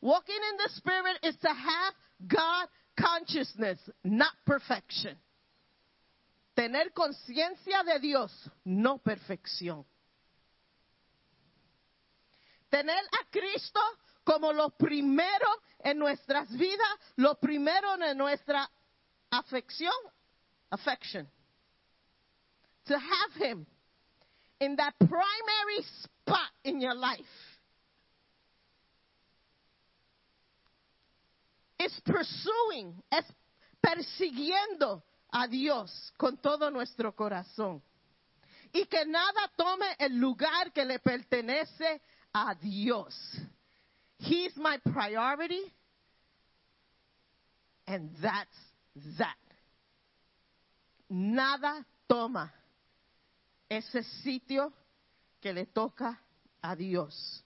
Walking 0.00 0.40
in 0.52 0.56
the 0.56 0.68
spirit 0.76 1.18
is 1.24 1.36
to 1.40 1.48
have 1.48 1.94
God 2.28 2.68
consciousness, 2.96 3.78
not 4.04 4.32
perfection. 4.46 5.18
Tener 6.54 6.92
conciencia 6.92 7.82
de 7.82 7.98
Dios, 7.98 8.32
no 8.64 8.98
perfección. 8.98 9.84
Tener 12.70 13.04
a 13.04 13.30
Cristo 13.30 13.80
como 14.22 14.52
lo 14.52 14.70
primero 14.70 15.48
en 15.80 15.98
nuestras 15.98 16.48
vidas, 16.56 16.88
lo 17.16 17.34
primero 17.34 18.00
en 18.00 18.16
nuestra 18.16 18.70
afección, 19.30 19.92
affection 20.70 21.28
to 22.86 22.98
have 22.98 23.42
him 23.42 23.66
in 24.60 24.76
that 24.76 24.94
primary 24.98 25.84
spot 26.02 26.50
in 26.64 26.80
your 26.80 26.94
life 26.94 27.20
is 31.78 31.92
pursuing, 32.04 32.94
es 33.10 33.24
persiguiendo 33.80 35.02
a 35.32 35.48
Dios 35.48 36.12
con 36.18 36.36
todo 36.36 36.70
nuestro 36.70 37.12
corazón. 37.12 37.82
Y 38.72 38.84
que 38.84 39.04
nada 39.06 39.50
tome 39.56 39.86
el 39.98 40.18
lugar 40.18 40.72
que 40.72 40.84
le 40.84 40.98
pertenece 40.98 42.00
a 42.32 42.54
Dios. 42.54 43.14
He's 44.18 44.56
my 44.56 44.78
priority, 44.92 45.62
and 47.86 48.10
that's 48.22 48.56
that. 49.18 49.36
Nada 51.08 51.84
toma 52.08 52.52
ese 53.70 54.02
sitio 54.02 54.72
que 55.40 55.54
le 55.54 55.64
toca 55.66 56.20
a 56.60 56.76
Dios, 56.76 57.42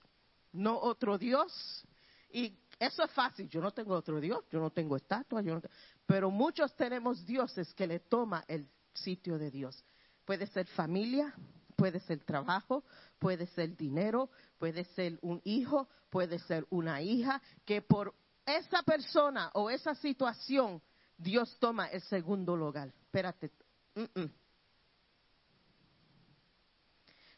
no 0.51 0.77
otro 0.77 1.17
Dios. 1.17 1.85
Y 2.31 2.53
eso 2.77 3.03
es 3.03 3.11
fácil, 3.11 3.47
yo 3.47 3.61
no 3.61 3.71
tengo 3.71 3.93
otro 3.93 4.19
Dios, 4.19 4.43
yo 4.51 4.59
no 4.59 4.69
tengo 4.71 4.97
estatua, 4.97 5.41
yo 5.41 5.53
no 5.55 5.61
te- 5.61 5.69
pero 6.05 6.29
muchos 6.29 6.75
tenemos 6.75 7.25
dioses 7.25 7.73
que 7.73 7.87
le 7.87 7.99
toma 7.99 8.43
el 8.49 8.67
sitio 8.93 9.37
de 9.37 9.49
Dios. 9.51 9.81
Puede 10.25 10.47
ser 10.47 10.67
familia, 10.67 11.33
puede 11.77 11.99
ser 12.01 12.19
trabajo, 12.25 12.83
puede 13.19 13.47
ser 13.47 13.77
dinero, 13.77 14.29
puede 14.57 14.83
ser 14.83 15.17
un 15.21 15.39
hijo, 15.45 15.87
puede 16.09 16.39
ser 16.39 16.65
una 16.69 17.01
hija, 17.01 17.41
que 17.63 17.81
por 17.81 18.13
esa 18.45 18.81
persona 18.83 19.51
o 19.53 19.69
esa 19.69 19.95
situación 19.95 20.81
Dios 21.17 21.55
toma 21.59 21.87
el 21.87 22.01
segundo 22.01 22.55
lugar. 22.57 22.91
Espérate. 23.05 23.51
mm-mm. 23.95 24.31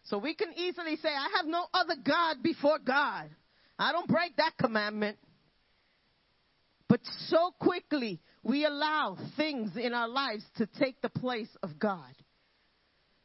So 0.09 0.17
we 0.17 0.33
can 0.33 0.53
easily 0.55 0.95
say, 0.97 1.09
I 1.09 1.37
have 1.37 1.45
no 1.45 1.65
other 1.73 1.95
God 2.03 2.37
before 2.41 2.79
God. 2.79 3.29
I 3.77 3.91
don't 3.91 4.07
break 4.07 4.35
that 4.37 4.53
commandment. 4.59 5.17
But 6.87 7.01
so 7.27 7.51
quickly, 7.59 8.21
we 8.43 8.65
allow 8.65 9.17
things 9.35 9.71
in 9.75 9.93
our 9.93 10.07
lives 10.07 10.43
to 10.57 10.67
take 10.79 11.01
the 11.01 11.09
place 11.09 11.49
of 11.61 11.77
God. 11.77 12.13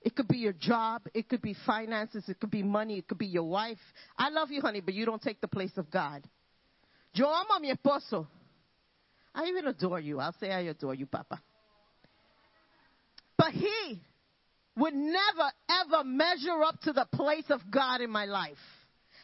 It 0.00 0.16
could 0.16 0.26
be 0.26 0.38
your 0.38 0.52
job, 0.52 1.02
it 1.14 1.28
could 1.28 1.42
be 1.42 1.54
finances, 1.64 2.24
it 2.28 2.40
could 2.40 2.50
be 2.50 2.64
money, 2.64 2.98
it 2.98 3.06
could 3.06 3.18
be 3.18 3.26
your 3.26 3.44
wife. 3.44 3.78
I 4.18 4.30
love 4.30 4.50
you, 4.50 4.60
honey, 4.60 4.80
but 4.80 4.94
you 4.94 5.06
don't 5.06 5.22
take 5.22 5.40
the 5.40 5.46
place 5.46 5.70
of 5.76 5.92
God. 5.92 6.24
Yo 7.14 7.26
amo 7.26 7.54
a 7.54 7.60
mi 7.60 7.72
esposo. 7.72 8.26
I 9.32 9.44
even 9.44 9.68
adore 9.68 10.00
you. 10.00 10.18
I'll 10.18 10.34
say 10.40 10.50
I 10.50 10.62
adore 10.62 10.94
you, 10.94 11.06
Papa. 11.06 11.40
But 13.38 13.52
he 13.52 14.00
would 14.76 14.94
never 14.94 15.52
ever 15.68 16.04
measure 16.04 16.62
up 16.64 16.80
to 16.80 16.92
the 16.92 17.06
place 17.12 17.48
of 17.50 17.60
God 17.70 18.00
in 18.00 18.10
my 18.10 18.24
life. 18.26 18.58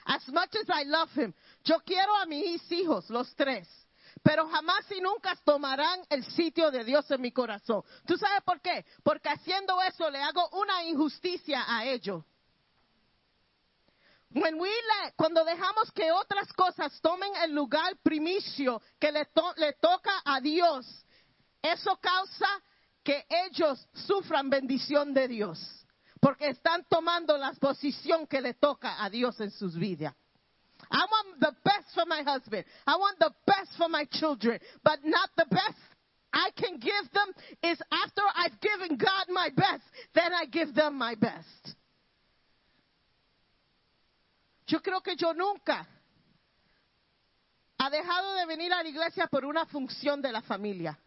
As 0.07 0.27
much 0.29 0.55
as 0.55 0.67
I 0.71 0.85
love 0.85 1.11
him, 1.15 1.35
yo 1.65 1.79
quiero 1.87 2.15
a 2.23 2.27
mis 2.27 2.63
hijos, 2.71 3.09
los 3.11 3.35
tres, 3.35 3.69
pero 4.23 4.49
jamás 4.49 4.91
y 4.91 5.01
nunca 5.01 5.37
tomarán 5.45 6.01
el 6.11 6.25
sitio 6.25 6.71
de 6.71 6.83
Dios 6.85 7.11
en 7.11 7.21
mi 7.21 7.31
corazón. 7.31 7.83
¿Tú 8.07 8.17
sabes 8.17 8.43
por 8.45 8.61
qué? 8.61 8.85
Porque 9.03 9.29
haciendo 9.29 9.81
eso 9.83 10.11
le 10.11 10.23
hago 10.23 10.49
una 10.53 10.83
injusticia 10.85 11.65
a 11.67 11.85
ellos. 11.85 12.25
When 14.31 14.59
we 14.61 14.71
cuando 15.17 15.43
dejamos 15.45 15.91
que 15.93 16.13
otras 16.13 16.53
cosas 16.53 17.01
tomen 17.01 17.35
el 17.43 17.55
lugar 17.55 17.97
primicio 18.03 18.81
que 19.01 19.11
le, 19.11 19.25
to- 19.27 19.55
le 19.57 19.73
toca 19.75 20.21
a 20.25 20.41
Dios, 20.41 20.87
eso 21.63 21.97
causa 21.97 22.47
que 23.09 23.25
ellos 23.31 23.89
sufran 24.07 24.51
bendición 24.51 25.15
de 25.15 25.29
Dios, 25.29 25.59
porque 26.21 26.49
están 26.49 26.85
tomando 26.91 27.39
la 27.39 27.53
posición 27.55 28.27
que 28.27 28.43
le 28.43 28.53
toca 28.53 29.03
a 29.03 29.09
Dios 29.09 29.41
en 29.41 29.51
sus 29.51 29.75
vidas. 29.75 30.15
I 30.91 31.07
want 31.11 31.41
the 31.41 31.57
best 31.65 31.95
for 31.95 32.05
my 32.05 32.23
husband. 32.23 32.67
I 32.87 32.97
want 32.97 33.19
the 33.19 33.33
best 33.47 33.79
for 33.79 33.89
my 33.89 34.05
children, 34.05 34.61
but 34.85 34.99
not 35.05 35.31
the 35.39 35.47
best 35.49 35.79
I 36.35 36.51
can 36.55 36.79
give 36.79 37.11
them 37.15 37.33
is 37.63 37.81
after 37.91 38.21
I've 38.35 38.61
given 38.61 38.99
God 38.99 39.31
my 39.31 39.49
best, 39.57 39.85
then 40.13 40.35
I 40.35 40.45
give 40.45 40.75
them 40.75 40.99
my 40.99 41.15
best. 41.15 41.77
Yo 44.67 44.81
creo 44.81 45.01
que 45.03 45.17
yo 45.17 45.33
nunca 45.33 45.89
ha 47.79 47.89
dejado 47.89 48.35
de 48.35 48.45
venir 48.45 48.71
a 48.71 48.83
la 48.83 48.89
iglesia 48.91 49.29
por 49.29 49.47
una 49.47 49.65
función 49.65 50.21
de 50.21 50.31
la 50.31 50.43
familia. 50.43 50.99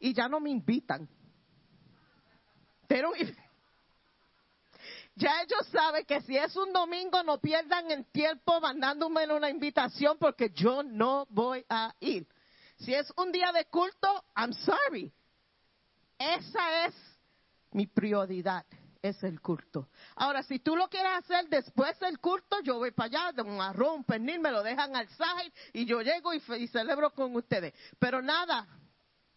Y 0.00 0.12
ya 0.12 0.28
no 0.28 0.40
me 0.40 0.50
invitan. 0.50 1.08
Pero 2.88 3.12
ya 5.14 5.42
ellos 5.42 5.66
saben 5.70 6.04
que 6.04 6.20
si 6.22 6.36
es 6.36 6.56
un 6.56 6.72
domingo 6.72 7.22
no 7.22 7.38
pierdan 7.38 7.90
el 7.90 8.06
tiempo 8.06 8.60
mandándome 8.60 9.32
una 9.32 9.48
invitación 9.48 10.18
porque 10.18 10.50
yo 10.50 10.82
no 10.82 11.26
voy 11.30 11.64
a 11.68 11.94
ir. 12.00 12.26
Si 12.78 12.94
es 12.94 13.12
un 13.16 13.30
día 13.30 13.52
de 13.52 13.66
culto, 13.66 14.24
I'm 14.34 14.54
sorry. 14.54 15.12
Esa 16.18 16.86
es 16.86 16.94
mi 17.72 17.86
prioridad, 17.86 18.64
es 19.02 19.22
el 19.22 19.40
culto. 19.40 19.88
Ahora, 20.16 20.42
si 20.42 20.58
tú 20.58 20.76
lo 20.76 20.88
quieres 20.88 21.12
hacer 21.18 21.48
después 21.48 21.98
del 22.00 22.18
culto, 22.18 22.60
yo 22.62 22.78
voy 22.78 22.90
para 22.90 23.06
allá, 23.06 23.32
de 23.32 23.42
un 23.42 23.60
arroz, 23.60 23.96
un 23.96 24.04
pernil, 24.04 24.40
me 24.40 24.50
lo 24.50 24.62
dejan 24.62 24.96
al 24.96 25.08
y 25.72 25.84
yo 25.84 26.02
llego 26.02 26.32
y 26.34 26.68
celebro 26.68 27.14
con 27.14 27.34
ustedes. 27.36 27.74
Pero 27.98 28.20
nada, 28.20 28.66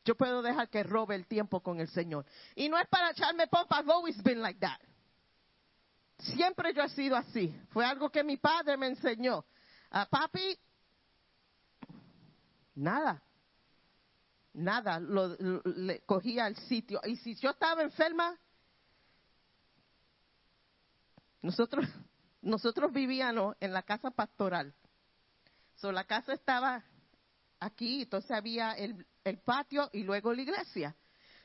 yo 0.06 0.16
puedo 0.16 0.42
dejar 0.42 0.70
que 0.70 0.84
robe 0.84 1.16
el 1.16 1.28
tiempo 1.28 1.62
con 1.62 1.80
el 1.80 1.88
Señor. 1.90 2.26
Y 2.56 2.70
no 2.70 2.78
es 2.78 2.88
para 2.88 3.12
echarme 3.12 3.48
pompa, 3.48 3.80
I've 3.80 3.92
always 3.92 4.22
been 4.22 4.42
like 4.42 4.60
that. 4.60 4.80
Siempre 6.20 6.74
yo 6.74 6.84
he 6.84 6.90
sido 6.90 7.16
así. 7.16 7.54
Fue 7.70 7.86
algo 7.86 8.10
que 8.10 8.24
mi 8.24 8.38
padre 8.38 8.78
me 8.78 8.88
enseñó. 8.88 9.46
A 9.92 10.06
papi, 10.06 10.58
nada. 12.76 13.22
Nada, 14.54 15.00
lo, 15.00 15.36
le 15.66 16.02
cogía 16.02 16.46
al 16.46 16.56
sitio. 16.56 17.02
Y 17.06 17.16
si 17.18 17.36
yo 17.36 17.52
estaba 17.52 17.82
enferma, 17.82 18.38
nosotros, 21.42 21.86
nosotros 22.42 22.92
vivíamos 22.92 23.56
en 23.60 23.74
la 23.74 23.84
casa 23.84 24.12
pastoral. 24.12 24.74
So, 25.76 25.92
la 25.92 26.04
casa 26.04 26.34
estaba 26.34 26.84
aquí, 27.66 28.02
entonces 28.04 28.32
había 28.32 28.74
el, 28.74 29.06
el 29.24 29.40
patio 29.40 29.90
y 29.94 30.04
luego 30.04 30.34
la 30.34 30.42
iglesia. 30.42 30.96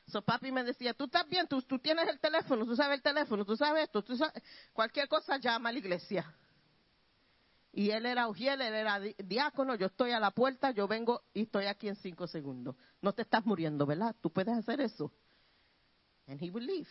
So, 0.07 0.23
papi 0.23 0.51
me 0.51 0.63
decía, 0.63 0.93
tú 0.93 1.05
estás 1.05 1.27
bien, 1.29 1.47
tú, 1.47 1.61
tú 1.61 1.77
tienes 1.79 2.07
el 2.09 2.19
teléfono, 2.19 2.65
tú 2.65 2.75
sabes 2.75 2.97
el 2.97 3.03
teléfono, 3.03 3.45
tú 3.45 3.55
sabes 3.55 3.83
esto, 3.83 4.01
tú 4.03 4.17
sabes, 4.17 4.41
cualquier 4.73 5.07
cosa 5.07 5.37
llama 5.37 5.69
a 5.69 5.71
la 5.71 5.79
iglesia. 5.79 6.35
Y 7.71 7.91
él 7.91 8.07
era 8.07 8.27
ujiel, 8.27 8.59
él 8.61 8.73
era 8.73 8.99
di- 8.99 9.15
diácono, 9.23 9.75
yo 9.75 9.85
estoy 9.85 10.11
a 10.11 10.19
la 10.19 10.31
puerta, 10.31 10.71
yo 10.71 10.87
vengo 10.87 11.21
y 11.33 11.43
estoy 11.43 11.65
aquí 11.65 11.87
en 11.87 11.95
cinco 11.97 12.25
segundos. 12.25 12.75
No 13.01 13.13
te 13.13 13.21
estás 13.21 13.45
muriendo, 13.45 13.85
¿verdad? 13.85 14.15
Tú 14.19 14.31
puedes 14.31 14.57
hacer 14.57 14.81
eso. 14.81 15.11
And 16.27 16.41
he 16.41 16.49
would 16.49 16.63
leave. 16.63 16.89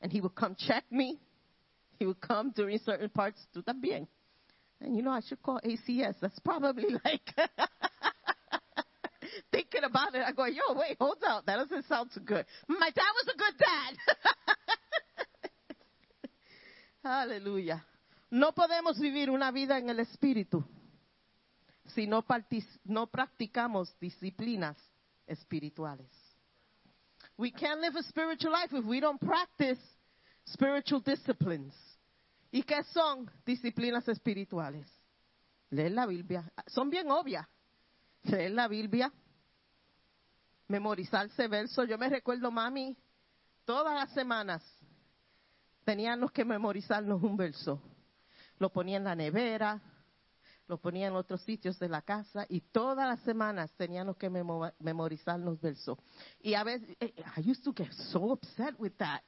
And 0.00 0.10
he 0.10 0.20
would 0.20 0.34
come 0.34 0.54
check 0.56 0.84
me. 0.90 1.18
He 1.98 2.06
would 2.06 2.20
come 2.20 2.52
during 2.54 2.78
certain 2.78 3.10
parts, 3.10 3.46
tú 3.52 3.62
también. 3.62 4.08
And 4.80 4.96
you 4.96 5.02
know, 5.02 5.10
I 5.10 5.20
should 5.20 5.42
call 5.42 5.60
ACS. 5.64 6.14
That's 6.20 6.38
probably 6.40 6.84
like 7.04 7.34
thinking 9.50 9.84
about 9.84 10.14
it. 10.14 10.22
I 10.26 10.32
go, 10.32 10.46
yo, 10.46 10.74
wait, 10.74 10.96
hold 11.00 11.22
up. 11.26 11.46
That 11.46 11.56
doesn't 11.56 11.86
sound 11.86 12.10
too 12.12 12.20
good. 12.20 12.44
Mm, 12.70 12.78
my 12.78 12.90
dad 12.90 13.12
was 13.14 13.28
a 13.34 13.38
good 13.38 13.54
dad. 13.58 13.96
Aleluya. 17.04 17.82
No 18.30 18.52
podemos 18.52 19.00
vivir 19.00 19.30
una 19.30 19.50
vida 19.52 19.78
en 19.78 19.88
el 19.88 20.00
espíritu 20.00 20.64
si 21.94 22.06
no, 22.06 22.24
no 22.84 23.06
practicamos 23.06 23.94
disciplinas 24.00 24.76
espirituales. 25.26 26.10
We 27.38 27.50
can't 27.50 27.80
live 27.80 27.96
a 27.96 28.02
spiritual 28.02 28.52
life 28.52 28.72
if 28.72 28.84
we 28.84 29.00
don't 29.00 29.20
practice 29.20 29.78
spiritual 30.46 31.00
disciplines. 31.00 31.74
¿Y 32.56 32.62
qué 32.62 32.82
son 32.84 33.30
disciplinas 33.44 34.08
espirituales? 34.08 34.90
Leer 35.68 35.92
la 35.92 36.06
Biblia. 36.06 36.50
Son 36.68 36.88
bien 36.88 37.10
obvias. 37.10 37.46
Leer 38.22 38.52
la 38.52 38.66
Biblia, 38.66 39.12
memorizarse 40.66 41.48
versos. 41.48 41.86
Yo 41.86 41.98
me 41.98 42.08
recuerdo, 42.08 42.50
mami, 42.50 42.96
todas 43.66 43.94
las 43.94 44.10
semanas 44.14 44.64
teníamos 45.84 46.32
que 46.32 46.46
memorizarnos 46.46 47.22
un 47.22 47.36
verso. 47.36 47.78
Lo 48.58 48.72
ponía 48.72 48.96
en 48.96 49.04
la 49.04 49.14
nevera, 49.14 49.78
lo 50.66 50.78
ponía 50.78 51.08
en 51.08 51.14
otros 51.14 51.42
sitios 51.42 51.78
de 51.78 51.90
la 51.90 52.00
casa 52.00 52.46
y 52.48 52.62
todas 52.62 53.06
las 53.06 53.20
semanas 53.20 53.70
teníamos 53.76 54.16
que 54.16 54.30
memo- 54.30 54.72
memorizarnos 54.78 55.60
versos. 55.60 55.98
Y 56.40 56.54
a 56.54 56.64
veces, 56.64 56.96
eh, 57.00 57.12
I 57.36 57.50
used 57.50 57.62
to 57.64 57.74
get 57.74 57.92
so 57.92 58.32
upset 58.32 58.74
with 58.78 58.94
that. 58.96 59.22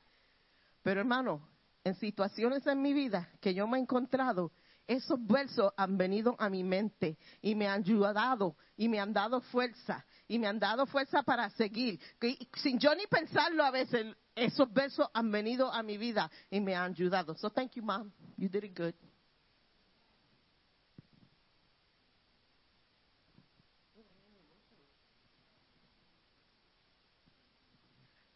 Pero 0.83 1.01
hermano, 1.01 1.47
en 1.85 1.95
situaciones 1.97 2.66
en 2.66 2.83
mi 2.83 2.93
vida 2.93 3.29
que 3.41 3.55
yo 3.55 3.66
me 3.66 3.79
he 3.79 3.81
encontrado, 3.81 4.53
esos 4.87 5.18
versos 5.26 5.72
han 5.76 5.99
venido 5.99 6.35
a 6.39 6.49
mi 6.49 6.64
mente 6.64 7.18
y 7.43 7.55
me 7.55 7.68
han 7.68 7.83
ayudado 7.83 8.57
y 8.76 8.89
me 8.89 8.99
han 8.99 9.12
dado 9.12 9.41
fuerza 9.43 10.05
y 10.26 10.39
me 10.39 10.47
han 10.47 10.59
dado 10.59 10.87
fuerza 10.87 11.22
para 11.22 11.51
seguir. 11.51 12.01
Que- 12.18 12.39
sin 12.57 12.79
yo 12.79 12.95
ni 12.95 13.07
pensarlo 13.07 13.64
a 13.64 13.70
veces, 13.70 14.16
esos 14.35 14.72
versos 14.72 15.07
han 15.12 15.31
venido 15.31 15.70
a 15.72 15.83
mi 15.83 15.99
vida 15.99 16.31
y 16.51 16.61
me 16.61 16.74
han 16.74 16.93
ayudado. 16.93 17.35
So 17.35 17.51
thank 17.51 17.72
you, 17.72 17.83
mom. 17.83 18.11
You 18.37 18.49
did 18.49 18.64
it 18.64 18.79
good. 18.79 18.95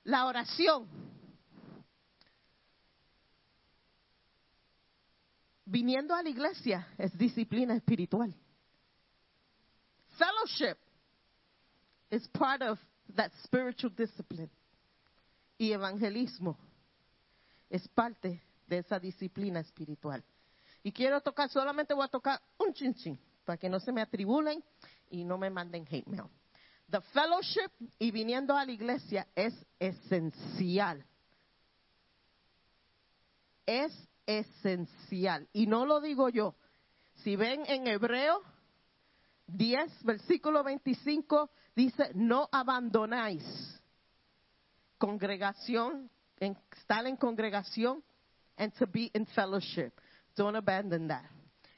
La 0.05 0.27
oración. 0.27 1.12
Viniendo 5.65 6.15
a 6.15 6.23
la 6.23 6.29
iglesia 6.29 6.89
es 6.99 7.17
disciplina 7.17 7.75
espiritual. 7.75 8.35
Fellowship 10.19 10.77
is 12.11 12.27
part 12.29 12.63
of 12.63 12.79
that 13.15 13.33
spiritual 13.45 13.93
discipline. 13.95 14.51
Y 15.59 15.73
evangelismo 15.73 16.59
es 17.71 17.87
parte 17.89 18.43
de 18.67 18.79
esa 18.79 18.99
disciplina 18.99 19.61
espiritual. 19.61 20.23
Y 20.83 20.93
quiero 20.93 21.21
tocar, 21.21 21.49
solamente 21.49 21.95
voy 21.95 22.05
a 22.05 22.09
tocar 22.09 22.41
un 22.59 22.73
chinchín 22.75 23.19
para 23.45 23.57
que 23.57 23.69
no 23.69 23.79
se 23.79 23.93
me 23.93 24.03
atribulen 24.03 24.63
y 25.11 25.25
no 25.25 25.39
me 25.39 25.49
manden 25.49 25.87
hate 25.89 26.07
mail. 26.07 26.25
The 26.91 27.01
fellowship 27.13 27.71
y 27.99 28.11
viniendo 28.11 28.55
a 28.57 28.65
la 28.65 28.73
iglesia 28.73 29.27
es 29.35 29.55
esencial. 29.79 31.05
Es 33.65 33.93
esencial. 34.27 35.49
Y 35.53 35.67
no 35.67 35.87
lo 35.87 36.01
digo 36.01 36.29
yo. 36.29 36.55
Si 37.23 37.37
ven 37.37 37.65
en 37.67 37.87
Hebreo 37.87 38.43
10, 39.47 40.05
versículo 40.05 40.65
25, 40.65 41.51
dice, 41.75 42.11
no 42.15 42.49
abandonáis 42.51 43.45
congregación, 44.99 46.11
en, 46.39 46.57
estar 46.77 47.07
en 47.07 47.17
congregación 47.17 48.03
and 48.57 48.73
to 48.75 48.87
be 48.87 49.11
in 49.15 49.27
fellowship. 49.35 49.93
Don't 50.37 50.57
abandon 50.57 51.09
that. 51.09 51.29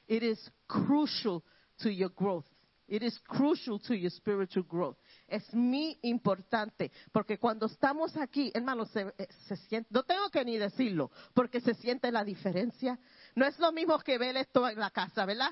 It 0.07 0.23
is 0.23 0.39
crucial 0.67 1.43
to 1.79 1.91
your 1.91 2.09
growth. 2.09 2.45
It 2.87 3.01
is 3.01 3.17
crucial 3.27 3.79
to 3.79 3.95
your 3.95 4.11
spiritual 4.11 4.63
growth. 4.63 4.95
Es 5.27 5.53
muy 5.53 5.97
importante, 6.03 6.91
porque 7.11 7.39
cuando 7.39 7.65
estamos 7.65 8.15
aquí, 8.17 8.51
hermanos, 8.53 8.89
se, 8.91 9.01
eh, 9.17 9.27
se 9.47 9.55
siente, 9.55 9.89
no 9.91 10.03
tengo 10.03 10.29
que 10.29 10.45
ni 10.45 10.57
decirlo, 10.57 11.11
porque 11.33 11.61
se 11.61 11.73
siente 11.73 12.11
la 12.11 12.23
diferencia. 12.23 12.99
No 13.35 13.45
es 13.45 13.57
lo 13.59 13.71
mismo 13.71 13.97
que 13.99 14.17
ver 14.17 14.37
esto 14.37 14.67
en 14.69 14.79
la 14.79 14.91
casa, 14.91 15.25
¿verdad? 15.25 15.51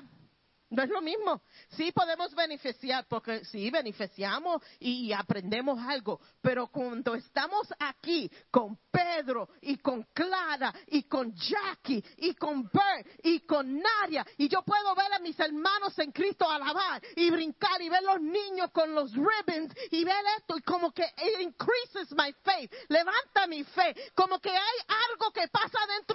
No 0.74 0.82
es 0.82 0.90
lo 0.90 1.00
mismo. 1.00 1.40
Sí 1.76 1.92
podemos 1.92 2.34
beneficiar, 2.34 3.06
porque 3.08 3.44
sí 3.44 3.70
beneficiamos 3.70 4.60
y, 4.80 5.12
aprendemos 5.12 5.78
algo, 5.80 6.20
pero 6.42 6.66
cuando 6.66 7.14
estamos 7.14 7.72
aquí 7.78 8.28
con 8.50 8.76
Pedro 8.90 9.48
y 9.60 9.76
con 9.78 10.02
Clara 10.12 10.74
y 10.88 11.04
con 11.04 11.32
Jackie 11.32 12.04
y 12.18 12.34
con 12.34 12.64
Bert 12.64 13.08
y 13.22 13.40
con 13.40 13.80
Nadia, 13.80 14.26
y 14.36 14.48
yo 14.48 14.62
puedo 14.62 14.94
ver 14.96 15.12
a 15.12 15.20
mis 15.20 15.38
hermanos 15.38 15.96
en 15.98 16.10
Cristo 16.10 16.50
alabar 16.50 17.00
y 17.14 17.30
brincar 17.30 17.80
y 17.80 17.88
ver 17.88 18.02
los 18.02 18.20
niños 18.20 18.70
con 18.72 18.92
los 18.94 19.12
ribbons 19.12 19.72
y 19.92 20.04
ver 20.04 20.24
esto 20.38 20.56
y 20.58 20.62
como 20.62 20.92
que 20.92 21.04
it 21.04 21.40
increases 21.40 22.12
my 22.16 22.34
faith, 22.42 22.72
levanta 22.88 23.46
mi 23.46 23.62
fe, 23.62 23.94
como 24.14 24.40
que 24.40 24.50
hay 24.50 24.78
algo 25.10 25.32
que 25.32 25.46
pasa 25.48 25.78
dentro 25.96 26.13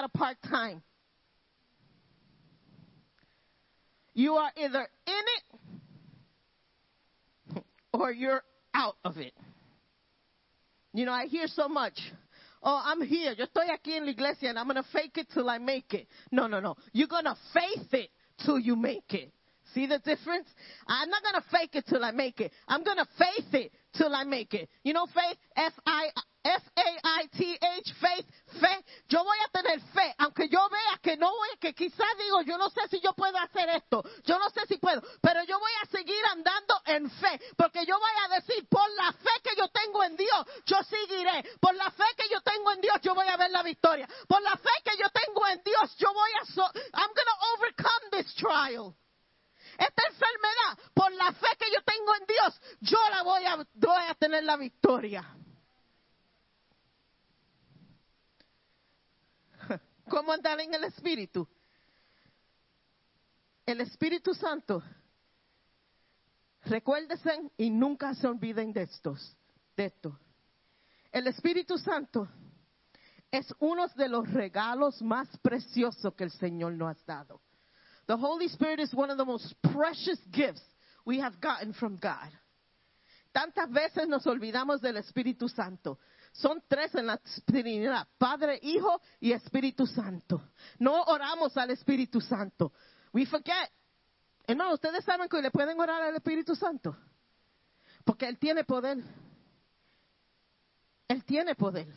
not 0.00 0.10
a 0.14 0.18
part-time. 0.18 0.82
You 4.14 4.34
are 4.34 4.50
either 4.56 4.88
in 5.06 5.24
it 7.56 7.64
or 7.92 8.10
you're 8.10 8.42
out 8.74 8.96
of 9.04 9.18
it. 9.18 9.32
You 10.92 11.04
know, 11.06 11.12
I 11.12 11.26
hear 11.26 11.46
so 11.46 11.68
much. 11.68 11.98
Oh, 12.62 12.80
I'm 12.84 13.02
here. 13.02 13.34
Yo 13.38 13.44
estoy 13.46 13.68
aquí 13.70 13.96
en 13.96 14.04
la 14.06 14.10
iglesia 14.12 14.48
and 14.48 14.58
I'm 14.58 14.66
going 14.66 14.76
to 14.76 14.88
fake 14.92 15.16
it 15.16 15.28
till 15.32 15.48
I 15.48 15.58
make 15.58 15.94
it. 15.94 16.06
No, 16.30 16.46
no, 16.46 16.60
no. 16.60 16.76
You're 16.92 17.08
going 17.08 17.24
to 17.24 17.36
faith 17.54 17.92
it 17.92 18.10
till 18.44 18.58
you 18.58 18.76
make 18.76 19.14
it. 19.14 19.32
See 19.74 19.86
the 19.86 19.98
difference? 19.98 20.48
I'm 20.88 21.08
not 21.08 21.22
going 21.22 21.42
to 21.42 21.48
fake 21.50 21.74
it 21.74 21.86
till 21.86 22.04
I 22.04 22.10
make 22.10 22.40
it. 22.40 22.52
I'm 22.66 22.82
going 22.82 22.96
to 22.96 23.06
faith 23.16 23.54
it 23.54 23.72
till 23.96 24.14
I 24.14 24.24
make 24.24 24.52
it. 24.52 24.68
You 24.82 24.94
know 24.94 25.06
faith? 25.06 25.36
F-I, 25.56 26.08
F-A-I-T-H, 26.42 27.94
faith, 28.00 28.26
fe. 28.60 28.84
Yo 29.08 29.22
voy 29.22 29.36
a 29.46 29.50
tener 29.50 29.80
fe, 29.92 30.14
aunque 30.18 30.48
yo 30.48 30.68
vea 30.70 30.98
que 31.02 31.16
no 31.16 31.30
voy, 31.30 31.48
que 31.60 31.74
quizás 31.74 32.08
digo, 32.18 32.40
yo 32.42 32.56
no 32.56 32.70
sé 32.70 32.88
si 32.88 33.00
yo 33.00 33.12
puedo 33.12 33.36
hacer 33.38 33.68
esto, 33.70 34.02
yo 34.24 34.38
no 34.38 34.48
sé 34.50 34.66
si 34.66 34.78
puedo, 34.78 35.02
pero 35.20 35.42
yo 35.44 35.58
voy 35.58 35.72
a 35.82 35.86
seguir 35.86 36.24
andando 36.32 36.80
en 36.86 37.10
fe, 37.10 37.40
porque 37.56 37.84
yo 37.84 37.98
voy 37.98 38.12
a 38.24 38.34
decir, 38.36 38.66
por 38.68 38.88
la 38.96 39.12
fe 39.12 39.30
que 39.44 39.54
yo 39.56 39.68
tengo 39.68 40.02
en 40.02 40.16
Dios, 40.16 40.46
yo 40.64 40.78
seguiré, 40.82 41.44
por 41.60 41.74
la 41.74 41.90
fe 41.90 42.04
que 42.16 42.28
yo 42.30 42.40
tengo 42.40 42.72
en 42.72 42.80
Dios, 42.80 42.96
yo 43.02 43.14
voy 43.14 43.26
a 43.26 43.36
ver 43.36 43.50
la 43.50 43.62
victoria, 43.62 44.08
por 44.26 44.40
la 44.40 44.56
fe 44.56 44.70
que 44.84 44.96
yo 44.96 45.08
tengo 45.10 45.46
en 45.46 45.62
Dios, 45.62 45.96
yo 45.98 46.12
voy 46.12 46.30
a, 46.40 46.44
so 46.46 46.62
I'm 46.94 47.10
going 47.14 47.26
to 47.26 47.38
overcome 47.56 48.10
this 48.12 48.34
trial. 48.36 48.96
Esta 49.76 50.02
enfermedad, 50.08 50.92
por 50.94 51.12
la 51.12 51.32
fe 51.32 51.48
que 51.58 51.70
yo 51.70 51.82
tengo 51.82 52.14
en 52.14 52.26
Dios, 52.26 52.60
yo 52.80 52.98
la 53.10 53.22
voy 53.22 53.44
a, 53.44 53.56
voy 53.56 54.04
a 54.08 54.14
tener 54.14 54.44
la 54.44 54.56
victoria. 54.56 55.24
¿Cómo 60.10 60.32
andar 60.32 60.58
en 60.60 60.74
el 60.74 60.82
Espíritu? 60.82 61.46
El 63.64 63.80
Espíritu 63.80 64.34
Santo. 64.34 64.82
Recuérdense 66.64 67.52
y 67.56 67.70
nunca 67.70 68.12
se 68.14 68.26
olviden 68.26 68.72
de 68.72 68.82
estos, 68.82 69.36
de 69.76 69.86
esto. 69.86 70.18
El 71.12 71.28
Espíritu 71.28 71.78
Santo 71.78 72.28
es 73.30 73.54
uno 73.60 73.86
de 73.86 74.08
los 74.08 74.28
regalos 74.32 75.00
más 75.00 75.28
preciosos 75.38 76.12
que 76.14 76.24
el 76.24 76.32
Señor 76.32 76.72
nos 76.72 76.96
ha 76.96 77.04
dado. 77.06 77.40
The 78.06 78.14
Holy 78.14 78.46
Spirit 78.46 78.80
is 78.80 78.92
one 78.92 79.12
of 79.12 79.16
the 79.16 79.24
most 79.24 79.54
precious 79.62 80.18
gifts 80.32 80.64
we 81.06 81.20
have 81.20 81.40
gotten 81.40 81.72
from 81.72 81.96
God. 81.96 82.32
Tantas 83.32 83.70
veces 83.70 84.08
nos 84.08 84.26
olvidamos 84.26 84.80
del 84.80 84.96
Espíritu 84.96 85.48
Santo. 85.48 85.98
Son 86.32 86.62
tres 86.66 86.94
en 86.94 87.06
la 87.06 87.20
Trinidad, 87.44 88.08
Padre, 88.18 88.58
Hijo 88.62 89.00
y 89.20 89.32
Espíritu 89.32 89.86
Santo. 89.86 90.50
No 90.78 91.02
oramos 91.04 91.56
al 91.56 91.70
Espíritu 91.70 92.20
Santo. 92.20 92.72
We 93.12 93.26
forget. 93.26 93.70
Hermano, 94.46 94.74
ustedes 94.74 95.04
saben 95.04 95.28
que 95.28 95.40
le 95.40 95.50
pueden 95.50 95.78
orar 95.78 96.02
al 96.02 96.16
Espíritu 96.16 96.56
Santo. 96.56 96.96
Porque 98.04 98.26
Él 98.26 98.38
tiene 98.38 98.64
poder. 98.64 98.98
Él 101.06 101.24
tiene 101.24 101.54
poder. 101.54 101.88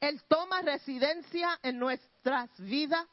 Él 0.00 0.22
toma 0.28 0.62
residencia 0.62 1.58
en 1.62 1.78
nuestras 1.78 2.50
vidas. 2.60 3.04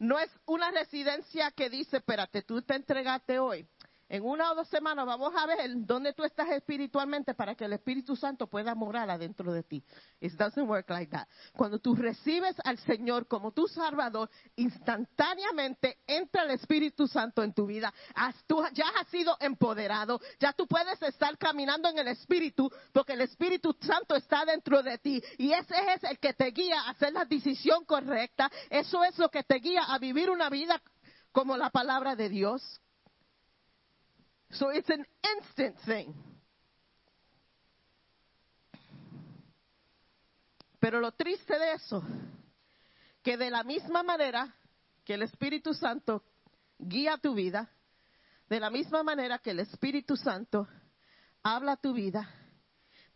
No 0.00 0.18
es 0.18 0.30
una 0.46 0.70
residencia 0.70 1.50
que 1.50 1.68
dice, 1.68 1.98
espérate, 1.98 2.40
tú 2.40 2.62
te 2.62 2.74
entregaste 2.74 3.38
hoy. 3.38 3.68
En 4.10 4.24
una 4.24 4.50
o 4.50 4.56
dos 4.56 4.66
semanas 4.66 5.06
vamos 5.06 5.32
a 5.36 5.46
ver 5.46 5.70
dónde 5.86 6.12
tú 6.12 6.24
estás 6.24 6.50
espiritualmente 6.50 7.32
para 7.32 7.54
que 7.54 7.64
el 7.64 7.74
Espíritu 7.74 8.16
Santo 8.16 8.48
pueda 8.48 8.74
morar 8.74 9.08
adentro 9.08 9.52
de 9.52 9.62
ti. 9.62 9.84
It 10.20 10.32
doesn't 10.32 10.68
work 10.68 10.90
like 10.90 11.12
that. 11.12 11.28
Cuando 11.56 11.78
tú 11.78 11.94
recibes 11.94 12.56
al 12.64 12.76
Señor 12.78 13.28
como 13.28 13.52
tu 13.52 13.68
Salvador, 13.68 14.28
instantáneamente 14.56 15.98
entra 16.08 16.42
el 16.42 16.50
Espíritu 16.50 17.06
Santo 17.06 17.44
en 17.44 17.54
tu 17.54 17.66
vida. 17.66 17.94
Ya 18.74 18.86
has 19.00 19.06
sido 19.10 19.36
empoderado, 19.38 20.20
ya 20.40 20.52
tú 20.54 20.66
puedes 20.66 21.00
estar 21.02 21.38
caminando 21.38 21.88
en 21.88 21.98
el 21.98 22.08
Espíritu 22.08 22.68
porque 22.92 23.12
el 23.12 23.20
Espíritu 23.20 23.76
Santo 23.80 24.16
está 24.16 24.44
dentro 24.44 24.82
de 24.82 24.98
ti 24.98 25.22
y 25.38 25.52
ese 25.52 25.76
es 25.94 26.02
el 26.02 26.18
que 26.18 26.34
te 26.34 26.50
guía 26.50 26.80
a 26.80 26.90
hacer 26.90 27.12
la 27.12 27.26
decisión 27.26 27.84
correcta. 27.84 28.50
Eso 28.70 29.04
es 29.04 29.16
lo 29.18 29.28
que 29.28 29.44
te 29.44 29.60
guía 29.60 29.84
a 29.84 30.00
vivir 30.00 30.30
una 30.30 30.50
vida 30.50 30.82
como 31.30 31.56
la 31.56 31.70
palabra 31.70 32.16
de 32.16 32.28
Dios. 32.28 32.80
So 34.52 34.70
it's 34.70 34.90
an 34.90 35.06
instant 35.36 35.76
thing. 35.86 36.14
Pero 40.80 40.98
lo 41.00 41.12
triste 41.12 41.58
de 41.58 41.74
eso, 41.74 42.02
que 43.22 43.36
de 43.36 43.50
la 43.50 43.62
misma 43.62 44.02
manera 44.02 44.54
que 45.04 45.14
el 45.14 45.22
Espíritu 45.22 45.74
Santo 45.74 46.24
guía 46.78 47.18
tu 47.18 47.34
vida, 47.34 47.70
de 48.48 48.58
la 48.58 48.70
misma 48.70 49.02
manera 49.02 49.38
que 49.38 49.50
el 49.50 49.60
Espíritu 49.60 50.16
Santo 50.16 50.66
habla 51.42 51.76
tu 51.76 51.92
vida, 51.92 52.28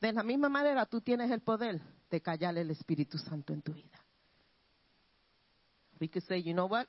de 0.01 0.13
la 0.13 0.23
misma 0.23 0.51
manera 0.51 0.85
tú 0.85 1.01
tienes 1.01 1.31
el 1.31 1.41
poder 1.41 1.81
de 2.11 2.21
callar 2.21 2.57
el 2.59 2.71
Espíritu 2.71 3.17
Santo 3.17 3.55
en 3.55 3.63
tu 3.63 3.73
vida. 3.73 3.99
We 6.01 6.09
could 6.09 6.25
say, 6.25 6.43
you 6.43 6.53
know 6.53 6.67
what? 6.67 6.87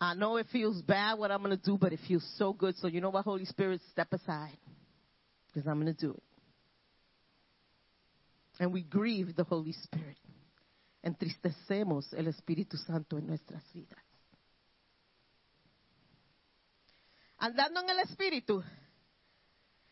I 0.00 0.14
know 0.14 0.36
it 0.36 0.46
feels 0.52 0.82
bad 0.82 1.18
what 1.18 1.30
I'm 1.30 1.42
going 1.42 1.56
to 1.56 1.62
do, 1.62 1.78
but 1.78 1.92
it 1.92 2.00
feels 2.06 2.26
so 2.36 2.52
good. 2.52 2.76
So 2.78 2.88
you 2.88 3.00
know 3.00 3.10
what, 3.10 3.24
Holy 3.24 3.46
Spirit, 3.46 3.80
step 3.90 4.12
aside 4.12 4.58
because 5.46 5.66
I'm 5.66 5.80
going 5.80 5.94
to 5.94 5.98
do 5.98 6.12
it. 6.12 6.22
And 8.58 8.72
we 8.72 8.82
grieve 8.82 9.34
the 9.36 9.44
Holy 9.44 9.72
Spirit. 9.72 10.18
Entristecemos 11.04 12.12
el 12.14 12.26
Espíritu 12.26 12.76
Santo 12.76 13.16
en 13.16 13.26
nuestras 13.26 13.62
vidas. 13.72 13.98
Andando 17.38 17.80
en 17.80 17.90
el 17.90 17.98
Espíritu 18.00 18.62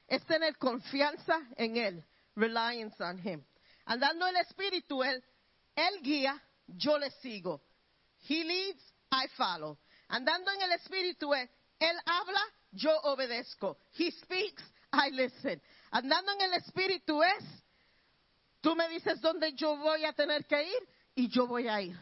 es 0.09 0.25
tener 0.27 0.57
confianza 0.57 1.41
en 1.57 1.77
Él, 1.77 2.05
reliance 2.35 3.03
on 3.03 3.19
Him. 3.19 3.43
Andando 3.87 4.27
en 4.27 4.37
el 4.37 4.43
Espíritu, 4.43 5.03
Él, 5.03 5.23
Él 5.77 6.03
guía, 6.03 6.43
yo 6.67 6.99
le 6.99 7.11
sigo. 7.23 7.63
He 8.27 8.43
leads, 8.43 8.83
I 9.13 9.29
follow. 9.37 9.79
Andando 10.15 10.53
en 10.53 10.63
el 10.63 10.73
Espíritu, 10.73 11.35
Él, 11.35 11.51
Él 11.81 11.97
habla, 12.07 12.41
yo 12.71 12.97
obedezco. 13.03 13.79
He 13.99 14.13
speaks, 14.13 14.63
I 14.93 15.11
listen. 15.11 15.61
Andando 15.91 16.31
en 16.35 16.43
el 16.43 16.55
Espíritu 16.55 17.21
es, 17.21 17.45
tú 18.61 18.77
me 18.77 18.89
dices 18.91 19.21
dónde 19.21 19.55
yo 19.55 19.77
voy 19.77 20.05
a 20.05 20.13
tener 20.13 20.47
que 20.47 20.63
ir 20.63 20.89
y 21.17 21.29
yo 21.29 21.49
voy 21.49 21.67
a 21.67 21.83
ir. 21.83 21.99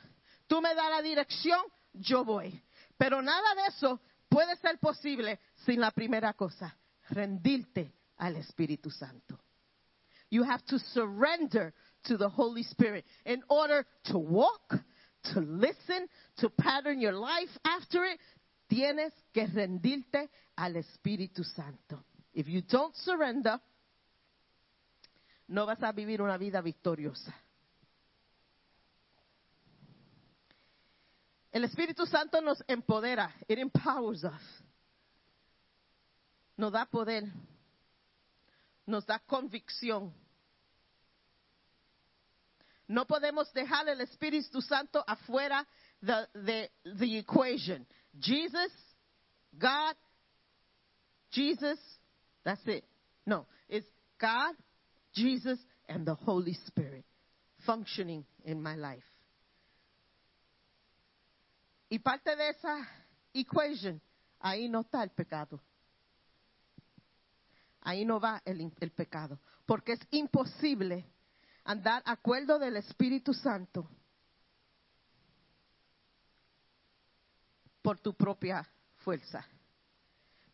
Tú 0.47 0.61
me 0.61 0.75
das 0.75 0.91
la 0.91 1.01
dirección, 1.01 1.59
yo 1.95 2.23
voy. 2.23 2.63
Pero 2.99 3.23
nada 3.23 3.55
de 3.55 3.69
eso 3.69 3.99
puede 4.29 4.57
ser 4.57 4.79
posible 4.79 5.41
sin 5.65 5.81
la 5.81 5.91
primera 5.91 6.35
cosa, 6.35 6.77
rendirte 7.09 7.95
al 8.19 8.37
Espíritu 8.37 8.91
Santo. 8.91 9.41
You 10.29 10.45
have 10.45 10.67
to 10.67 10.79
surrender 10.79 11.73
to 12.03 12.19
the 12.19 12.29
Holy 12.29 12.63
Spirit 12.65 13.07
in 13.25 13.43
order 13.49 13.87
to 14.05 14.19
walk, 14.19 14.75
to 15.33 15.41
listen, 15.41 16.09
to 16.39 16.51
pattern 16.51 17.01
your 17.01 17.13
life 17.13 17.51
after 17.65 18.05
it. 18.05 18.19
tienes 18.73 19.13
que 19.35 19.47
rendirte 19.47 20.31
al 20.57 20.77
Espíritu 20.77 21.45
Santo. 21.45 22.07
If 22.33 22.49
you 22.49 22.63
don't 22.63 22.95
surrender, 22.97 23.61
no 25.49 25.67
vas 25.67 25.83
a 25.83 25.93
vivir 25.93 26.23
una 26.23 26.39
vida 26.39 26.63
victoriosa. 26.63 27.35
El 31.53 31.65
Espíritu 31.65 32.07
Santo 32.07 32.41
nos 32.41 32.65
empodera. 32.67 33.31
It 33.47 33.59
empowers 33.59 34.25
us. 34.25 34.41
Nos 36.57 36.73
da 36.73 36.87
poder. 36.87 37.31
Nos 38.87 39.05
da 39.05 39.19
convicción. 39.19 40.15
No 42.89 43.07
podemos 43.07 43.53
dejar 43.53 43.89
el 43.89 44.01
Espíritu 44.01 44.61
Santo 44.61 45.03
afuera 45.07 45.67
de, 46.01 46.27
de 46.35 46.71
the 46.99 47.19
equation. 47.19 47.87
Jesus, 48.19 48.73
God, 49.59 49.97
Jesus, 51.31 51.79
that's 52.45 52.67
it. 52.67 52.85
No, 53.25 53.47
it's 53.69 53.87
God, 54.19 54.55
Jesus, 55.15 55.59
and 55.89 56.07
the 56.07 56.15
Holy 56.15 56.55
Spirit 56.67 57.05
functioning 57.65 58.25
in 58.45 58.63
my 58.63 58.75
life. 58.77 59.05
Y 61.91 61.99
parte 61.99 62.35
de 62.37 62.49
esa 62.49 62.89
equation, 63.35 64.01
ahí 64.41 64.69
no 64.69 64.81
está 64.81 65.03
el 65.03 65.11
pecado. 65.11 65.61
Ahí 67.83 68.05
no 68.05 68.19
va 68.19 68.41
el, 68.47 68.73
el 68.81 68.91
pecado. 68.91 69.39
Porque 69.67 69.93
es 69.93 70.01
imposible 70.11 71.05
andar 71.65 72.03
acuerdo 72.05 72.59
del 72.59 72.77
Espíritu 72.77 73.33
Santo 73.35 73.89
por 77.83 77.99
tu 78.01 78.15
propia 78.15 78.69
fuerza. 78.99 79.47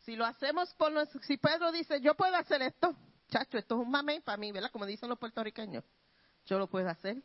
Si 0.05 0.17
lo 0.17 0.25
hacemos 0.25 0.73
por 0.75 0.91
los, 0.93 1.09
si 1.23 1.37
Pedro 1.37 1.71
dice, 1.71 2.01
yo 2.01 2.15
puedo 2.15 2.35
hacer 2.37 2.63
esto, 2.63 2.97
chacho, 3.31 3.59
esto 3.59 3.75
es 3.75 3.81
un 3.87 3.91
mame 3.91 4.21
para 4.23 4.39
mí, 4.39 4.53
¿verdad? 4.53 4.71
Como 4.71 4.87
dicen 4.87 5.09
los 5.09 5.19
puertorriqueños. 5.19 5.85
Yo 6.47 6.59
lo 6.59 6.67
puedo 6.67 6.89
hacer. 6.89 7.23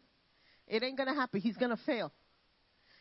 It 0.68 0.84
ain't 0.84 0.98
gonna 0.98 1.14
happen. 1.14 1.42
He's 1.42 1.58
gonna 1.58 1.78
fail. 1.78 2.12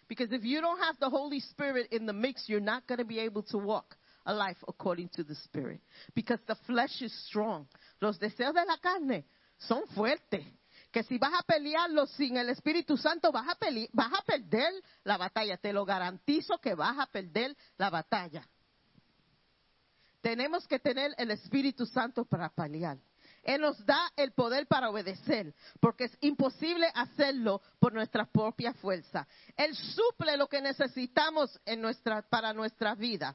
Because 0.09 0.33
if 0.33 0.45
you 0.45 0.61
don't 0.61 0.79
have 0.79 0.99
the 1.01 1.09
Holy 1.09 1.41
Spirit 1.41 1.89
in 1.91 2.07
the 2.07 2.13
mix, 2.13 2.49
you're 2.49 2.61
not 2.61 2.87
going 2.87 2.99
to 2.99 3.05
be 3.05 3.19
able 3.21 3.43
to 3.45 3.57
walk 3.57 3.97
a 4.27 4.35
life 4.35 4.59
according 4.69 5.09
to 5.15 5.25
the 5.25 5.35
Spirit. 5.37 5.81
Because 6.15 6.39
the 6.47 6.57
flesh 6.67 7.01
is 7.01 7.13
strong. 7.29 7.67
Los 8.01 8.19
deseos 8.19 8.53
de 8.53 8.63
la 8.67 8.77
carne 8.83 9.25
son 9.59 9.85
fuertes. 9.95 10.45
Que 10.93 11.03
si 11.05 11.17
vas 11.17 11.33
a 11.33 11.43
pelearlo 11.43 12.07
sin 12.07 12.37
el 12.37 12.51
Espíritu 12.51 12.99
Santo, 12.99 13.33
vas 13.33 13.49
a, 13.49 13.55
perder 14.25 14.73
la 15.05 15.17
batalla. 15.17 15.57
Te 15.57 15.73
lo 15.73 15.87
garantizo 15.87 16.59
que 16.59 16.75
vas 16.75 16.99
a 16.99 17.07
perder 17.07 17.57
la 17.79 17.89
batalla. 17.89 18.47
Tenemos 20.21 20.69
que 20.69 20.79
tener 20.79 21.15
el 21.17 21.31
Espíritu 21.31 21.87
Santo 21.87 22.27
para 22.27 22.51
pelear. 22.51 22.99
Él 23.43 23.63
nos 23.63 23.85
da 23.85 24.13
el 24.17 24.33
poder 24.33 24.69
para 24.69 24.91
obedecer, 24.91 25.55
porque 25.81 26.05
es 26.05 26.17
imposible 26.21 26.87
hacerlo 26.95 27.61
por 27.81 27.93
nuestra 27.93 28.27
propia 28.27 28.73
fuerza. 28.75 29.27
Él 29.57 29.75
suple 29.75 30.37
lo 30.37 30.47
que 30.47 30.61
necesitamos 30.61 31.59
para 32.29 32.53
nuestra 32.53 32.95
vida. 32.95 33.35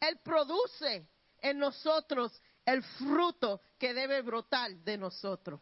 Él 0.00 0.18
produce 0.22 1.08
en 1.38 1.58
nosotros 1.58 2.38
el 2.66 2.82
fruto 2.82 3.60
que 3.78 3.94
debe 3.94 4.20
brotar 4.22 4.72
de 4.78 4.98
nosotros. 4.98 5.60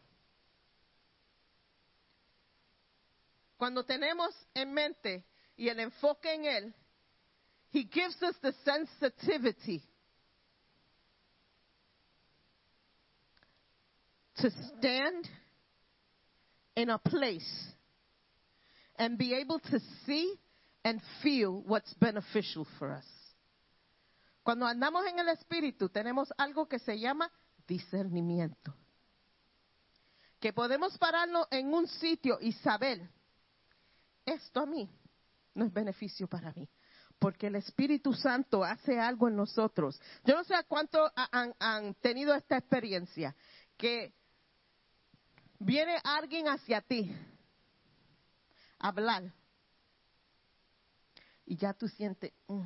Cuando 3.59 3.83
tenemos 3.83 4.33
en 4.53 4.73
mente 4.73 5.25
y 5.57 5.67
el 5.67 5.81
enfoque 5.81 6.33
en 6.33 6.45
Él, 6.45 6.75
He 7.71 7.83
gives 7.83 8.15
us 8.23 8.33
the 8.41 8.53
sensitivity 8.63 9.83
to 14.37 14.49
stand 14.49 15.27
in 16.77 16.89
a 16.89 16.97
place 16.97 17.73
and 18.97 19.17
be 19.17 19.33
able 19.33 19.59
to 19.59 19.79
see 20.05 20.39
and 20.85 21.01
feel 21.21 21.61
what's 21.67 21.93
beneficial 21.95 22.65
for 22.79 22.93
us. 22.93 23.05
Cuando 24.41 24.65
andamos 24.65 25.05
en 25.05 25.19
el 25.19 25.27
Espíritu 25.27 25.89
tenemos 25.89 26.31
algo 26.37 26.65
que 26.65 26.79
se 26.79 26.97
llama 26.97 27.29
discernimiento. 27.67 28.73
Que 30.39 30.53
podemos 30.53 30.97
pararnos 30.97 31.45
en 31.51 31.73
un 31.73 31.87
sitio 31.87 32.39
y 32.39 32.53
saber, 32.53 33.18
esto 34.29 34.61
a 34.61 34.65
mí 34.65 34.89
no 35.53 35.65
es 35.65 35.73
beneficio 35.73 36.27
para 36.27 36.51
mí. 36.53 36.67
Porque 37.19 37.47
el 37.47 37.55
Espíritu 37.55 38.13
Santo 38.13 38.63
hace 38.63 38.97
algo 38.97 39.27
en 39.27 39.35
nosotros. 39.35 39.99
Yo 40.23 40.35
no 40.35 40.43
sé 40.45 40.55
a 40.55 40.63
cuánto 40.63 41.05
ha- 41.15 41.29
han, 41.31 41.53
han 41.59 41.93
tenido 41.95 42.33
esta 42.33 42.57
experiencia, 42.57 43.35
que 43.77 44.13
viene 45.59 45.97
alguien 46.03 46.47
hacia 46.47 46.79
ti 46.81 47.13
a 48.79 48.87
hablar 48.87 49.33
y 51.45 51.57
ya 51.57 51.73
tú 51.73 51.87
sientes, 51.89 52.31
"Mm, 52.47 52.61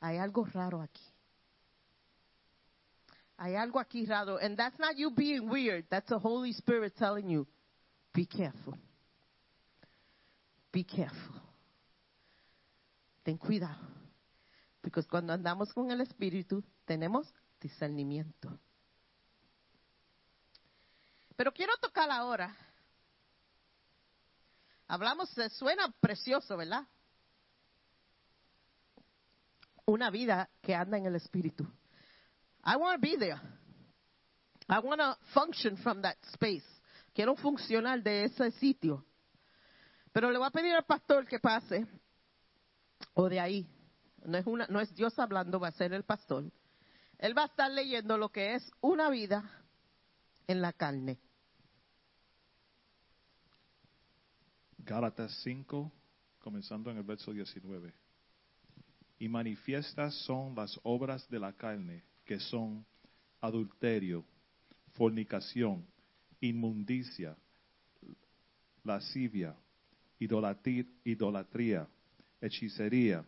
hay 0.00 0.18
algo 0.18 0.44
raro 0.44 0.82
aquí. 0.82 1.02
Hay 3.36 3.54
algo 3.56 3.80
aquí 3.80 4.04
raro. 4.04 4.38
And 4.38 4.56
that's 4.56 4.78
not 4.78 4.96
you 4.96 5.10
being 5.10 5.48
weird. 5.48 5.86
That's 5.88 6.08
the 6.08 6.18
Holy 6.18 6.52
Spirit 6.52 6.94
telling 6.96 7.28
you, 7.28 7.46
be 8.12 8.26
careful. 8.26 8.76
Be 10.74 10.84
careful. 10.84 11.40
Ten 13.22 13.38
cuidado. 13.38 13.78
Porque 14.80 15.04
cuando 15.04 15.32
andamos 15.32 15.72
con 15.72 15.88
el 15.92 16.00
Espíritu, 16.00 16.64
tenemos 16.84 17.32
discernimiento. 17.60 18.58
Pero 21.36 21.52
quiero 21.52 21.74
tocar 21.80 22.10
ahora. 22.10 22.56
Hablamos, 24.88 25.30
suena 25.52 25.94
precioso, 26.00 26.56
¿verdad? 26.56 26.84
Una 29.86 30.10
vida 30.10 30.50
que 30.60 30.74
anda 30.74 30.98
en 30.98 31.06
el 31.06 31.14
Espíritu. 31.14 31.64
I 32.64 32.74
want 32.74 33.00
to 33.00 33.00
be 33.00 33.16
there. 33.16 33.40
I 34.68 34.80
want 34.80 35.00
to 35.00 35.16
function 35.32 35.76
from 35.76 36.02
that 36.02 36.16
space. 36.32 36.64
Quiero 37.14 37.36
funcionar 37.36 38.02
de 38.02 38.24
ese 38.24 38.50
sitio. 38.58 39.04
Pero 40.14 40.30
le 40.30 40.38
voy 40.38 40.46
a 40.46 40.50
pedir 40.50 40.72
al 40.72 40.84
pastor 40.84 41.26
que 41.26 41.40
pase, 41.40 41.84
o 43.14 43.28
de 43.28 43.40
ahí. 43.40 43.66
No 44.24 44.38
es, 44.38 44.46
una, 44.46 44.64
no 44.68 44.80
es 44.80 44.94
Dios 44.94 45.18
hablando, 45.18 45.58
va 45.58 45.68
a 45.68 45.72
ser 45.72 45.92
el 45.92 46.04
pastor. 46.04 46.44
Él 47.18 47.36
va 47.36 47.42
a 47.42 47.46
estar 47.46 47.68
leyendo 47.68 48.16
lo 48.16 48.28
que 48.28 48.54
es 48.54 48.70
una 48.80 49.10
vida 49.10 49.42
en 50.46 50.62
la 50.62 50.72
carne. 50.72 51.18
Gálatas 54.78 55.36
5, 55.42 55.90
comenzando 56.38 56.92
en 56.92 56.98
el 56.98 57.02
verso 57.02 57.32
19. 57.32 57.92
Y 59.18 59.28
manifiestas 59.28 60.14
son 60.26 60.54
las 60.54 60.78
obras 60.84 61.28
de 61.28 61.40
la 61.40 61.54
carne, 61.54 62.04
que 62.24 62.38
son 62.38 62.86
adulterio, 63.40 64.24
fornicación, 64.92 65.84
inmundicia, 66.40 67.36
lascivia, 68.84 69.56
idolati- 70.26 70.86
idolatría, 71.04 71.86
hechicería, 72.40 73.24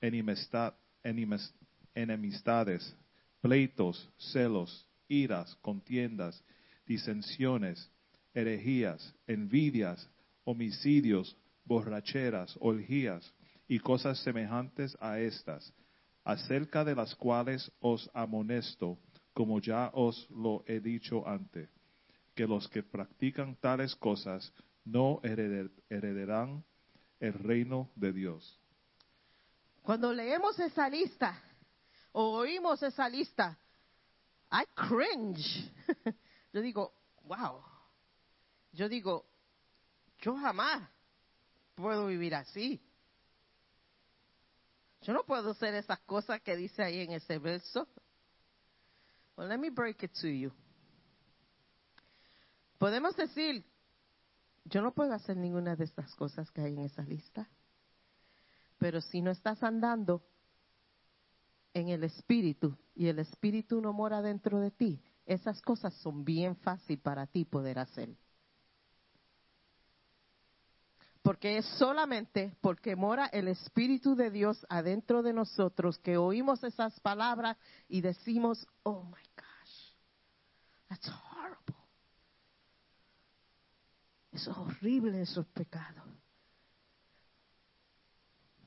enemistad- 0.00 0.74
enemis- 1.02 1.52
enemistades, 1.94 2.94
pleitos, 3.40 4.08
celos, 4.18 4.86
iras, 5.08 5.54
contiendas, 5.62 6.42
disensiones, 6.86 7.90
herejías, 8.34 9.14
envidias, 9.26 10.08
homicidios, 10.44 11.36
borracheras, 11.64 12.56
orgías 12.60 13.32
y 13.68 13.78
cosas 13.78 14.18
semejantes 14.22 14.96
a 15.00 15.18
estas, 15.18 15.72
acerca 16.24 16.84
de 16.84 16.94
las 16.94 17.14
cuales 17.14 17.70
os 17.80 18.08
amonesto, 18.14 18.98
como 19.32 19.60
ya 19.60 19.90
os 19.92 20.28
lo 20.30 20.64
he 20.66 20.80
dicho 20.80 21.26
antes, 21.26 21.68
que 22.34 22.46
los 22.46 22.68
que 22.68 22.82
practican 22.82 23.56
tales 23.56 23.94
cosas 23.96 24.52
no 24.86 25.20
hereder- 25.22 25.72
heredarán 25.90 26.64
el 27.20 27.34
reino 27.34 27.90
de 27.96 28.12
Dios. 28.12 28.58
Cuando 29.82 30.12
leemos 30.12 30.58
esa 30.58 30.88
lista 30.88 31.42
o 32.12 32.38
oímos 32.38 32.82
esa 32.82 33.08
lista, 33.08 33.58
I 34.50 34.64
cringe. 34.74 35.70
Yo 36.52 36.60
digo, 36.60 36.94
wow. 37.24 37.62
Yo 38.72 38.88
digo, 38.88 39.26
yo 40.18 40.36
jamás 40.36 40.88
puedo 41.74 42.06
vivir 42.06 42.34
así. 42.34 42.80
Yo 45.02 45.12
no 45.12 45.24
puedo 45.24 45.50
hacer 45.50 45.74
esas 45.74 45.98
cosas 46.00 46.40
que 46.42 46.56
dice 46.56 46.82
ahí 46.82 47.00
en 47.00 47.12
ese 47.12 47.38
verso. 47.38 47.88
Well, 49.36 49.48
let 49.48 49.58
me 49.58 49.70
break 49.70 50.02
it 50.02 50.12
to 50.20 50.28
you. 50.28 50.52
Podemos 52.78 53.16
decir, 53.16 53.64
yo 54.68 54.82
no 54.82 54.92
puedo 54.92 55.12
hacer 55.12 55.36
ninguna 55.36 55.76
de 55.76 55.84
estas 55.84 56.14
cosas 56.14 56.50
que 56.50 56.60
hay 56.60 56.74
en 56.74 56.80
esa 56.80 57.02
lista. 57.02 57.48
Pero 58.78 59.00
si 59.00 59.22
no 59.22 59.30
estás 59.30 59.62
andando 59.62 60.22
en 61.72 61.88
el 61.88 62.04
espíritu 62.04 62.76
y 62.94 63.06
el 63.08 63.18
espíritu 63.18 63.80
no 63.80 63.92
mora 63.92 64.22
dentro 64.22 64.60
de 64.60 64.70
ti, 64.70 65.00
esas 65.24 65.60
cosas 65.62 65.94
son 65.94 66.24
bien 66.24 66.56
fácil 66.56 66.98
para 66.98 67.26
ti 67.26 67.44
poder 67.44 67.78
hacer. 67.78 68.16
Porque 71.22 71.58
es 71.58 71.66
solamente 71.78 72.56
porque 72.60 72.94
mora 72.94 73.26
el 73.26 73.48
Espíritu 73.48 74.14
de 74.14 74.30
Dios 74.30 74.64
adentro 74.68 75.24
de 75.24 75.32
nosotros 75.32 75.98
que 75.98 76.16
oímos 76.16 76.62
esas 76.62 77.00
palabras 77.00 77.56
y 77.88 78.00
decimos, 78.00 78.64
oh 78.84 79.02
my 79.02 79.24
gosh, 79.34 79.94
that's 80.88 81.08
horrible. 81.08 81.35
Eso 84.36 84.50
es 84.50 84.58
horrible, 84.58 85.22
eso 85.22 85.40
es 85.40 85.46
pecado. 85.46 86.02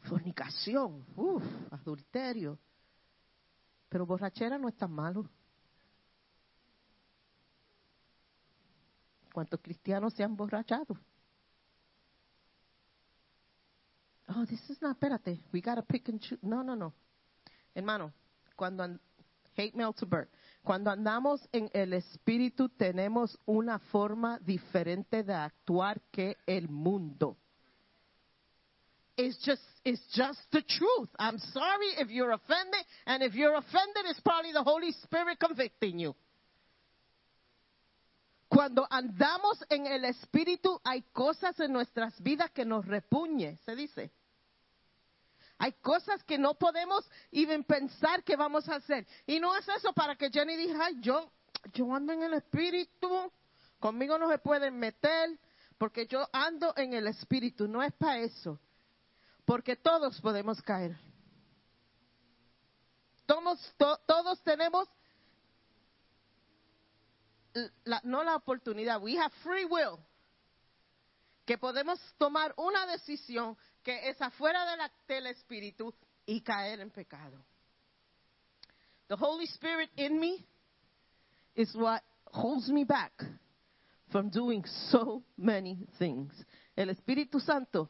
Fornicación, 0.01 1.05
uff, 1.15 1.43
adulterio. 1.71 2.57
Pero 3.87 4.07
borrachera 4.07 4.57
no 4.57 4.67
es 4.67 4.75
tan 4.75 4.91
malo. 4.91 5.29
¿Cuántos 9.31 9.59
cristianos 9.61 10.15
se 10.15 10.23
han 10.23 10.35
borrachado? 10.35 10.97
Oh, 14.29 14.45
this 14.47 14.67
is 14.71 14.81
not, 14.81 14.93
espérate, 14.93 15.39
we 15.53 15.61
gotta 15.61 15.83
pick 15.83 16.09
and 16.09 16.19
choose. 16.19 16.39
No, 16.41 16.63
no, 16.63 16.75
no. 16.75 16.95
Hermano, 17.75 18.11
cuando 18.55 18.81
and- 18.81 18.99
hate 19.55 19.75
mail 19.75 19.93
to 19.93 20.07
birth. 20.07 20.29
Cuando 20.63 20.91
andamos 20.91 21.47
en 21.51 21.69
el 21.73 21.93
espíritu 21.93 22.69
tenemos 22.69 23.37
una 23.45 23.79
forma 23.79 24.39
diferente 24.39 25.23
de 25.23 25.33
actuar 25.33 26.01
que 26.11 26.37
el 26.45 26.69
mundo. 26.69 27.37
It's 29.15 29.37
just, 29.43 29.63
it's 29.83 30.01
just 30.13 30.39
the 30.51 30.61
truth. 30.61 31.09
I'm 31.17 31.39
sorry 31.39 31.93
if 31.97 32.09
you're 32.09 32.31
offended, 32.31 32.85
and 33.05 33.21
if 33.21 33.33
you're 33.33 33.55
offended, 33.55 34.05
it's 34.05 34.21
probably 34.21 34.53
the 34.53 34.63
Holy 34.63 34.91
Spirit 35.03 35.37
convicting 35.39 35.99
you. 35.99 36.15
Cuando 38.47 38.87
andamos 38.89 39.63
en 39.69 39.87
el 39.87 40.05
espíritu, 40.05 40.79
hay 40.83 41.03
cosas 41.13 41.59
en 41.59 41.71
nuestras 41.71 42.19
vidas 42.21 42.49
que 42.51 42.65
nos 42.65 42.85
repuñe, 42.85 43.57
se 43.65 43.75
dice. 43.75 44.11
Hay 45.59 45.73
cosas 45.73 46.23
que 46.23 46.37
no 46.37 46.55
podemos 46.55 47.07
even 47.31 47.63
pensar 47.63 48.23
que 48.23 48.35
vamos 48.35 48.67
a 48.69 48.75
hacer. 48.75 49.05
Y 49.27 49.39
no 49.39 49.55
es 49.55 49.67
eso 49.67 49.93
para 49.93 50.15
que 50.15 50.29
Jenny 50.31 50.55
diga, 50.55 50.85
"Ay, 50.85 50.95
yo, 51.01 51.31
yo 51.73 51.93
ando 51.93 52.13
en 52.13 52.23
el 52.23 52.33
espíritu, 52.33 53.31
conmigo 53.79 54.17
no 54.17 54.29
se 54.29 54.37
pueden 54.39 54.79
meter, 54.79 55.37
porque 55.77 56.07
yo 56.07 56.27
ando 56.31 56.73
en 56.77 56.93
el 56.93 57.07
espíritu. 57.07 57.67
No 57.67 57.83
es 57.83 57.93
para 57.93 58.19
eso. 58.19 58.59
Porque 59.45 59.75
todos 59.75 60.19
podemos 60.21 60.61
caer. 60.61 60.97
Todos, 63.25 63.59
to- 63.77 63.99
todos 64.07 64.41
tenemos 64.43 64.87
no 68.03 68.23
la 68.23 68.35
oportunidad, 68.35 69.01
we 69.01 69.17
have 69.17 69.31
free 69.43 69.65
will, 69.65 69.97
que 71.45 71.57
podemos 71.57 71.99
tomar 72.17 72.53
una 72.57 72.85
decisión 72.85 73.57
que 73.83 74.09
es 74.09 74.21
afuera 74.21 74.69
de 74.69 74.77
la- 74.77 74.91
del 75.07 75.27
espíritu 75.27 75.93
y 76.25 76.41
caer 76.41 76.79
en 76.79 76.91
pecado. 76.91 77.43
The 79.07 79.15
Holy 79.15 79.45
Spirit 79.45 79.89
in 79.95 80.19
me 80.19 80.45
is 81.55 81.73
what 81.75 82.03
holds 82.31 82.69
me 82.69 82.83
back 82.83 83.11
from 84.09 84.29
doing 84.29 84.63
so 84.91 85.23
many 85.37 85.87
things. 85.97 86.33
El 86.75 86.89
Espíritu 86.89 87.39
Santo 87.39 87.89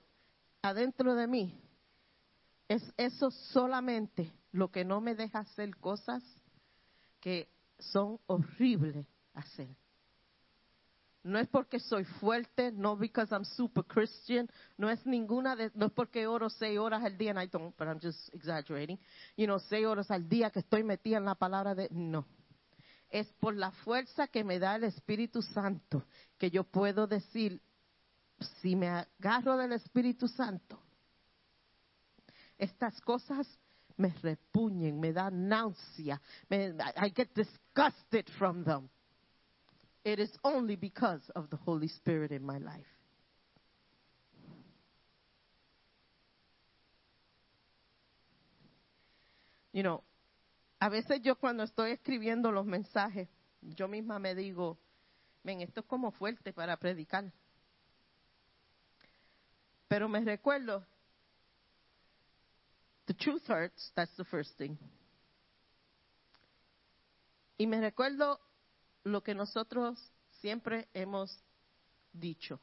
adentro 0.61 1.15
de 1.15 1.27
mí 1.27 1.53
es 2.67 2.81
eso 2.97 3.31
solamente 3.31 4.31
lo 4.51 4.69
que 4.69 4.85
no 4.85 5.01
me 5.01 5.15
deja 5.15 5.39
hacer 5.39 5.75
cosas 5.77 6.23
que 7.19 7.49
son 7.79 8.19
horribles 8.27 9.05
hacer. 9.33 9.75
No 11.23 11.37
es 11.37 11.47
porque 11.49 11.79
soy 11.79 12.05
fuerte, 12.05 12.71
no 12.71 12.95
because 12.95 13.33
I'm 13.33 13.43
super 13.43 13.83
Christian, 13.83 14.49
no 14.77 14.89
es 14.89 15.05
ninguna 15.05 15.55
de, 15.55 15.69
no 15.75 15.87
es 15.87 15.91
porque 15.91 16.25
oro 16.25 16.49
seis 16.49 16.79
horas 16.79 17.03
al 17.03 17.17
día, 17.17 17.31
and 17.31 17.43
I 17.43 17.47
don't, 17.47 17.75
but 17.77 17.87
I'm 17.87 17.99
just 17.99 18.33
exaggerating, 18.33 18.97
you 19.35 19.45
know, 19.45 19.59
seis 19.59 19.85
horas 19.85 20.09
al 20.11 20.29
día 20.29 20.49
que 20.49 20.59
estoy 20.59 20.83
metida 20.83 21.17
en 21.17 21.25
la 21.25 21.35
palabra 21.35 21.75
de, 21.75 21.89
no. 21.91 22.25
Es 23.09 23.27
por 23.39 23.53
la 23.55 23.71
fuerza 23.71 24.27
que 24.27 24.43
me 24.43 24.59
da 24.59 24.75
el 24.75 24.85
Espíritu 24.85 25.41
Santo 25.41 26.05
que 26.37 26.49
yo 26.51 26.63
puedo 26.63 27.05
decir, 27.05 27.61
si 28.61 28.75
me 28.75 28.87
agarro 28.87 29.57
del 29.57 29.73
Espíritu 29.73 30.27
Santo, 30.27 30.79
estas 32.57 32.99
cosas 33.01 33.45
me 33.97 34.13
repuñen, 34.21 34.99
me 34.99 35.11
dan 35.11 35.49
náusea, 35.49 36.21
me, 36.49 36.73
I 36.95 37.11
get 37.13 37.33
disgusted 37.35 38.29
from 38.37 38.63
them. 38.63 38.89
It 40.03 40.19
is 40.19 40.31
only 40.43 40.75
because 40.75 41.21
of 41.35 41.49
the 41.49 41.57
Holy 41.57 41.87
Spirit 41.87 42.31
in 42.31 42.43
my 42.43 42.57
life. 42.57 42.87
You 49.71 49.83
know, 49.83 50.03
a 50.81 50.89
veces 50.89 51.21
yo 51.21 51.35
cuando 51.35 51.63
estoy 51.63 51.91
escribiendo 51.91 52.51
los 52.51 52.65
mensajes, 52.65 53.27
yo 53.61 53.87
misma 53.87 54.19
me 54.19 54.33
digo, 54.33 54.77
ven, 55.43 55.61
esto 55.61 55.81
es 55.81 55.85
como 55.85 56.11
fuerte 56.11 56.53
para 56.53 56.77
predicar. 56.77 57.31
Pero 59.87 60.07
me 60.07 60.21
recuerdo, 60.21 60.85
the 63.07 63.13
truth 63.13 63.47
hurts, 63.47 63.91
that's 63.95 64.15
the 64.17 64.25
first 64.25 64.57
thing. 64.57 64.77
Y 67.57 67.67
me 67.67 67.81
recuerdo 67.81 68.39
lo 69.11 69.21
que 69.21 69.33
nosotros 69.33 69.99
siempre 70.41 70.87
hemos 70.93 71.37
dicho, 72.13 72.59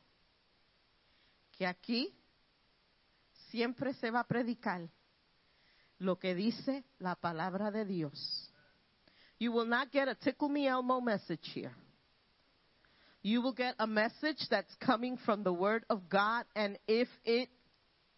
que 1.53 1.67
aquí 1.67 2.15
siempre 3.51 3.95
se 3.95 4.11
va 4.11 4.21
a 4.21 4.27
predicar 4.27 4.89
lo 5.99 6.19
que 6.19 6.35
dice 6.35 6.85
la 6.99 7.15
palabra 7.15 7.71
de 7.71 7.85
Dios. 7.85 8.53
You 9.39 9.53
will 9.53 9.69
not 9.69 9.91
get 9.93 10.09
a 10.09 10.15
tickle 10.15 10.49
me 10.49 10.67
Elmo 10.67 11.01
message 11.01 11.47
here. 11.55 11.75
You 13.23 13.43
will 13.43 13.55
get 13.55 13.75
a 13.79 13.87
message 13.87 14.47
that's 14.49 14.75
coming 14.77 15.19
from 15.19 15.43
the 15.43 15.53
Word 15.53 15.85
of 15.91 16.09
God, 16.09 16.45
and 16.55 16.79
if 16.87 17.09
it 17.25 17.49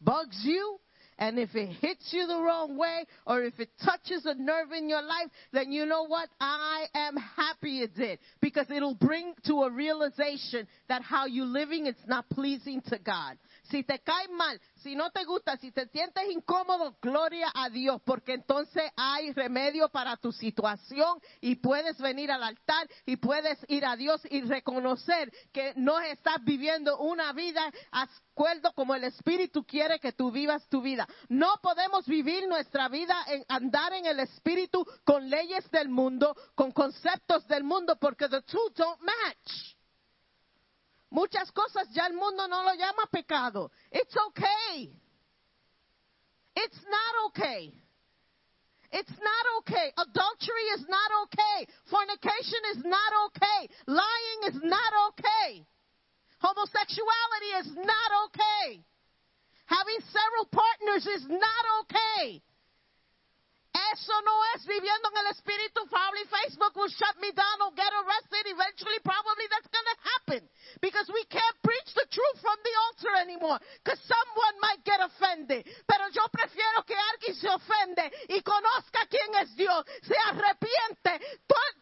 bugs 0.01 0.39
you, 0.45 0.79
and 1.19 1.39
if 1.39 1.55
it 1.55 1.69
hits 1.81 2.09
you 2.13 2.27
the 2.27 2.41
wrong 2.41 2.77
way, 2.79 3.05
or 3.27 3.43
if 3.43 3.59
it 3.59 3.71
touches 3.85 4.25
a 4.25 4.35
nerve 4.35 4.73
in 4.77 4.89
your 4.89 5.03
life, 5.03 5.29
then 5.53 5.73
you 5.73 5.85
know 5.85 6.05
what? 6.05 6.29
I 6.41 6.87
am 6.95 7.17
happy 7.17 7.83
it 7.83 7.97
did. 7.97 8.21
Because 8.41 8.71
it'll 8.71 8.95
bring 8.95 9.35
to 9.47 9.63
a 9.63 9.71
realization 9.71 10.69
that 10.89 11.03
how 11.03 11.27
you're 11.27 11.45
living 11.45 11.87
is 11.87 11.97
not 12.07 12.29
pleasing 12.31 12.83
to 12.89 12.99
God. 12.99 13.37
Si 13.71 13.85
te 13.85 14.01
cae 14.01 14.29
mal, 14.29 14.61
si 14.77 14.97
no 14.97 15.11
te 15.11 15.25
gusta, 15.25 15.57
si 15.57 15.73
te 15.73 15.87
sientes 15.89 16.31
incómodo, 16.31 16.97
gloria 17.03 17.51
a 17.55 17.69
Dios, 17.69 18.01
porque 18.05 18.35
entonces 18.35 18.91
hay 18.97 19.33
remedio 19.33 19.89
para 19.89 20.17
tu 20.17 20.33
situación 20.33 21.21
y 21.41 21.57
puedes 21.57 21.99
venir 21.99 22.31
al 22.31 22.43
altar 22.43 22.89
y 23.05 23.17
puedes 23.17 23.59
ir 23.69 23.85
a 23.85 23.97
Dios 23.97 24.21
y 24.31 24.43
reconocer 24.43 25.33
que 25.53 25.73
no 25.77 26.01
estás 26.01 26.43
viviendo 26.45 26.99
una 26.99 27.33
vida 27.33 27.63
acuerdo 28.39 28.73
como 28.73 28.95
el 28.95 29.05
Espíritu 29.05 29.65
quiere 29.65 29.99
que 29.99 30.13
tú 30.13 30.31
vivas 30.31 30.69
tu 30.69 30.81
vida. 30.81 31.07
No 31.29 31.57
podemos 31.61 32.07
vivir 32.07 32.47
nuestra 32.49 32.89
vida 32.89 33.17
en 33.27 33.45
andar 33.49 33.93
en 33.93 34.07
el 34.07 34.21
Espíritu 34.21 34.87
con 35.05 35.29
leyes 35.29 35.69
del 35.71 35.89
mundo, 35.89 36.37
con 36.55 36.71
conceptos 36.71 37.47
del 37.49 37.65
mundo, 37.65 37.97
porque 38.01 38.29
the 38.29 38.43
two 38.43 38.71
don't 38.77 39.01
match. 39.01 39.78
Muchas 41.11 41.51
cosas 41.53 41.89
ya 41.93 42.07
el 42.07 42.15
mundo 42.15 42.47
no 42.49 42.63
lo 42.63 42.75
llama 42.75 43.07
pecado. 43.11 43.71
It's 43.91 44.15
okay. 44.17 44.93
It's 46.55 46.81
not 46.85 47.15
okay. 47.27 47.73
It's 48.91 49.11
not 49.11 49.45
okay. 49.59 49.93
Adultery 49.97 50.67
is 50.75 50.85
not 50.89 51.11
okay. 51.25 51.67
Fornication 51.91 52.61
is 52.73 52.85
not 52.85 53.13
okay. 53.27 53.69
Lying 53.87 54.41
is 54.49 54.61
not 54.63 54.93
okay. 55.09 55.65
Homosexuality 56.41 57.51
is 57.61 57.77
not 57.77 58.11
okay. 58.27 58.85
Having 59.67 60.01
several 60.09 60.47
partners 60.51 61.07
is 61.07 61.27
not 61.29 61.65
okay. 61.83 62.43
Eso 63.93 64.15
no 64.23 64.37
es 64.55 64.67
viviendo 64.67 65.09
en 65.11 65.17
el 65.19 65.29
espíritu. 65.33 65.87
Probably 65.89 66.25
Facebook 66.27 66.75
will 66.77 66.91
shut 66.91 67.17
me 67.21 67.31
down 67.33 67.63
or 67.63 67.73
get 67.75 67.91
arrested. 67.93 68.51
Eventually, 68.51 68.99
probably 69.05 69.47
that's 69.51 69.71
going 69.71 69.89
to 69.89 69.99
happen. 70.15 70.43
Because 70.81 71.09
we 71.13 71.25
can't 71.27 71.59
preach 71.63 71.91
the 71.95 72.07
truth 72.11 72.39
from 72.41 72.59
the 72.63 72.75
altar 72.87 73.13
anymore. 73.23 73.59
Because 73.83 74.01
someone 74.05 74.57
might 74.61 74.83
get 74.85 75.01
offended. 75.01 75.67
Pero 75.87 76.05
yo 76.13 76.27
prefiero 76.31 76.85
que 76.87 76.97
alguien 76.97 77.35
se 77.35 77.49
ofende 77.49 78.05
y 78.29 78.43
conozca 78.43 79.07
quién 79.09 79.31
es 79.43 79.55
Dios. 79.57 79.85
Se 80.03 80.17
arrepiente. 80.27 81.13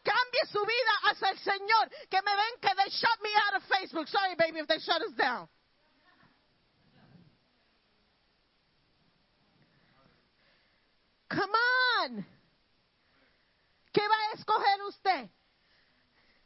Cambie 0.06 0.44
su 0.52 0.60
vida 0.64 0.92
hacia 1.10 1.30
el 1.30 1.38
Señor. 1.38 1.90
Que 2.08 2.22
me 2.22 2.34
ven 2.34 2.54
que 2.60 2.72
they 2.76 2.90
shut 2.90 3.18
me 3.22 3.30
out 3.46 3.54
of 3.56 3.62
Facebook. 3.68 4.08
Sorry, 4.08 4.34
baby, 4.36 4.60
if 4.60 4.66
they 4.66 4.78
shut 4.78 5.02
us 5.02 5.12
down. 5.14 5.35
¿Qué 13.92 14.06
va 14.06 14.14
a 14.14 14.32
escoger 14.34 14.82
usted? 14.82 15.30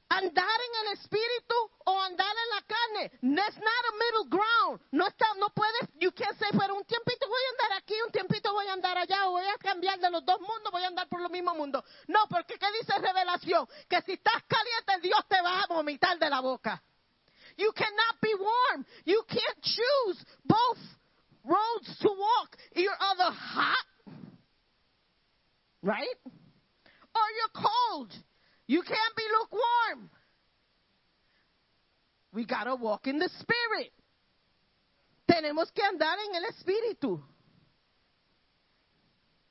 ¿Andar 0.09 0.61
en 0.61 0.87
el 0.87 0.93
espíritu 0.99 1.55
o 1.85 2.01
andar 2.03 2.27
en 2.27 2.51
la 2.51 2.63
carne? 2.63 3.11
That's 3.37 3.57
not 3.57 3.85
a 3.91 3.97
middle 3.97 4.29
ground. 4.29 4.81
No 4.91 5.07
está, 5.07 5.27
puedes, 5.55 5.89
you 6.01 6.11
can't 6.11 6.37
say, 6.39 6.49
pero 6.59 6.75
un 6.75 6.85
tiempito 6.85 7.29
voy 7.29 7.41
a 7.47 7.51
andar 7.51 7.79
aquí, 7.79 7.95
un 8.05 8.11
tiempito 8.11 8.53
voy 8.53 8.67
a 8.67 8.73
andar 8.73 8.99
allá, 8.99 9.29
o 9.29 9.33
voy 9.33 9.47
a 9.47 9.57
cambiar 9.59 9.99
de 10.01 10.11
los 10.11 10.25
dos 10.25 10.41
mundos, 10.41 10.73
voy 10.73 10.83
a 10.83 10.89
andar 10.89 11.09
por 11.09 11.21
los 11.21 11.31
mismos 11.31 11.57
mundos. 11.57 11.85
No, 12.09 12.27
porque 12.29 12.59
¿qué 12.59 12.67
dice 12.73 12.99
revelación? 12.99 13.69
Que 13.89 14.03
si 14.03 14.13
estás 14.13 14.43
caliente, 14.49 15.09
Dios 15.09 15.21
te 15.29 15.41
va 15.43 15.63
a 15.63 15.67
vomitar 15.69 16.19
de 16.19 16.29
la 16.29 16.41
boca. 16.41 16.83
You 17.57 17.73
cannot 17.73 18.21
be 18.21 18.35
warm. 18.35 18.87
You 19.05 19.23
can't 19.29 19.61
choose 19.61 20.25
both 20.45 20.79
roads 21.45 21.99
to 22.01 22.09
walk. 22.09 22.57
You're 22.75 22.97
either 22.99 23.31
hot, 23.31 23.87
right? 25.83 26.17
Or 26.25 27.27
you're 27.37 27.65
cold. 27.65 28.13
You 28.67 28.83
can't 28.83 29.17
be 29.17 29.23
lukewarm. 29.39 30.11
We 32.33 32.47
gotta 32.47 32.77
walk 32.77 33.07
in 33.07 33.19
the 33.19 33.29
spirit. 33.29 33.93
Tenemos 35.29 35.71
que 35.73 35.83
andar 35.83 36.17
en 36.19 36.35
el 36.37 36.45
espíritu. 36.45 37.21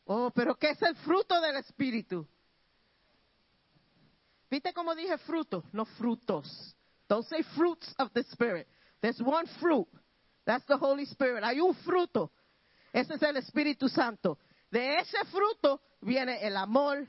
Oh, 0.05 0.31
pero 0.31 0.55
¿qué 0.55 0.71
es 0.71 0.81
el 0.81 0.95
fruto 0.95 1.39
del 1.41 1.57
espíritu? 1.57 2.25
¿Viste 4.49 4.73
cómo 4.73 4.95
dije 4.95 5.17
fruto? 5.19 5.63
No 5.71 5.85
frutos. 5.85 6.75
Don't 7.07 7.25
say 7.27 7.43
fruits 7.55 7.93
of 7.99 8.11
the 8.13 8.23
spirit. 8.31 8.67
There's 9.01 9.21
one 9.21 9.45
fruit. 9.59 9.87
That's 10.45 10.65
the 10.65 10.77
Holy 10.77 11.05
Spirit. 11.05 11.43
Hay 11.43 11.59
un 11.59 11.75
fruto. 11.75 12.31
Ese 12.91 13.13
es 13.13 13.21
el 13.21 13.37
Espíritu 13.37 13.87
Santo. 13.87 14.39
De 14.71 14.99
ese 14.99 15.23
fruto 15.25 15.81
viene 16.01 16.45
el 16.45 16.55
amor. 16.57 17.07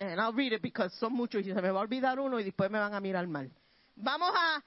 And 0.00 0.20
I'll 0.20 0.32
read 0.32 0.52
it 0.52 0.62
because 0.62 0.96
son 0.98 1.12
muchos 1.12 1.42
y 1.42 1.52
se 1.52 1.60
me 1.60 1.70
va 1.70 1.80
a 1.80 1.82
olvidar 1.82 2.18
uno 2.18 2.40
y 2.40 2.44
después 2.44 2.70
me 2.70 2.78
van 2.78 2.94
a 2.94 3.00
mirar 3.00 3.26
mal. 3.26 3.50
Vamos 3.96 4.32
a 4.34 4.62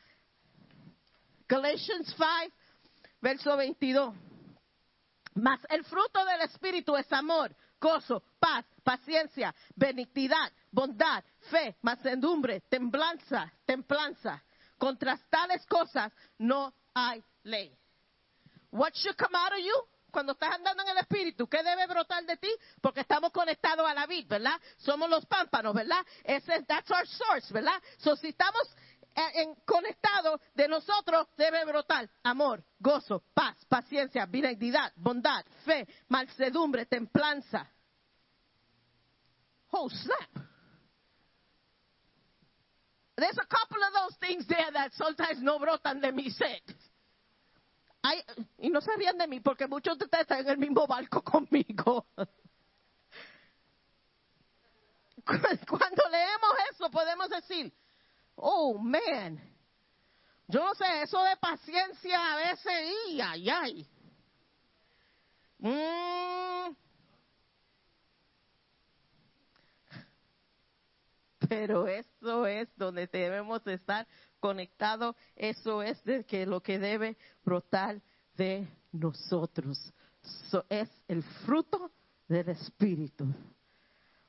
Galatians 1.48 2.14
5, 2.15 2.53
verso 3.22 3.57
22. 3.57 4.14
Mas 5.36 5.60
el 5.69 5.84
fruto 5.86 6.24
del 6.26 6.41
Espíritu 6.41 6.95
es 6.95 7.11
amor, 7.11 7.56
gozo, 7.80 8.24
paz, 8.40 8.65
paciencia, 8.84 9.53
benignidad, 9.76 10.52
bondad, 10.72 11.24
fe, 11.49 11.78
mansedumbre, 11.82 12.61
templanza, 12.69 13.52
templanza. 13.65 14.44
Contra 14.78 15.18
tales 15.30 15.65
cosas 15.65 16.11
no 16.38 16.74
hay 16.94 17.24
ley. 17.44 17.76
What 18.72 18.94
should 18.95 19.18
come 19.18 19.36
out 19.36 19.53
of 19.53 19.60
you? 19.60 19.88
Cuando 20.18 20.31
estás 20.34 20.56
andando 20.56 20.81
en 20.81 20.89
el 20.89 20.98
Espíritu, 20.98 21.48
¿qué 21.48 21.61
debe 21.61 21.85
brotar 21.85 22.26
de 22.26 22.38
ti? 22.38 22.49
Porque 22.81 23.02
estamos 23.02 23.30
conectados 23.31 23.88
a 23.88 23.94
la 23.94 24.07
vid, 24.07 24.26
¿verdad? 24.27 24.60
Somos 24.77 25.07
los 25.07 25.23
pámpanos, 25.27 25.76
¿verdad? 25.76 26.03
Ese, 26.23 26.64
that's 26.64 26.89
our 26.89 27.06
source, 27.07 27.53
¿verdad? 27.53 27.80
So, 27.99 28.15
si 28.15 28.30
estamos 28.30 28.68
en- 29.14 29.53
conectados 29.64 30.41
de 30.56 30.68
nosotros, 30.68 31.27
debe 31.38 31.64
brotar 31.65 32.10
amor, 32.23 32.64
gozo, 32.80 33.26
paz, 33.35 33.64
paciencia, 33.69 34.26
benignidad, 34.26 34.91
bondad, 34.95 35.45
fe, 35.64 35.88
mansedumbre, 36.07 36.88
templanza. 36.88 37.72
Oh, 39.69 39.88
snap. 39.88 40.48
There's 43.18 43.38
a 43.38 43.45
couple 43.45 43.84
of 43.84 43.94
those 43.94 44.18
things 44.19 44.48
there 44.48 44.72
that 44.73 44.94
sometimes 44.94 45.44
no 45.44 45.60
brotan 45.60 46.02
de 46.02 46.11
mi 46.11 46.31
set. 46.31 46.64
Y 48.58 48.70
no 48.70 48.82
se 48.82 48.96
rían 48.96 49.18
de 49.18 49.28
mí 49.28 49.40
porque 49.40 49.68
muchos 49.68 49.98
de 49.98 50.06
ustedes 50.06 50.24
están 50.24 50.40
en 50.40 50.50
el 50.50 50.58
mismo 50.58 50.86
barco 50.88 51.22
conmigo. 51.24 52.08
Cuando 55.26 56.04
leemos 56.10 56.52
eso 56.72 56.90
podemos 56.90 57.30
decir, 57.30 57.74
oh 58.36 58.78
man, 58.78 59.38
yo 60.48 60.64
no 60.64 60.74
sé, 60.76 61.02
eso 61.02 61.22
de 61.24 61.36
paciencia 61.38 62.34
a 62.34 62.38
veces, 62.38 62.94
y 63.10 63.20
ay, 63.20 63.50
ay. 63.50 63.88
Mm. 65.60 66.76
Pero 71.50 71.88
eso 71.88 72.46
es 72.46 72.68
donde 72.76 73.08
debemos 73.08 73.66
estar 73.68 74.08
conectados, 74.39 75.15
eso 75.35 75.81
es 75.81 76.03
de 76.03 76.26
que 76.26 76.45
lo 76.45 76.61
que 76.61 76.80
debe 76.80 77.18
brotar 77.43 78.01
de 78.35 78.68
nosotros. 78.91 79.93
So, 80.49 80.65
es 80.69 80.89
el 81.07 81.23
fruto 81.23 81.91
del 82.27 82.49
Espíritu. 82.49 83.26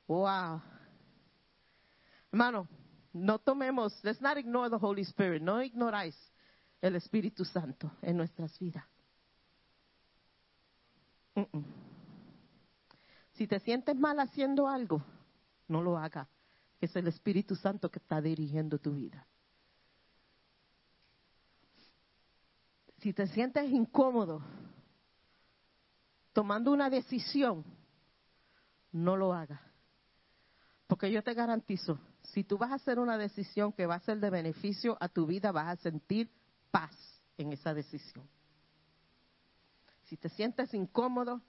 Wow. 0.07 0.61
Hermano, 2.31 2.67
no 3.13 3.39
tomemos, 3.39 4.03
let's 4.03 4.21
not 4.21 4.37
ignore 4.37 4.69
the 4.69 4.77
Holy 4.77 5.01
Spirit, 5.01 5.41
no 5.41 5.61
ignoráis 5.61 6.15
el 6.81 6.95
Espíritu 6.95 7.43
Santo 7.43 7.91
en 8.01 8.17
nuestras 8.17 8.57
vidas. 8.59 8.85
Si 13.33 13.47
te 13.47 13.59
sientes 13.59 13.95
mal 13.95 14.19
haciendo 14.19 14.67
algo, 14.67 15.01
no 15.67 15.81
lo 15.81 15.97
haga. 15.97 16.27
Es 16.81 16.95
el 16.95 17.07
Espíritu 17.07 17.55
Santo 17.55 17.89
que 17.89 17.99
está 17.99 18.21
dirigiendo 18.21 18.79
tu 18.79 18.93
vida. 18.93 19.25
Si 23.01 23.13
te 23.13 23.27
sientes 23.27 23.69
incómodo 23.71 24.41
tomando 26.33 26.71
una 26.71 26.89
decisión, 26.89 27.63
no 28.91 29.15
lo 29.15 29.33
haga. 29.33 29.61
Porque 30.87 31.11
yo 31.11 31.23
te 31.23 31.33
garantizo, 31.33 31.99
si 32.23 32.43
tú 32.43 32.57
vas 32.57 32.71
a 32.71 32.75
hacer 32.75 32.99
una 32.99 33.17
decisión 33.17 33.71
que 33.71 33.85
va 33.85 33.95
a 33.95 33.99
ser 33.99 34.19
de 34.19 34.29
beneficio 34.29 34.97
a 34.99 35.07
tu 35.07 35.25
vida, 35.25 35.51
vas 35.51 35.67
a 35.67 35.81
sentir 35.81 36.29
paz 36.71 36.95
en 37.37 37.53
esa 37.53 37.73
decisión. 37.73 38.27
Si 40.05 40.17
te 40.17 40.29
sientes 40.29 40.73
incómodo, 40.73 41.41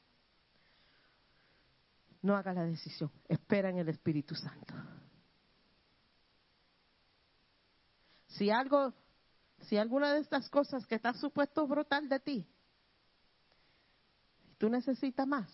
no 2.23 2.37
haga 2.37 2.53
la 2.53 2.65
decisión. 2.65 3.11
Espera 3.27 3.71
en 3.71 3.79
el 3.79 3.89
Espíritu 3.89 4.35
Santo. 4.35 4.75
Si 8.27 8.51
algo, 8.51 8.93
si 9.63 9.77
alguna 9.77 10.15
de 10.15 10.21
estas 10.21 10.49
cosas 10.49 10.87
que 10.87 10.95
está 10.95 11.13
supuesto 11.15 11.67
brotar 11.67 12.03
de 12.05 12.21
ti, 12.21 12.47
tú 14.59 14.69
necesitas 14.69 15.27
más, 15.27 15.49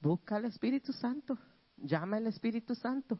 busca 0.00 0.36
al 0.36 0.44
Espíritu 0.46 0.92
Santo. 0.92 1.38
Llama 1.76 2.16
al 2.16 2.26
Espíritu 2.26 2.74
Santo. 2.74 3.18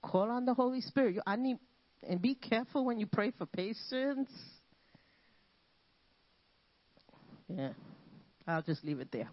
Call 0.00 0.30
on 0.30 0.44
the 0.44 0.52
Holy 0.52 0.80
Spirit. 0.80 1.14
You- 1.16 1.22
I 1.26 1.36
need, 1.36 1.58
and 2.02 2.20
be 2.20 2.34
careful 2.34 2.84
when 2.84 2.98
you 2.98 3.06
pray 3.06 3.30
for 3.30 3.46
patience. 3.46 4.30
Yeah, 7.46 7.74
I'll 8.46 8.62
just 8.62 8.82
leave 8.84 9.00
it 9.00 9.10
there. 9.10 9.30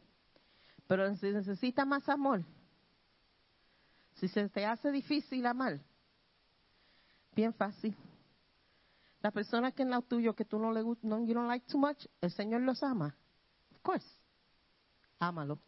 Pero 0.87 1.15
si 1.15 1.31
necesita 1.31 1.85
más 1.85 2.07
amor, 2.07 2.43
si 4.15 4.27
se 4.27 4.47
te 4.49 4.65
hace 4.65 4.91
difícil 4.91 5.45
amar, 5.45 5.79
bien 7.35 7.53
fácil. 7.53 7.95
La 9.27 9.31
persona 9.31 9.73
que 9.73 9.81
en 9.83 9.89
lado 9.89 10.03
tuyo 10.03 10.33
que 10.33 10.45
tú 10.45 10.57
no 10.57 10.71
le 10.71 10.81
gusta, 10.81 11.05
no, 11.05 11.19
you 11.25 11.33
don't 11.33 11.49
like 11.49 11.67
too 11.67 11.77
much, 11.77 12.07
el 12.21 12.31
Señor 12.31 12.61
los 12.61 12.81
ama. 12.81 13.13
Of 13.75 13.81
course. 13.81 14.05
Ámalo. 15.19 15.59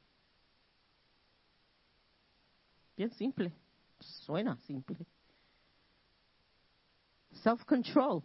Bien 2.95 3.11
simple. 3.11 3.51
Suena 3.99 4.55
simple. 4.65 5.05
Self 7.43 7.65
control. 7.65 8.23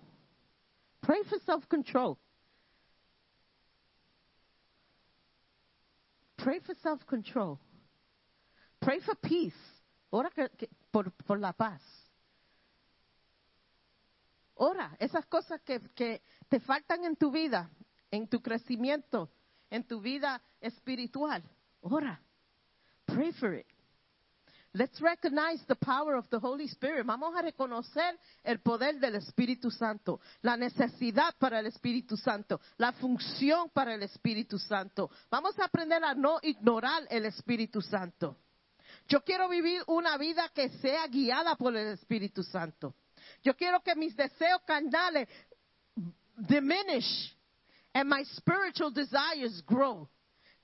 Pray 1.00 1.24
for 1.24 1.40
self 1.40 1.66
control. 1.68 2.16
Pray 6.36 6.60
for 6.60 6.76
self 6.76 7.04
control. 7.06 7.58
Pray 8.78 9.00
for 9.00 9.16
peace. 9.16 9.82
Ora 10.12 10.30
que- 10.30 10.50
que- 10.56 10.70
por, 10.92 11.10
por 11.26 11.40
la 11.40 11.52
paz. 11.52 11.80
Ora 14.54 14.96
esas 14.98 15.26
cosas 15.26 15.60
que, 15.62 16.22
te 16.48 16.60
faltan 16.60 17.04
en 17.04 17.16
tu 17.16 17.30
vida, 17.30 17.70
en 18.10 18.28
tu 18.28 18.40
crecimiento, 18.40 19.30
en 19.70 19.84
tu 19.86 20.00
vida 20.00 20.40
espiritual. 20.60 21.42
Ora. 21.80 22.20
Pray 23.06 23.32
for 23.32 23.54
it. 23.54 23.66
Let's 24.72 25.00
recognize 25.00 25.64
the 25.68 25.76
power 25.76 26.16
of 26.16 26.28
the 26.30 26.38
Holy 26.38 26.66
Spirit. 26.66 27.06
Vamos 27.06 27.36
a 27.36 27.42
reconocer 27.42 28.18
el 28.42 28.58
poder 28.58 28.98
del 28.98 29.14
Espíritu 29.14 29.70
Santo, 29.70 30.20
la 30.42 30.56
necesidad 30.56 31.32
para 31.38 31.60
el 31.60 31.66
Espíritu 31.66 32.16
Santo, 32.16 32.60
la 32.78 32.92
función 32.92 33.70
para 33.70 33.94
el 33.94 34.02
Espíritu 34.02 34.58
Santo. 34.58 35.10
Vamos 35.30 35.56
a 35.60 35.66
aprender 35.66 36.02
a 36.02 36.14
no 36.14 36.40
ignorar 36.42 37.04
el 37.08 37.26
Espíritu 37.26 37.80
Santo. 37.82 38.36
Yo 39.06 39.20
quiero 39.22 39.48
vivir 39.48 39.82
una 39.86 40.18
vida 40.18 40.48
que 40.52 40.68
sea 40.80 41.06
guiada 41.06 41.54
por 41.54 41.76
el 41.76 41.92
Espíritu 41.92 42.42
Santo. 42.42 42.96
Yo 43.44 43.54
quiero 43.54 43.80
que 43.80 43.94
mis 43.94 44.16
deseos 44.16 44.60
carnales 44.66 45.28
diminish 46.48 47.34
and 47.94 48.08
my 48.08 48.24
spiritual 48.24 48.90
desires 48.90 49.62
grow. 49.66 50.08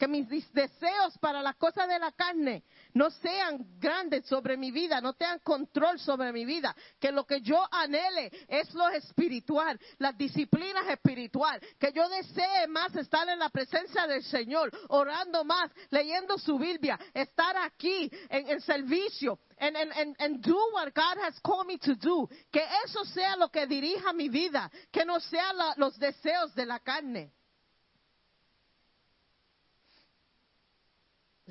Que 0.01 0.09
mis 0.09 0.27
deseos 0.55 1.19
para 1.19 1.43
las 1.43 1.57
cosas 1.57 1.87
de 1.87 1.99
la 1.99 2.11
carne 2.13 2.65
no 2.95 3.11
sean 3.11 3.67
grandes 3.79 4.25
sobre 4.25 4.57
mi 4.57 4.71
vida, 4.71 4.99
no 5.03 5.13
tengan 5.13 5.41
control 5.41 6.01
sobre 6.01 6.33
mi 6.33 6.47
vida, 6.47 6.75
que 6.99 7.13
lo 7.13 7.27
que 7.27 7.43
yo 7.43 7.63
anhele 7.71 8.33
es 8.49 8.73
lo 8.73 8.89
espiritual, 8.89 9.79
las 9.99 10.17
disciplinas 10.17 10.89
espiritual, 10.89 11.61
que 11.79 11.93
yo 11.93 12.09
desee 12.09 12.67
más 12.69 12.97
estar 12.97 13.29
en 13.29 13.39
la 13.39 13.51
presencia 13.51 14.07
del 14.07 14.25
Señor, 14.25 14.71
orando 14.89 15.45
más, 15.45 15.71
leyendo 15.91 16.39
su 16.39 16.59
Biblia, 16.59 16.99
estar 17.13 17.55
aquí 17.59 18.11
en 18.31 18.59
servicio, 18.63 19.39
and, 19.59 19.77
and, 19.77 20.17
and, 20.19 20.41
do 20.41 20.57
what 20.73 20.95
God 20.95 21.19
has 21.23 21.39
called 21.41 21.67
me 21.67 21.77
to 21.77 21.95
do. 21.95 22.27
Que 22.51 22.63
eso 22.87 23.05
sea 23.05 23.37
lo 23.37 23.51
que 23.51 23.67
dirija 23.67 24.15
mi 24.15 24.31
vida, 24.31 24.71
que 24.91 25.05
no 25.05 25.21
sean 25.21 25.57
los 25.77 25.99
deseos 25.99 26.55
de 26.55 26.65
la 26.65 26.79
carne. 26.79 27.35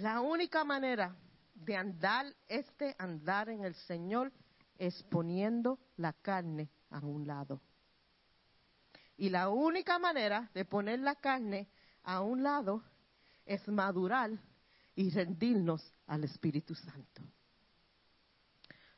La 0.01 0.21
única 0.21 0.63
manera 0.63 1.13
de 1.53 1.75
andar 1.75 2.33
este 2.47 2.95
andar 2.97 3.49
en 3.49 3.65
el 3.65 3.75
Señor 3.75 4.31
es 4.77 5.03
poniendo 5.03 5.77
la 5.97 6.13
carne 6.13 6.69
a 6.89 6.99
un 6.99 7.27
lado. 7.27 7.59
Y 9.17 9.29
la 9.29 9.49
única 9.49 9.99
manera 9.99 10.49
de 10.53 10.63
poner 10.63 10.99
la 10.99 11.15
carne 11.15 11.67
a 12.03 12.21
un 12.21 12.43
lado 12.43 12.81
es 13.45 13.67
madurar 13.67 14.31
y 14.95 15.09
rendirnos 15.09 15.93
al 16.07 16.23
Espíritu 16.23 16.75
Santo. 16.75 17.21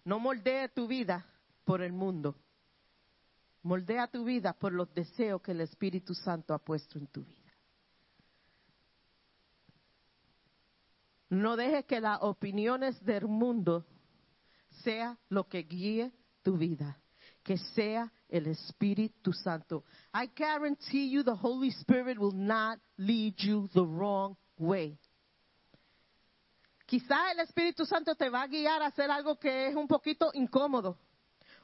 No 0.03 0.19
moldee 0.19 0.69
tu 0.69 0.87
vida 0.87 1.25
por 1.63 1.81
el 1.81 1.93
mundo. 1.93 2.35
Moldea 3.63 4.05
tu 4.05 4.23
vida 4.23 4.53
por 4.53 4.71
los 4.71 4.93
deseos 4.93 5.41
que 5.41 5.53
el 5.53 5.61
Espíritu 5.61 6.13
Santo 6.13 6.53
ha 6.53 6.59
puesto 6.59 6.99
en 6.99 7.07
tu 7.07 7.23
vida. 7.23 7.40
No 11.31 11.55
dejes 11.55 11.85
que 11.85 12.01
las 12.01 12.19
opiniones 12.21 13.01
del 13.05 13.25
mundo 13.25 13.85
sea 14.83 15.17
lo 15.29 15.47
que 15.47 15.63
guíe 15.63 16.11
tu 16.43 16.57
vida. 16.57 16.99
Que 17.41 17.57
sea 17.57 18.11
el 18.27 18.47
Espíritu 18.47 19.31
Santo. 19.31 19.85
I 20.13 20.29
guarantee 20.37 21.09
you 21.09 21.23
the 21.23 21.31
Holy 21.41 21.69
Spirit 21.69 22.19
will 22.19 22.35
not 22.35 22.79
lead 22.97 23.35
you 23.37 23.69
the 23.73 23.81
wrong 23.81 24.35
way. 24.57 24.99
Quizás 26.85 27.31
el 27.31 27.39
Espíritu 27.39 27.85
Santo 27.85 28.13
te 28.13 28.29
va 28.29 28.41
a 28.41 28.47
guiar 28.47 28.81
a 28.81 28.87
hacer 28.87 29.09
algo 29.09 29.39
que 29.39 29.67
es 29.67 29.75
un 29.75 29.87
poquito 29.87 30.31
incómodo. 30.33 30.97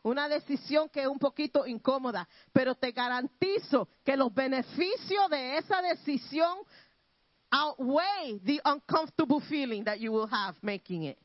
Una 0.02 0.30
decisión 0.30 0.88
que 0.88 1.02
es 1.02 1.08
un 1.08 1.20
poquito 1.20 1.68
incómoda. 1.68 2.26
Pero 2.54 2.74
te 2.74 2.94
garantizo 2.94 3.90
que 4.06 4.16
los 4.16 4.34
beneficios 4.34 5.30
de 5.30 5.58
esa 5.58 5.82
decisión 5.82 6.60
outweigh 7.52 8.40
the 8.44 8.62
uncomfortable 8.66 9.42
feeling 9.50 9.86
that 9.86 10.00
you 10.00 10.12
will 10.12 10.28
have 10.28 10.56
making 10.62 11.04
it. 11.04 11.18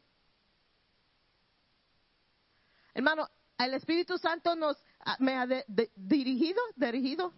Hermano, 2.94 3.26
el 3.58 3.74
Espíritu 3.74 4.18
Santo 4.18 4.54
nos 4.54 4.76
ah, 5.04 5.16
me 5.18 5.32
ha 5.32 5.46
de- 5.46 5.64
dirigido, 5.96 6.60
dirigido, 6.76 7.32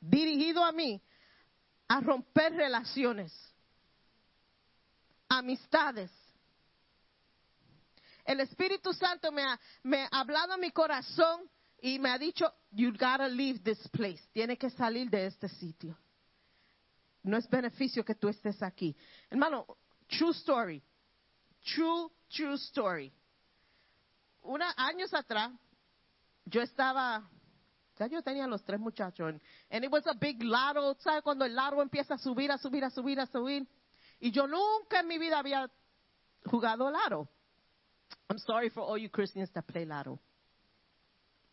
dirigido 0.00 0.64
a 0.64 0.72
mí 0.72 1.00
a 1.88 2.00
romper 2.00 2.52
relaciones, 2.52 3.32
amistades. 5.28 6.10
El 8.24 8.40
Espíritu 8.40 8.92
Santo 8.92 9.30
me 9.32 9.42
ha, 9.42 9.58
me 9.82 10.02
ha 10.10 10.20
hablado 10.20 10.52
a 10.52 10.56
mi 10.56 10.70
corazón 10.70 11.48
y 11.80 11.98
me 11.98 12.10
ha 12.10 12.18
dicho, 12.18 12.52
you 12.70 12.92
gotta 12.92 13.28
leave 13.28 13.60
this 13.62 13.88
place. 13.88 14.22
Tiene 14.32 14.56
que 14.56 14.70
salir 14.70 15.10
de 15.10 15.26
este 15.26 15.48
sitio. 15.48 15.96
No 17.22 17.36
es 17.36 17.48
beneficio 17.48 18.04
que 18.04 18.14
tú 18.14 18.28
estés 18.28 18.62
aquí. 18.62 18.96
Hermano, 19.30 19.66
true 20.08 20.32
story. 20.32 20.82
True, 21.64 22.10
true 22.28 22.54
story. 22.54 23.12
Una, 24.42 24.74
años 24.76 25.14
atrás, 25.14 25.52
yo 26.44 26.60
estaba, 26.60 27.28
ya 27.96 28.06
yo 28.08 28.22
tenía 28.22 28.46
los 28.48 28.64
tres 28.64 28.80
muchachos, 28.80 29.34
and, 29.70 29.84
it 29.84 29.90
was 29.90 30.04
a 30.08 30.14
big 30.14 30.42
laro, 30.42 30.96
¿sabes? 30.98 31.22
Cuando 31.22 31.44
el 31.44 31.54
largo 31.54 31.80
empieza 31.80 32.14
a 32.14 32.18
subir, 32.18 32.50
a 32.50 32.58
subir, 32.58 32.84
a 32.84 32.90
subir, 32.90 33.20
a 33.20 33.26
subir. 33.26 33.66
Y 34.18 34.32
yo 34.32 34.46
nunca 34.48 35.00
en 35.00 35.06
mi 35.06 35.18
vida 35.18 35.38
había 35.38 35.70
jugado 36.44 36.90
laro. 36.90 37.28
I'm 38.28 38.38
sorry 38.38 38.70
for 38.70 38.82
all 38.82 38.98
you 38.98 39.08
Christians 39.08 39.50
that 39.52 39.64
play 39.66 39.84
laro. 39.84 40.18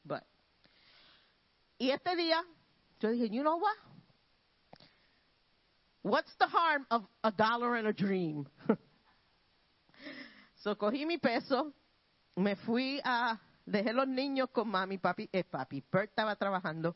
But, 0.03 0.23
y 1.77 1.91
este 1.91 2.15
día, 2.15 2.43
yo 2.99 3.11
dije, 3.11 3.29
you 3.29 3.43
know 3.43 3.57
what? 3.57 3.75
What's 6.09 6.33
the 6.39 6.47
harm 6.47 6.87
of 6.89 7.05
a 7.23 7.31
dollar 7.31 7.75
and 7.75 7.87
a 7.87 7.93
dream? 7.93 8.47
so 10.63 10.75
cogí 10.75 11.05
mi 11.05 11.19
peso, 11.19 11.71
me 12.35 12.55
fui 12.55 12.99
a, 13.03 13.39
dejé 13.63 13.93
los 13.93 14.07
niños 14.07 14.49
con 14.51 14.69
mami, 14.69 14.97
papi, 14.97 15.29
eh, 15.31 15.43
papi, 15.43 15.83
Bert 15.91 16.09
estaba 16.09 16.35
trabajando, 16.35 16.95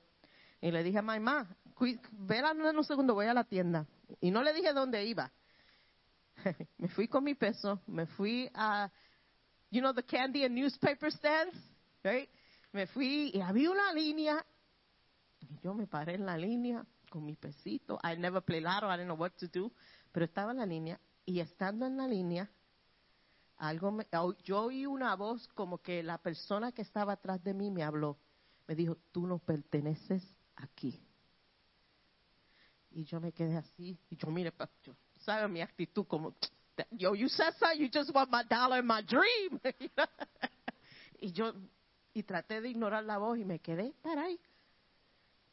y 0.60 0.72
le 0.72 0.81
dije 0.81 0.98
a 0.98 1.03
mamá, 1.03 1.48
"Cui- 1.76 1.99
vela 2.11 2.52
en 2.52 2.76
un 2.76 2.84
segundo, 2.84 3.14
voy 3.14 3.27
a 3.27 3.35
la 3.35 3.44
tienda. 3.44 3.85
Y 4.19 4.31
no 4.31 4.41
le 4.41 4.52
dije 4.52 4.73
dónde 4.73 5.06
iba. 5.06 5.31
me 6.80 6.88
fui 6.88 7.07
con 7.07 7.23
mi 7.23 7.35
peso, 7.35 7.81
me 7.85 8.07
fui 8.07 8.49
a, 8.56 8.90
you 9.69 9.80
know, 9.80 9.94
the 9.94 10.03
candy 10.03 10.44
and 10.44 10.56
newspaper 10.56 11.11
stands, 11.11 11.56
right? 12.03 12.30
Me 12.72 12.88
fui 12.88 13.30
y 13.31 13.41
había 13.41 13.69
una 13.69 13.94
línea, 13.94 14.44
y 15.40 15.60
yo 15.61 15.76
me 15.76 15.85
paré 15.85 16.15
en 16.15 16.26
la 16.26 16.35
línea 16.35 16.84
con 17.14 17.23
mi 17.23 17.35
pesito. 17.35 17.99
I 18.03 18.18
never 18.18 18.41
play 18.41 18.60
lotto, 18.60 18.88
I 18.88 18.98
didn't 18.98 19.06
know 19.06 19.15
what 19.15 19.34
to 19.38 19.48
do, 19.48 19.72
pero 20.11 20.26
estaba 20.26 20.49
en 20.52 20.57
la 20.57 20.65
línea 20.65 20.99
y 21.27 21.41
estando 21.41 21.85
en 21.85 21.95
la 21.95 22.07
línea, 22.07 22.49
algo 23.57 23.91
me- 23.91 24.07
yo 24.44 24.64
oí 24.64 24.88
una 24.88 25.15
voz 25.15 25.48
como 25.49 25.77
que 25.77 26.02
la 26.02 26.18
persona 26.18 26.72
que 26.72 26.81
estaba 26.81 27.14
atrás 27.14 27.44
de 27.44 27.53
mí 27.53 27.69
me 27.69 27.84
habló. 27.84 28.18
Me 28.68 28.73
dijo, 28.73 28.98
tú 29.11 29.27
no 29.27 29.38
perteneces 29.38 30.23
aquí. 30.56 30.99
Y 32.90 33.03
yo 33.03 33.19
me 33.19 33.31
quedé 33.31 33.57
así, 33.57 33.95
y 34.10 34.15
yo, 34.18 34.31
mire, 34.31 34.52
yo, 34.81 34.95
sabe 35.19 35.48
mi 35.48 35.61
actitud 35.61 36.07
como, 36.07 36.34
yo, 36.90 37.14
you 37.14 37.30
said 37.30 37.53
so, 37.60 37.72
you 37.73 37.90
just 37.94 38.10
want 38.15 38.31
my 38.31 38.44
dollar 38.44 38.80
in 38.80 38.88
my 38.88 39.03
dream. 39.03 39.60
y 41.19 41.31
yo, 41.31 41.53
y 42.11 42.23
traté 42.23 42.60
de 42.60 42.69
ignorar 42.69 43.03
la 43.03 43.19
voz 43.19 43.38
y 43.38 43.45
me 43.45 43.60
quedé 43.60 43.94
para 44.02 44.23
ahí. 44.23 44.40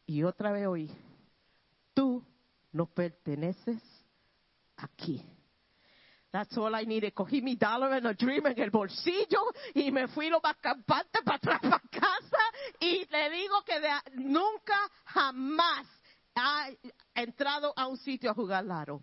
Y 0.07 0.23
otra 0.23 0.53
vez 0.53 0.67
oí, 0.67 0.91
tú 2.01 2.25
no 2.73 2.87
perteneces 2.87 3.79
aquí. 4.79 5.23
That's 6.33 6.57
all 6.57 6.75
I 6.75 6.85
needed. 6.85 7.13
Cogí 7.13 7.43
mi 7.43 7.57
dollar 7.57 7.93
and 7.93 8.07
a 8.07 8.15
dream 8.15 8.47
en 8.47 8.59
el 8.59 8.71
bolsillo 8.71 9.53
y 9.75 9.91
me 9.91 10.07
fui 10.09 10.31
lo 10.31 10.41
más 10.41 10.57
campante 10.63 11.21
para 11.23 11.37
atrás 11.37 11.61
para 11.61 11.81
casa. 11.91 12.39
Y 12.81 13.05
le 13.11 13.31
digo 13.31 13.63
que 13.67 13.81
de- 13.81 14.23
nunca 14.23 14.77
jamás 15.05 15.87
ha 16.37 16.69
entrado 17.15 17.75
a 17.77 17.87
un 17.87 17.99
sitio 17.99 18.31
a 18.31 18.35
jugar 18.35 18.65
laro. 18.65 19.03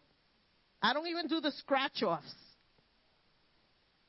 I 0.81 0.93
don't 0.93 1.05
even 1.07 1.27
do 1.27 1.39
the 1.39 1.51
scratch 1.51 2.01
offs. 2.01 2.33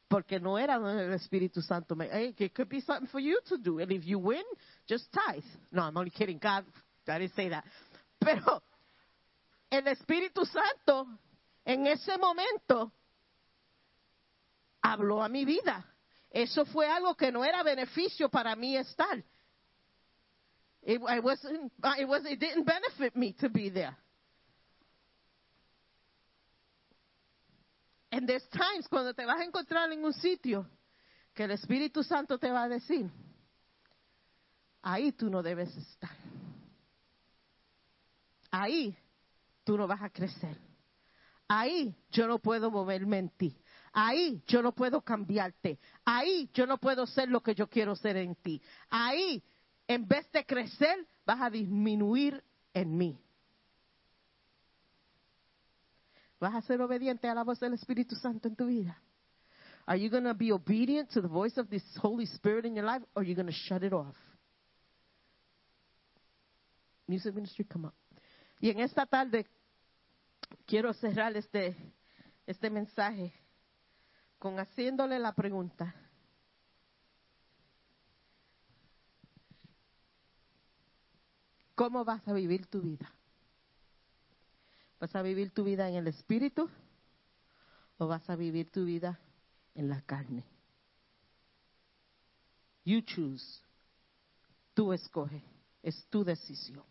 Porque 0.09 0.41
no 0.41 0.57
era 0.57 0.77
el 0.77 1.13
Espíritu 1.13 1.61
Santo. 1.61 1.95
Hey, 2.01 2.35
it 2.39 2.55
could 2.55 2.71
be 2.71 2.81
something 2.81 3.09
for 3.09 3.21
you 3.21 3.39
to 3.49 3.59
do. 3.59 3.81
And 3.81 3.93
if 3.93 4.07
you 4.07 4.19
win, 4.19 4.45
just 4.87 5.13
tithe. 5.13 5.45
No, 5.73 5.83
I'm 5.83 5.97
only 5.99 6.11
kidding. 6.11 6.39
God, 6.39 6.65
I 7.07 7.19
didn't 7.19 7.35
say 7.35 7.51
that. 7.51 7.65
Pero 8.21 8.63
el 9.71 9.87
Espíritu 9.89 10.45
Santo 10.45 11.07
en 11.65 11.87
ese 11.87 12.17
momento 12.19 12.93
habló 14.81 15.23
a 15.23 15.29
mi 15.29 15.45
vida. 15.45 15.85
Eso 16.31 16.65
fue 16.67 16.89
algo 16.89 17.15
que 17.15 17.33
no 17.33 17.45
era 17.45 17.63
beneficio 17.63 18.29
para 18.29 18.55
mí 18.57 18.77
estar. 18.77 19.23
It, 20.83 21.01
I 21.07 21.21
wasn't, 21.21 21.73
it, 21.99 22.09
was, 22.09 22.25
it 22.25 22.39
didn't 22.39 22.65
benefit 22.65 23.17
me 23.17 23.35
to 23.35 23.51
be 23.51 23.71
there. 23.71 23.97
And 28.11 28.27
there's 28.27 28.47
times 28.49 28.87
cuando 28.89 29.13
te 29.13 29.25
vas 29.27 29.41
a 29.41 29.45
encontrar 29.45 29.93
en 29.93 30.03
un 30.05 30.15
sitio 30.15 30.67
que 31.35 31.45
el 31.45 31.51
Espíritu 31.51 32.03
Santo 32.03 32.39
te 32.39 32.51
va 32.51 32.65
a 32.65 32.69
decir, 32.69 33.11
ahí 34.83 35.13
tú 35.13 35.29
no 35.29 35.43
debes 35.43 35.77
estar. 35.77 36.17
Ahí 38.51 38.97
tú 39.69 39.77
no 39.77 39.87
vas 39.87 40.01
a 40.01 40.09
crecer. 40.09 40.59
Ahí 41.47 41.95
yo 42.11 42.27
no 42.27 42.39
puedo 42.39 42.71
moverme 42.71 43.19
en 43.19 43.29
ti. 43.29 43.55
Ahí 43.93 44.43
yo 44.47 44.63
no 44.63 44.73
puedo 44.73 45.03
cambiarte. 45.03 45.79
Ahí 46.07 46.49
yo 46.55 46.67
no 46.67 46.79
puedo 46.79 47.07
ser 47.07 47.29
lo 47.29 47.43
que 47.43 47.55
yo 47.55 47.69
quiero 47.69 47.95
ser 47.95 48.17
en 48.17 48.35
ti. 48.37 48.63
Ahí, 48.89 49.43
en 49.87 50.09
vez 50.09 50.33
de 50.33 50.47
crecer, 50.47 51.07
vas 51.27 51.43
a 51.43 51.51
disminuir 51.51 52.43
en 52.73 52.97
mí. 52.97 53.21
¿Vas 56.41 56.55
a 56.55 56.63
ser 56.63 56.81
obediente 56.81 57.29
a 57.29 57.35
la 57.35 57.45
voz 57.45 57.61
del 57.61 57.75
Espíritu 57.75 58.17
Santo 58.17 58.49
en 58.49 58.57
tu 58.57 58.69
vida? 58.69 58.99
Are 59.85 60.01
you 60.01 60.09
going 60.09 60.25
to 60.25 60.33
be 60.33 60.51
obedient 60.51 61.11
to 61.11 61.21
the 61.21 61.29
voice 61.29 61.61
of 61.61 61.69
this 61.69 61.85
Holy 62.01 62.25
Spirit 62.25 62.65
in 62.65 62.75
your 62.75 62.87
life 62.87 63.05
or 63.15 63.21
are 63.21 63.29
you 63.29 63.35
going 63.35 63.49
to 63.49 63.53
shut 63.53 63.83
it 63.83 63.93
off? 63.93 64.17
Music 67.07 67.35
ministry, 67.35 67.67
come 67.67 67.85
up. 67.85 67.95
Y 68.61 68.71
en 68.71 68.81
esta 68.81 69.07
tarde 69.07 69.47
quiero 70.67 70.93
cerrar 70.93 71.37
este, 71.37 71.77
este 72.47 72.71
mensaje 72.71 73.33
con 74.39 74.59
haciéndole 74.59 75.19
la 75.19 75.33
pregunta. 75.33 75.95
¿Cómo 81.75 82.05
vas 82.05 82.27
a 82.27 82.33
vivir 82.33 82.67
tu 82.67 82.81
vida? 82.81 83.13
¿Vas 85.01 85.15
a 85.15 85.23
vivir 85.23 85.53
tu 85.53 85.65
vida 85.65 85.89
en 85.89 85.95
el 85.95 86.09
espíritu 86.09 86.69
o 87.99 88.07
vas 88.07 88.29
a 88.29 88.37
vivir 88.37 88.71
tu 88.71 88.85
vida 88.85 89.19
en 89.75 89.89
la 89.89 90.01
carne? 90.03 90.45
You 92.85 93.03
choose. 93.03 93.61
Tú 94.75 94.93
escoge. 94.93 95.43
Es 95.83 96.07
tu 96.07 96.25
decisión. 96.25 96.85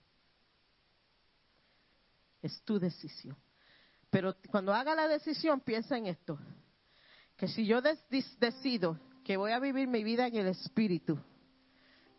Es 2.41 2.61
tu 2.61 2.79
decisión. 2.79 3.35
Pero 4.09 4.35
cuando 4.49 4.73
haga 4.73 4.95
la 4.95 5.07
decisión, 5.07 5.59
piensa 5.61 5.97
en 5.97 6.07
esto. 6.07 6.39
Que 7.35 7.47
si 7.47 7.65
yo 7.65 7.81
decido 7.81 8.99
que 9.23 9.37
voy 9.37 9.51
a 9.51 9.59
vivir 9.59 9.87
mi 9.87 10.03
vida 10.03 10.27
en 10.27 10.35
el 10.35 10.47
espíritu, 10.47 11.19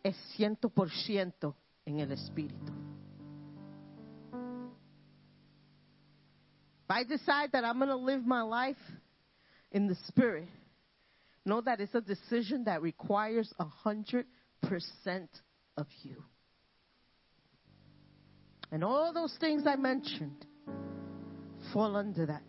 es 0.03 0.15
ciento 0.35 0.69
por 0.69 0.89
ciento 0.91 1.57
en 1.85 1.99
el 1.99 2.11
espíritu. 2.11 2.71
If 6.83 6.95
I 6.95 7.03
decide 7.03 7.51
that 7.51 7.63
I'm 7.63 7.77
going 7.77 7.89
to 7.89 7.95
live 7.95 8.25
my 8.25 8.41
life 8.41 8.77
in 9.71 9.87
the 9.87 9.95
spirit, 10.07 10.47
know 11.45 11.61
that 11.61 11.79
it's 11.79 11.93
a 11.93 12.01
decision 12.01 12.63
that 12.65 12.81
requires 12.81 13.53
a 13.59 13.65
hundred 13.65 14.25
percent 14.61 15.29
of 15.77 15.87
you. 16.03 16.23
And 18.71 18.83
all 18.83 19.13
those 19.13 19.35
things 19.39 19.63
I 19.65 19.75
mentioned 19.75 20.45
fall 21.73 21.95
under 21.95 22.25
that. 22.25 22.43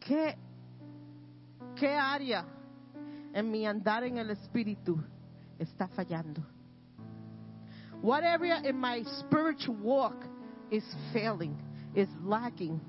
¿Qué, 0.00 0.36
qué 1.76 1.94
área 1.94 2.44
en 3.32 3.50
mi 3.50 3.66
andar 3.66 4.04
en 4.04 4.18
el 4.18 4.30
espíritu 4.30 4.98
está 5.58 5.88
fallando? 5.88 6.42
What 8.02 8.24
area 8.24 8.62
in 8.64 8.76
my 8.76 9.04
spiritual 9.20 9.76
walk 9.76 10.24
is 10.70 10.84
failing, 11.12 11.56
is 11.94 12.08
lacking? 12.24 12.80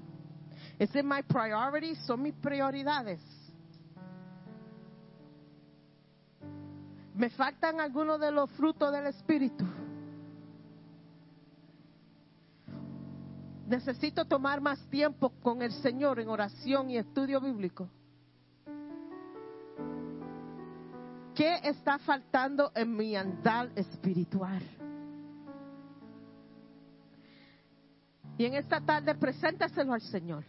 Is 0.79 0.89
it 0.95 1.03
my 1.03 1.21
priorities? 1.21 1.99
Son 2.07 2.23
mis 2.23 2.33
prioridades. 2.41 3.19
Me 7.15 7.29
faltan 7.29 7.79
algunos 7.79 8.19
de 8.19 8.31
los 8.31 8.49
frutos 8.51 8.91
del 8.91 9.07
espíritu. 9.07 9.65
Necesito 13.67 14.25
tomar 14.25 14.59
más 14.59 14.79
tiempo 14.89 15.29
con 15.41 15.61
el 15.61 15.71
Señor 15.71 16.19
en 16.19 16.29
oración 16.29 16.89
y 16.89 16.97
estudio 16.97 17.39
bíblico. 17.39 17.89
¿Qué 21.33 21.59
está 21.63 21.97
faltando 21.99 22.71
en 22.75 22.95
mi 22.95 23.15
andar 23.15 23.71
espiritual? 23.75 24.61
Y 28.37 28.45
en 28.45 28.55
esta 28.55 28.81
tarde, 28.81 29.15
preséntaselo 29.15 29.93
al 29.93 30.01
Señor. 30.01 30.43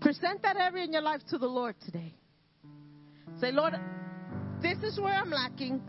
Present 0.00 0.40
that 0.42 0.56
in 0.76 0.92
your 0.92 1.02
life 1.02 1.24
to 1.26 1.38
the 1.38 1.46
Lord 1.46 1.76
today. 1.78 2.14
Say, 3.38 3.52
Lord, 3.52 3.74
this 4.62 4.78
is 4.82 4.98
where 4.98 5.14
I'm 5.14 5.30
lacking. 5.30 5.80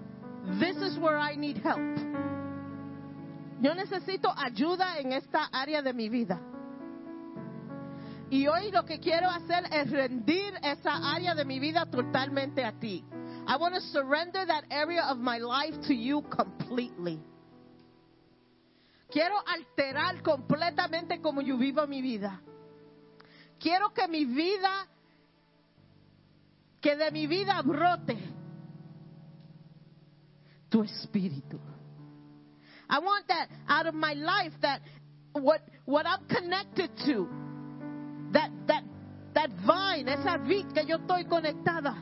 This 0.59 0.77
is 0.77 0.97
where 0.97 1.17
I 1.17 1.35
need 1.35 1.57
help. 1.57 1.79
Yo 3.61 3.73
necesito 3.75 4.33
ayuda 4.35 4.99
en 4.99 5.13
esta 5.13 5.49
área 5.51 5.81
de 5.83 5.93
mi 5.93 6.09
vida. 6.09 6.39
Y 8.31 8.47
hoy 8.47 8.71
lo 8.71 8.85
que 8.85 8.99
quiero 8.99 9.29
hacer 9.29 9.65
es 9.71 9.91
rendir 9.91 10.53
esa 10.63 11.13
área 11.13 11.35
de 11.35 11.45
mi 11.45 11.59
vida 11.59 11.85
totalmente 11.85 12.63
a 12.63 12.71
ti. 12.71 13.03
I 13.45 13.57
want 13.57 13.75
to 13.75 13.81
surrender 13.81 14.45
that 14.47 14.63
area 14.71 15.03
of 15.11 15.17
my 15.17 15.37
life 15.37 15.79
to 15.87 15.93
you 15.93 16.21
completely. 16.23 17.19
Quiero 19.11 19.35
alterar 19.45 20.23
completamente 20.23 21.21
como 21.21 21.41
yo 21.41 21.57
vivo 21.57 21.85
mi 21.85 22.01
vida. 22.01 22.41
Quiero 23.59 23.93
que 23.93 24.07
mi 24.07 24.25
vida, 24.25 24.87
que 26.79 26.95
de 26.95 27.11
mi 27.11 27.27
vida 27.27 27.61
brote 27.61 28.17
tu 30.71 30.81
espíritu. 30.83 31.59
I 32.89 32.99
want 32.99 33.27
that 33.27 33.49
out 33.67 33.85
of 33.85 33.93
my 33.93 34.13
life 34.13 34.53
that 34.61 34.81
what 35.33 35.61
what 35.85 36.05
I'm 36.07 36.25
connected 36.27 36.89
to 37.05 37.27
that 38.31 38.49
that 38.67 38.83
that 39.33 39.49
vine, 39.65 40.07
esa 40.07 40.37
vid 40.37 40.73
que 40.73 40.85
yo 40.85 40.97
estoy 40.97 41.25
conectada, 41.25 41.95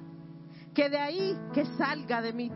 que 0.73 0.89
de 0.89 0.97
ahí 0.97 1.37
que 1.53 1.65
salga 1.77 2.21
de 2.21 2.33
mí. 2.33 2.51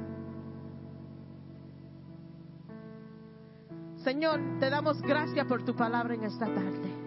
Señor, 4.04 4.60
te 4.60 4.70
damos 4.70 5.02
gracias 5.02 5.46
por 5.48 5.64
tu 5.64 5.76
palabra 5.76 6.14
en 6.14 6.24
esta 6.24 6.46
tarde. 6.46 7.03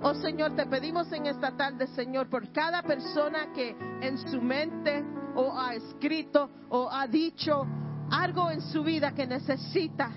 Oh 0.00 0.14
Señor, 0.14 0.54
te 0.54 0.64
pedimos 0.66 1.10
en 1.12 1.26
esta 1.26 1.56
tarde, 1.56 1.88
Señor, 1.88 2.28
por 2.28 2.52
cada 2.52 2.82
persona 2.82 3.52
que 3.52 3.76
en 4.00 4.16
su 4.30 4.40
mente 4.40 5.04
o 5.34 5.52
ha 5.58 5.74
escrito 5.74 6.48
o 6.68 6.88
ha 6.88 7.06
dicho 7.08 7.66
algo 8.10 8.48
en 8.50 8.60
su 8.60 8.84
vida 8.84 9.12
que 9.12 9.26
necesita 9.26 10.10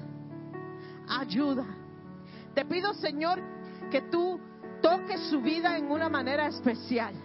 ayuda. 1.09 1.65
Te 2.53 2.63
pido, 2.65 2.93
Señor, 2.93 3.39
que 3.89 4.01
tú 4.03 4.39
toques 4.83 5.19
su 5.29 5.41
vida 5.41 5.77
en 5.77 5.89
una 5.89 6.09
manera 6.09 6.47
especial. 6.47 7.15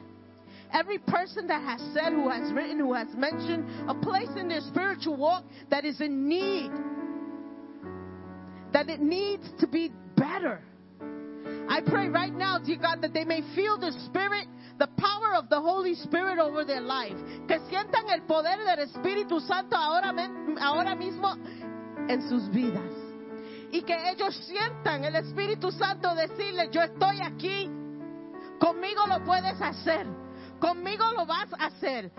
Every 0.72 0.98
person 0.98 1.46
that 1.48 1.62
has 1.62 1.80
said, 1.92 2.12
who 2.12 2.28
has 2.28 2.52
written, 2.52 2.80
who 2.80 2.94
has 2.94 3.08
mentioned 3.14 3.66
a 3.88 3.94
place 3.94 4.30
in 4.36 4.48
their 4.48 4.62
spiritual 4.62 5.16
walk 5.16 5.44
that 5.70 5.84
is 5.84 6.00
in 6.00 6.26
need, 6.26 6.70
that 8.72 8.88
it 8.88 9.00
needs 9.00 9.44
to 9.60 9.66
be 9.66 9.92
better. 10.16 10.62
I 11.68 11.80
pray 11.84 12.08
right 12.08 12.32
now, 12.32 12.58
dear 12.58 12.76
God, 12.76 13.02
that 13.02 13.12
they 13.12 13.24
may 13.24 13.42
feel 13.54 13.78
the 13.78 13.92
Spirit, 14.06 14.46
the 14.78 14.88
power 14.98 15.34
of 15.34 15.48
the 15.48 15.60
Holy 15.60 15.94
Spirit 15.94 16.38
over 16.38 16.64
their 16.64 16.80
life. 16.80 17.16
Que 17.48 17.58
sientan 17.68 18.08
el 18.10 18.22
poder 18.22 18.58
del 18.64 18.86
Espíritu 18.86 19.40
Santo 19.40 19.76
ahora, 19.76 20.12
ahora 20.60 20.94
mismo 20.94 21.36
en 22.08 22.28
sus 22.28 22.48
vidas. 22.50 22.92
Y 23.72 23.82
que 23.82 24.10
ellos 24.10 24.34
sientan 24.46 25.04
el 25.04 25.16
Espíritu 25.16 25.72
Santo 25.72 26.14
decirle, 26.14 26.68
yo 26.70 26.82
estoy 26.82 27.20
aquí, 27.20 27.68
conmigo 28.60 29.06
lo 29.08 29.24
puedes 29.24 29.60
hacer, 29.60 30.06
conmigo 30.60 31.04
lo 31.16 31.26
vas 31.26 31.52
a 31.52 31.66
hacer. 31.66 32.12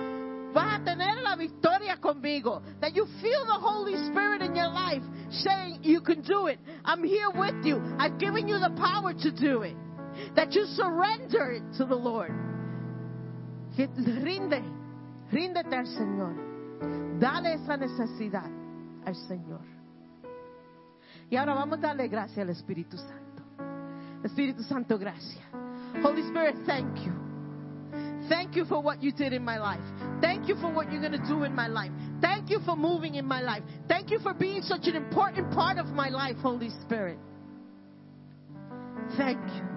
Vas 0.54 0.80
a 0.80 0.84
tener 0.84 1.22
la 1.22 1.36
victoria 1.36 1.98
conmigo. 1.98 2.62
That 2.82 2.96
you 2.96 3.06
feel 3.22 3.46
the 3.46 3.60
Holy 3.60 3.96
Spirit 4.08 4.42
in 4.42 4.56
your 4.56 4.70
life 4.70 5.04
saying, 5.30 5.80
You 5.84 6.02
can 6.02 6.22
do 6.22 6.48
it. 6.48 6.60
I'm 6.86 7.04
here 7.04 7.30
with 7.34 7.66
you. 7.66 7.82
I've 8.00 8.18
given 8.18 8.48
you 8.48 8.60
the 8.60 8.72
power 8.78 9.14
to 9.14 9.32
do 9.32 9.62
it. 9.64 9.76
That 10.36 10.54
you 10.54 10.66
surrender 10.66 11.52
it 11.52 11.78
to 11.78 11.86
the 11.86 11.96
Lord. 11.96 12.32
Rinde, 13.78 14.64
ríndete 15.32 15.76
al 15.76 15.86
Señor. 15.86 17.20
Dale 17.20 17.54
esa 17.54 17.78
necesidad 17.78 18.50
al 19.06 19.16
Señor. 19.16 19.62
Y 21.30 21.36
ahora 21.36 21.54
vamos 21.54 21.80
a 21.80 21.82
darle 21.82 22.08
gracias 22.08 22.40
al 22.40 22.50
Espíritu 22.50 22.98
Santo. 22.98 23.44
Espíritu 24.24 24.64
Santo, 24.64 24.98
gracias. 24.98 25.44
Holy 26.04 26.22
Spirit, 26.22 26.56
thank 26.66 27.06
you. 27.06 27.27
Thank 28.30 28.56
you 28.56 28.66
for 28.66 28.82
what 28.82 29.02
you 29.02 29.12
did 29.12 29.34
in 29.34 29.44
my 29.44 29.58
life. 29.58 29.82
Thank 30.22 30.48
you 30.48 30.56
for 30.56 30.72
what 30.72 30.92
you're 30.92 31.02
going 31.02 31.14
to 31.14 31.28
do 31.28 31.44
in 31.44 31.54
my 31.56 31.68
life. 31.68 31.92
Thank 32.22 32.50
you 32.50 32.60
for 32.66 32.76
moving 32.76 33.16
in 33.16 33.26
my 33.26 33.42
life. 33.42 33.64
Thank 33.88 34.12
you 34.12 34.20
for 34.20 34.34
being 34.34 34.62
such 34.62 34.86
an 34.88 34.96
important 34.96 35.52
part 35.52 35.78
of 35.78 35.88
my 35.88 36.10
life, 36.10 36.36
Holy 36.38 36.70
Spirit. 36.84 37.18
Thank 39.18 39.40
you. 39.56 39.77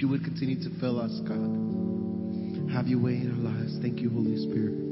you 0.00 0.08
would 0.08 0.24
continue 0.24 0.56
to 0.56 0.70
fill 0.80 0.98
us, 0.98 1.20
God. 1.28 2.72
Have 2.72 2.86
your 2.86 3.00
way 3.00 3.12
in 3.12 3.30
our 3.30 3.52
lives. 3.52 3.78
Thank 3.82 4.00
you, 4.00 4.08
Holy 4.08 4.36
Spirit. 4.36 4.89